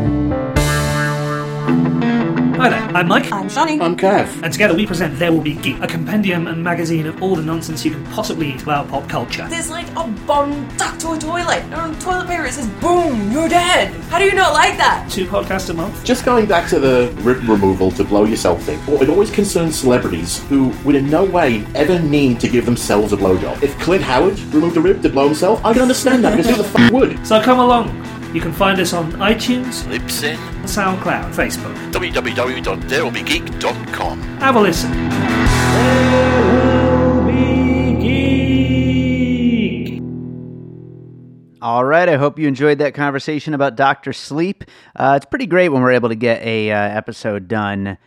Hi 2.57 2.69
there, 2.69 2.81
I'm 2.97 3.09
Mike, 3.09 3.33
I'm 3.33 3.49
Shani. 3.49 3.81
I'm 3.81 3.97
Kev. 3.97 4.43
and 4.45 4.53
together 4.53 4.75
we 4.75 4.87
present 4.87 5.19
There 5.19 5.33
Will 5.33 5.41
Be 5.41 5.55
Geek, 5.55 5.81
a 5.83 5.89
compendium 5.89 6.47
and 6.47 6.63
magazine 6.63 7.05
of 7.07 7.21
all 7.21 7.35
the 7.35 7.43
nonsense 7.43 7.85
you 7.85 7.91
can 7.91 8.05
possibly 8.07 8.51
eat 8.53 8.63
about 8.63 8.87
pop 8.89 9.09
culture. 9.09 9.45
There's 9.51 9.71
like 9.71 9.89
a 9.97 10.07
bomb 10.25 10.71
stuck 10.71 10.97
to 11.01 11.13
a 11.13 11.19
toilet. 11.19 11.65
And 11.65 11.75
on 11.75 11.99
toilet 11.99 12.29
paper 12.29 12.45
it 12.45 12.53
says, 12.53 12.69
boom, 12.81 13.33
you're 13.33 13.49
dead. 13.49 13.93
How 14.05 14.21
do 14.21 14.25
you 14.25 14.35
not 14.35 14.53
like 14.53 14.79
that? 14.79 15.11
Two 15.11 15.27
podcasts 15.27 15.69
a 15.71 15.75
month. 15.75 16.05
Just 16.05 16.25
going 16.25 16.47
back 16.47 16.69
to 16.71 16.79
the 16.79 17.13
rib 17.23 17.43
removal 17.49 17.91
to 17.91 18.05
blow 18.05 18.25
yourself 18.25 18.63
thing, 18.63 18.79
well, 18.87 19.03
it 19.03 19.09
always 19.09 19.33
concerns 19.33 19.77
celebrities 19.77 20.43
who 20.45 20.69
would 20.85 20.95
in 20.95 21.11
no 21.11 21.25
way 21.25 21.67
ever 21.75 21.99
need 21.99 22.39
to 22.39 22.49
give 22.49 22.67
themselves 22.67 23.13
a 23.13 23.17
blowjob. 23.17 23.65
If 23.65 23.77
Clint 23.81 24.05
Howard 24.05 24.39
removed 24.55 24.77
a 24.77 24.81
rib 24.81 25.03
to 25.03 25.09
blow 25.09 25.27
himself, 25.27 25.65
I 25.65 25.73
can 25.73 25.83
understand 25.83 26.23
that 26.25 26.37
because 26.37 26.51
who 26.57 26.63
the 26.63 26.69
fuck 26.69 26.93
would? 26.93 27.27
So 27.27 27.43
come 27.43 27.59
along. 27.59 27.89
You 28.35 28.41
can 28.41 28.53
find 28.53 28.81
us 28.81 28.93
on 28.93 29.13
iTunes, 29.13 29.85
Libsyn, 29.85 30.37
SoundCloud, 30.65 31.33
Facebook. 31.33 31.77
www.there'llbegeek.com. 31.93 34.23
Have 34.41 34.57
a 34.57 34.61
listen. 34.61 34.91
All 41.63 41.85
right. 41.85 42.09
I 42.09 42.17
hope 42.17 42.41
you 42.41 42.49
enjoyed 42.49 42.79
that 42.79 42.95
conversation 42.95 43.55
about 43.55 43.77
Doctor 43.77 44.13
Sleep. 44.13 44.65
Uh, 44.97 45.13
it's 45.17 45.27
pretty 45.27 45.47
great 45.47 45.69
when 45.69 45.83
we're 45.83 45.93
able 45.93 46.09
to 46.09 46.17
get 46.17 46.43
a 46.43 46.73
uh, 46.73 46.77
episode 46.77 47.47
done 47.47 47.99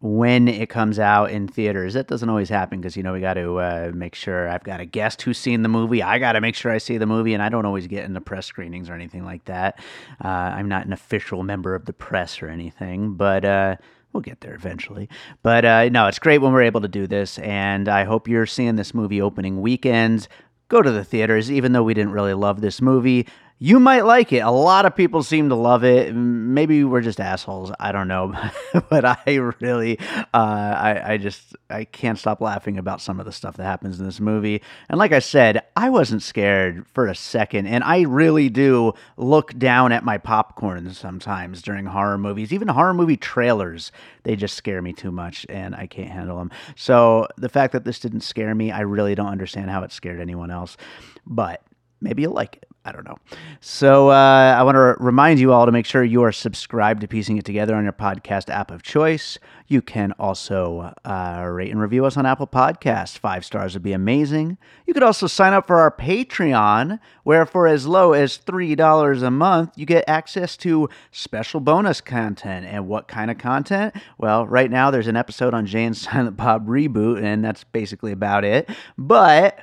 when 0.00 0.48
it 0.48 0.68
comes 0.68 0.98
out 0.98 1.30
in 1.30 1.48
theaters. 1.48 1.94
That 1.94 2.08
doesn't 2.08 2.28
always 2.28 2.48
happen 2.48 2.80
because 2.80 2.96
you 2.96 3.02
know 3.02 3.12
we 3.12 3.20
got 3.20 3.34
to 3.34 3.56
uh, 3.58 3.92
make 3.94 4.14
sure 4.14 4.48
I've 4.48 4.64
got 4.64 4.80
a 4.80 4.84
guest 4.84 5.22
who's 5.22 5.38
seen 5.38 5.62
the 5.62 5.68
movie. 5.68 6.02
I 6.02 6.18
got 6.18 6.32
to 6.32 6.40
make 6.40 6.54
sure 6.54 6.72
I 6.72 6.78
see 6.78 6.98
the 6.98 7.06
movie, 7.06 7.34
and 7.34 7.42
I 7.42 7.48
don't 7.48 7.66
always 7.66 7.86
get 7.86 8.04
into 8.04 8.20
press 8.20 8.46
screenings 8.46 8.88
or 8.90 8.94
anything 8.94 9.24
like 9.24 9.44
that. 9.46 9.80
Uh, 10.24 10.28
I'm 10.28 10.68
not 10.68 10.86
an 10.86 10.92
official 10.92 11.42
member 11.42 11.74
of 11.74 11.86
the 11.86 11.92
press 11.92 12.42
or 12.42 12.48
anything, 12.48 13.14
but. 13.14 13.44
Uh, 13.44 13.76
We'll 14.12 14.22
get 14.22 14.40
there 14.40 14.54
eventually. 14.54 15.10
But 15.42 15.66
uh, 15.66 15.90
no, 15.90 16.06
it's 16.06 16.18
great 16.18 16.38
when 16.38 16.54
we're 16.54 16.62
able 16.62 16.80
to 16.80 16.88
do 16.88 17.06
this. 17.06 17.38
And 17.38 17.86
I 17.86 18.04
hope 18.04 18.28
you're 18.28 18.46
seeing 18.46 18.76
this 18.76 18.94
movie 18.94 19.20
opening 19.20 19.60
weekends. 19.60 20.26
Go 20.68 20.80
to 20.80 20.90
the 20.90 21.04
theaters, 21.04 21.52
even 21.52 21.72
though 21.72 21.82
we 21.82 21.92
didn't 21.92 22.12
really 22.12 22.32
love 22.32 22.62
this 22.62 22.80
movie. 22.80 23.26
You 23.58 23.80
might 23.80 24.04
like 24.04 24.34
it. 24.34 24.40
A 24.40 24.50
lot 24.50 24.84
of 24.84 24.94
people 24.94 25.22
seem 25.22 25.48
to 25.48 25.54
love 25.54 25.82
it. 25.82 26.14
Maybe 26.14 26.84
we're 26.84 27.00
just 27.00 27.20
assholes. 27.20 27.72
I 27.80 27.90
don't 27.90 28.06
know. 28.06 28.34
but 28.90 29.06
I 29.06 29.36
really, 29.62 29.98
uh, 30.12 30.26
I, 30.34 31.14
I 31.14 31.16
just, 31.16 31.56
I 31.70 31.84
can't 31.84 32.18
stop 32.18 32.42
laughing 32.42 32.76
about 32.76 33.00
some 33.00 33.18
of 33.18 33.24
the 33.24 33.32
stuff 33.32 33.56
that 33.56 33.64
happens 33.64 33.98
in 33.98 34.04
this 34.04 34.20
movie. 34.20 34.60
And 34.90 34.98
like 34.98 35.12
I 35.12 35.20
said, 35.20 35.62
I 35.74 35.88
wasn't 35.88 36.22
scared 36.22 36.86
for 36.92 37.06
a 37.06 37.14
second. 37.14 37.66
And 37.66 37.82
I 37.82 38.02
really 38.02 38.50
do 38.50 38.92
look 39.16 39.58
down 39.58 39.90
at 39.90 40.04
my 40.04 40.18
popcorn 40.18 40.92
sometimes 40.92 41.62
during 41.62 41.86
horror 41.86 42.18
movies, 42.18 42.52
even 42.52 42.68
horror 42.68 42.92
movie 42.92 43.16
trailers. 43.16 43.90
They 44.24 44.36
just 44.36 44.54
scare 44.54 44.82
me 44.82 44.92
too 44.92 45.10
much 45.10 45.46
and 45.48 45.74
I 45.74 45.86
can't 45.86 46.10
handle 46.10 46.36
them. 46.36 46.50
So 46.74 47.26
the 47.38 47.48
fact 47.48 47.72
that 47.72 47.84
this 47.86 48.00
didn't 48.00 48.20
scare 48.20 48.54
me, 48.54 48.70
I 48.70 48.80
really 48.80 49.14
don't 49.14 49.28
understand 49.28 49.70
how 49.70 49.82
it 49.82 49.92
scared 49.92 50.20
anyone 50.20 50.50
else. 50.50 50.76
But 51.24 51.62
maybe 52.02 52.20
you'll 52.20 52.34
like 52.34 52.56
it. 52.56 52.65
I 52.86 52.92
don't 52.92 53.04
know. 53.04 53.18
So 53.60 54.10
uh, 54.10 54.54
I 54.56 54.62
want 54.62 54.76
to 54.76 54.94
remind 55.02 55.40
you 55.40 55.52
all 55.52 55.66
to 55.66 55.72
make 55.72 55.86
sure 55.86 56.04
you 56.04 56.22
are 56.22 56.30
subscribed 56.30 57.00
to 57.00 57.08
Piecing 57.08 57.36
It 57.36 57.44
Together 57.44 57.74
on 57.74 57.82
your 57.82 57.92
podcast 57.92 58.48
app 58.48 58.70
of 58.70 58.84
choice. 58.84 59.38
You 59.66 59.82
can 59.82 60.12
also 60.20 60.94
uh, 61.04 61.44
rate 61.50 61.72
and 61.72 61.80
review 61.80 62.04
us 62.04 62.16
on 62.16 62.26
Apple 62.26 62.46
Podcasts. 62.46 63.18
Five 63.18 63.44
stars 63.44 63.74
would 63.74 63.82
be 63.82 63.92
amazing. 63.92 64.56
You 64.86 64.94
could 64.94 65.02
also 65.02 65.26
sign 65.26 65.52
up 65.52 65.66
for 65.66 65.80
our 65.80 65.90
Patreon, 65.90 67.00
where 67.24 67.44
for 67.44 67.66
as 67.66 67.88
low 67.88 68.12
as 68.12 68.38
$3 68.38 69.22
a 69.22 69.30
month, 69.32 69.72
you 69.76 69.84
get 69.84 70.04
access 70.06 70.56
to 70.58 70.88
special 71.10 71.58
bonus 71.58 72.00
content. 72.00 72.66
And 72.66 72.86
what 72.86 73.08
kind 73.08 73.32
of 73.32 73.38
content? 73.38 73.96
Well, 74.16 74.46
right 74.46 74.70
now 74.70 74.92
there's 74.92 75.08
an 75.08 75.16
episode 75.16 75.54
on 75.54 75.66
Jay 75.66 75.84
and 75.84 75.96
Silent 75.96 76.36
Bob 76.36 76.68
Reboot, 76.68 77.20
and 77.20 77.44
that's 77.44 77.64
basically 77.64 78.12
about 78.12 78.44
it. 78.44 78.70
But 78.96 79.58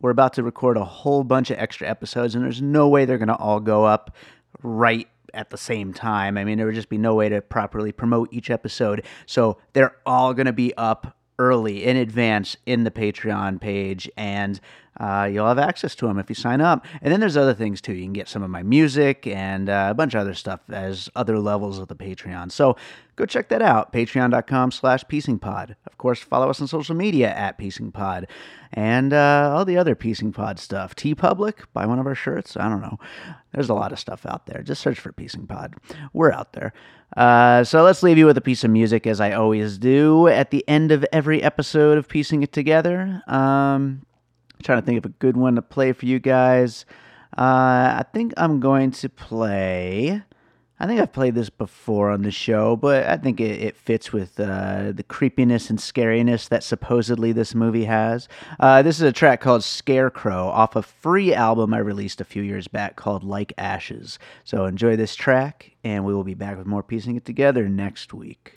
we're 0.00 0.10
about 0.10 0.32
to 0.34 0.42
record 0.42 0.76
a 0.76 0.84
whole 0.84 1.24
bunch 1.24 1.50
of 1.50 1.58
extra 1.58 1.88
episodes, 1.88 2.34
and 2.34 2.44
there's 2.44 2.62
no 2.62 2.88
way 2.88 3.04
they're 3.04 3.18
going 3.18 3.28
to 3.28 3.36
all 3.36 3.60
go 3.60 3.84
up 3.84 4.16
right 4.62 5.08
at 5.34 5.50
the 5.50 5.58
same 5.58 5.92
time. 5.92 6.36
I 6.36 6.44
mean, 6.44 6.58
there 6.58 6.66
would 6.66 6.74
just 6.74 6.88
be 6.88 6.98
no 6.98 7.14
way 7.14 7.28
to 7.28 7.40
properly 7.40 7.92
promote 7.92 8.32
each 8.32 8.50
episode. 8.50 9.04
So 9.26 9.58
they're 9.72 9.96
all 10.04 10.34
going 10.34 10.46
to 10.46 10.52
be 10.52 10.74
up 10.76 11.16
early 11.38 11.84
in 11.84 11.96
advance 11.96 12.56
in 12.66 12.84
the 12.84 12.90
Patreon 12.90 13.60
page, 13.60 14.10
and 14.16 14.60
uh, 14.98 15.28
you'll 15.30 15.46
have 15.46 15.58
access 15.58 15.94
to 15.96 16.06
them 16.06 16.18
if 16.18 16.28
you 16.28 16.34
sign 16.34 16.60
up. 16.60 16.84
And 17.00 17.12
then 17.12 17.20
there's 17.20 17.36
other 17.36 17.54
things 17.54 17.80
too. 17.80 17.94
You 17.94 18.04
can 18.04 18.12
get 18.12 18.28
some 18.28 18.42
of 18.42 18.50
my 18.50 18.62
music 18.62 19.26
and 19.26 19.68
uh, 19.68 19.88
a 19.90 19.94
bunch 19.94 20.14
of 20.14 20.20
other 20.20 20.34
stuff 20.34 20.60
as 20.70 21.08
other 21.14 21.38
levels 21.38 21.78
of 21.78 21.88
the 21.88 21.96
Patreon. 21.96 22.52
So 22.52 22.76
go 23.16 23.26
check 23.26 23.48
that 23.48 23.62
out. 23.62 23.92
Patreon.com 23.92 24.72
slash 24.72 25.04
piecingpod. 25.04 25.76
Of 25.86 25.98
course, 25.98 26.20
follow 26.20 26.50
us 26.50 26.60
on 26.60 26.66
social 26.66 26.94
media 26.94 27.30
at 27.30 27.58
piecingpod. 27.58 28.26
And 28.72 29.12
uh, 29.12 29.52
all 29.52 29.64
the 29.64 29.76
other 29.76 29.94
Piecing 29.94 30.32
Pod 30.32 30.58
stuff. 30.58 30.94
TeePublic, 30.94 31.64
buy 31.72 31.86
one 31.86 31.98
of 31.98 32.06
our 32.06 32.14
shirts. 32.14 32.56
I 32.56 32.68
don't 32.68 32.80
know. 32.80 32.98
There's 33.52 33.68
a 33.68 33.74
lot 33.74 33.90
of 33.90 33.98
stuff 33.98 34.24
out 34.26 34.46
there. 34.46 34.62
Just 34.62 34.80
search 34.80 35.00
for 35.00 35.12
Piecing 35.12 35.48
Pod. 35.48 35.74
We're 36.12 36.30
out 36.30 36.52
there. 36.52 36.72
Uh, 37.16 37.64
so 37.64 37.82
let's 37.82 38.04
leave 38.04 38.16
you 38.16 38.26
with 38.26 38.38
a 38.38 38.40
piece 38.40 38.62
of 38.62 38.70
music, 38.70 39.06
as 39.08 39.20
I 39.20 39.32
always 39.32 39.76
do 39.76 40.28
at 40.28 40.52
the 40.52 40.64
end 40.68 40.92
of 40.92 41.04
every 41.12 41.42
episode 41.42 41.98
of 41.98 42.08
Piecing 42.08 42.44
It 42.44 42.52
Together. 42.52 43.22
Um, 43.26 44.02
trying 44.60 44.80
to 44.80 44.86
think 44.86 44.98
of 44.98 45.06
a 45.06 45.14
good 45.14 45.36
one 45.36 45.56
to 45.56 45.62
play 45.62 45.92
for 45.92 46.06
you 46.06 46.18
guys. 46.18 46.84
Uh, 47.36 47.98
I 47.98 48.04
think 48.12 48.32
I'm 48.36 48.60
going 48.60 48.90
to 48.92 49.08
play. 49.08 50.22
I 50.82 50.86
think 50.86 50.98
I've 50.98 51.12
played 51.12 51.34
this 51.34 51.50
before 51.50 52.08
on 52.10 52.22
the 52.22 52.30
show, 52.30 52.74
but 52.74 53.06
I 53.06 53.18
think 53.18 53.38
it, 53.38 53.60
it 53.62 53.76
fits 53.76 54.14
with 54.14 54.40
uh, 54.40 54.92
the 54.92 55.02
creepiness 55.02 55.68
and 55.68 55.78
scariness 55.78 56.48
that 56.48 56.64
supposedly 56.64 57.32
this 57.32 57.54
movie 57.54 57.84
has. 57.84 58.28
Uh, 58.58 58.80
this 58.80 58.96
is 58.96 59.02
a 59.02 59.12
track 59.12 59.42
called 59.42 59.62
Scarecrow 59.62 60.46
off 60.48 60.76
a 60.76 60.82
free 60.82 61.34
album 61.34 61.74
I 61.74 61.78
released 61.78 62.22
a 62.22 62.24
few 62.24 62.42
years 62.42 62.66
back 62.66 62.96
called 62.96 63.22
Like 63.22 63.52
Ashes. 63.58 64.18
So 64.44 64.64
enjoy 64.64 64.96
this 64.96 65.14
track, 65.14 65.72
and 65.84 66.06
we 66.06 66.14
will 66.14 66.24
be 66.24 66.34
back 66.34 66.56
with 66.56 66.66
more 66.66 66.82
Piecing 66.82 67.14
It 67.14 67.26
Together 67.26 67.68
next 67.68 68.14
week. 68.14 68.54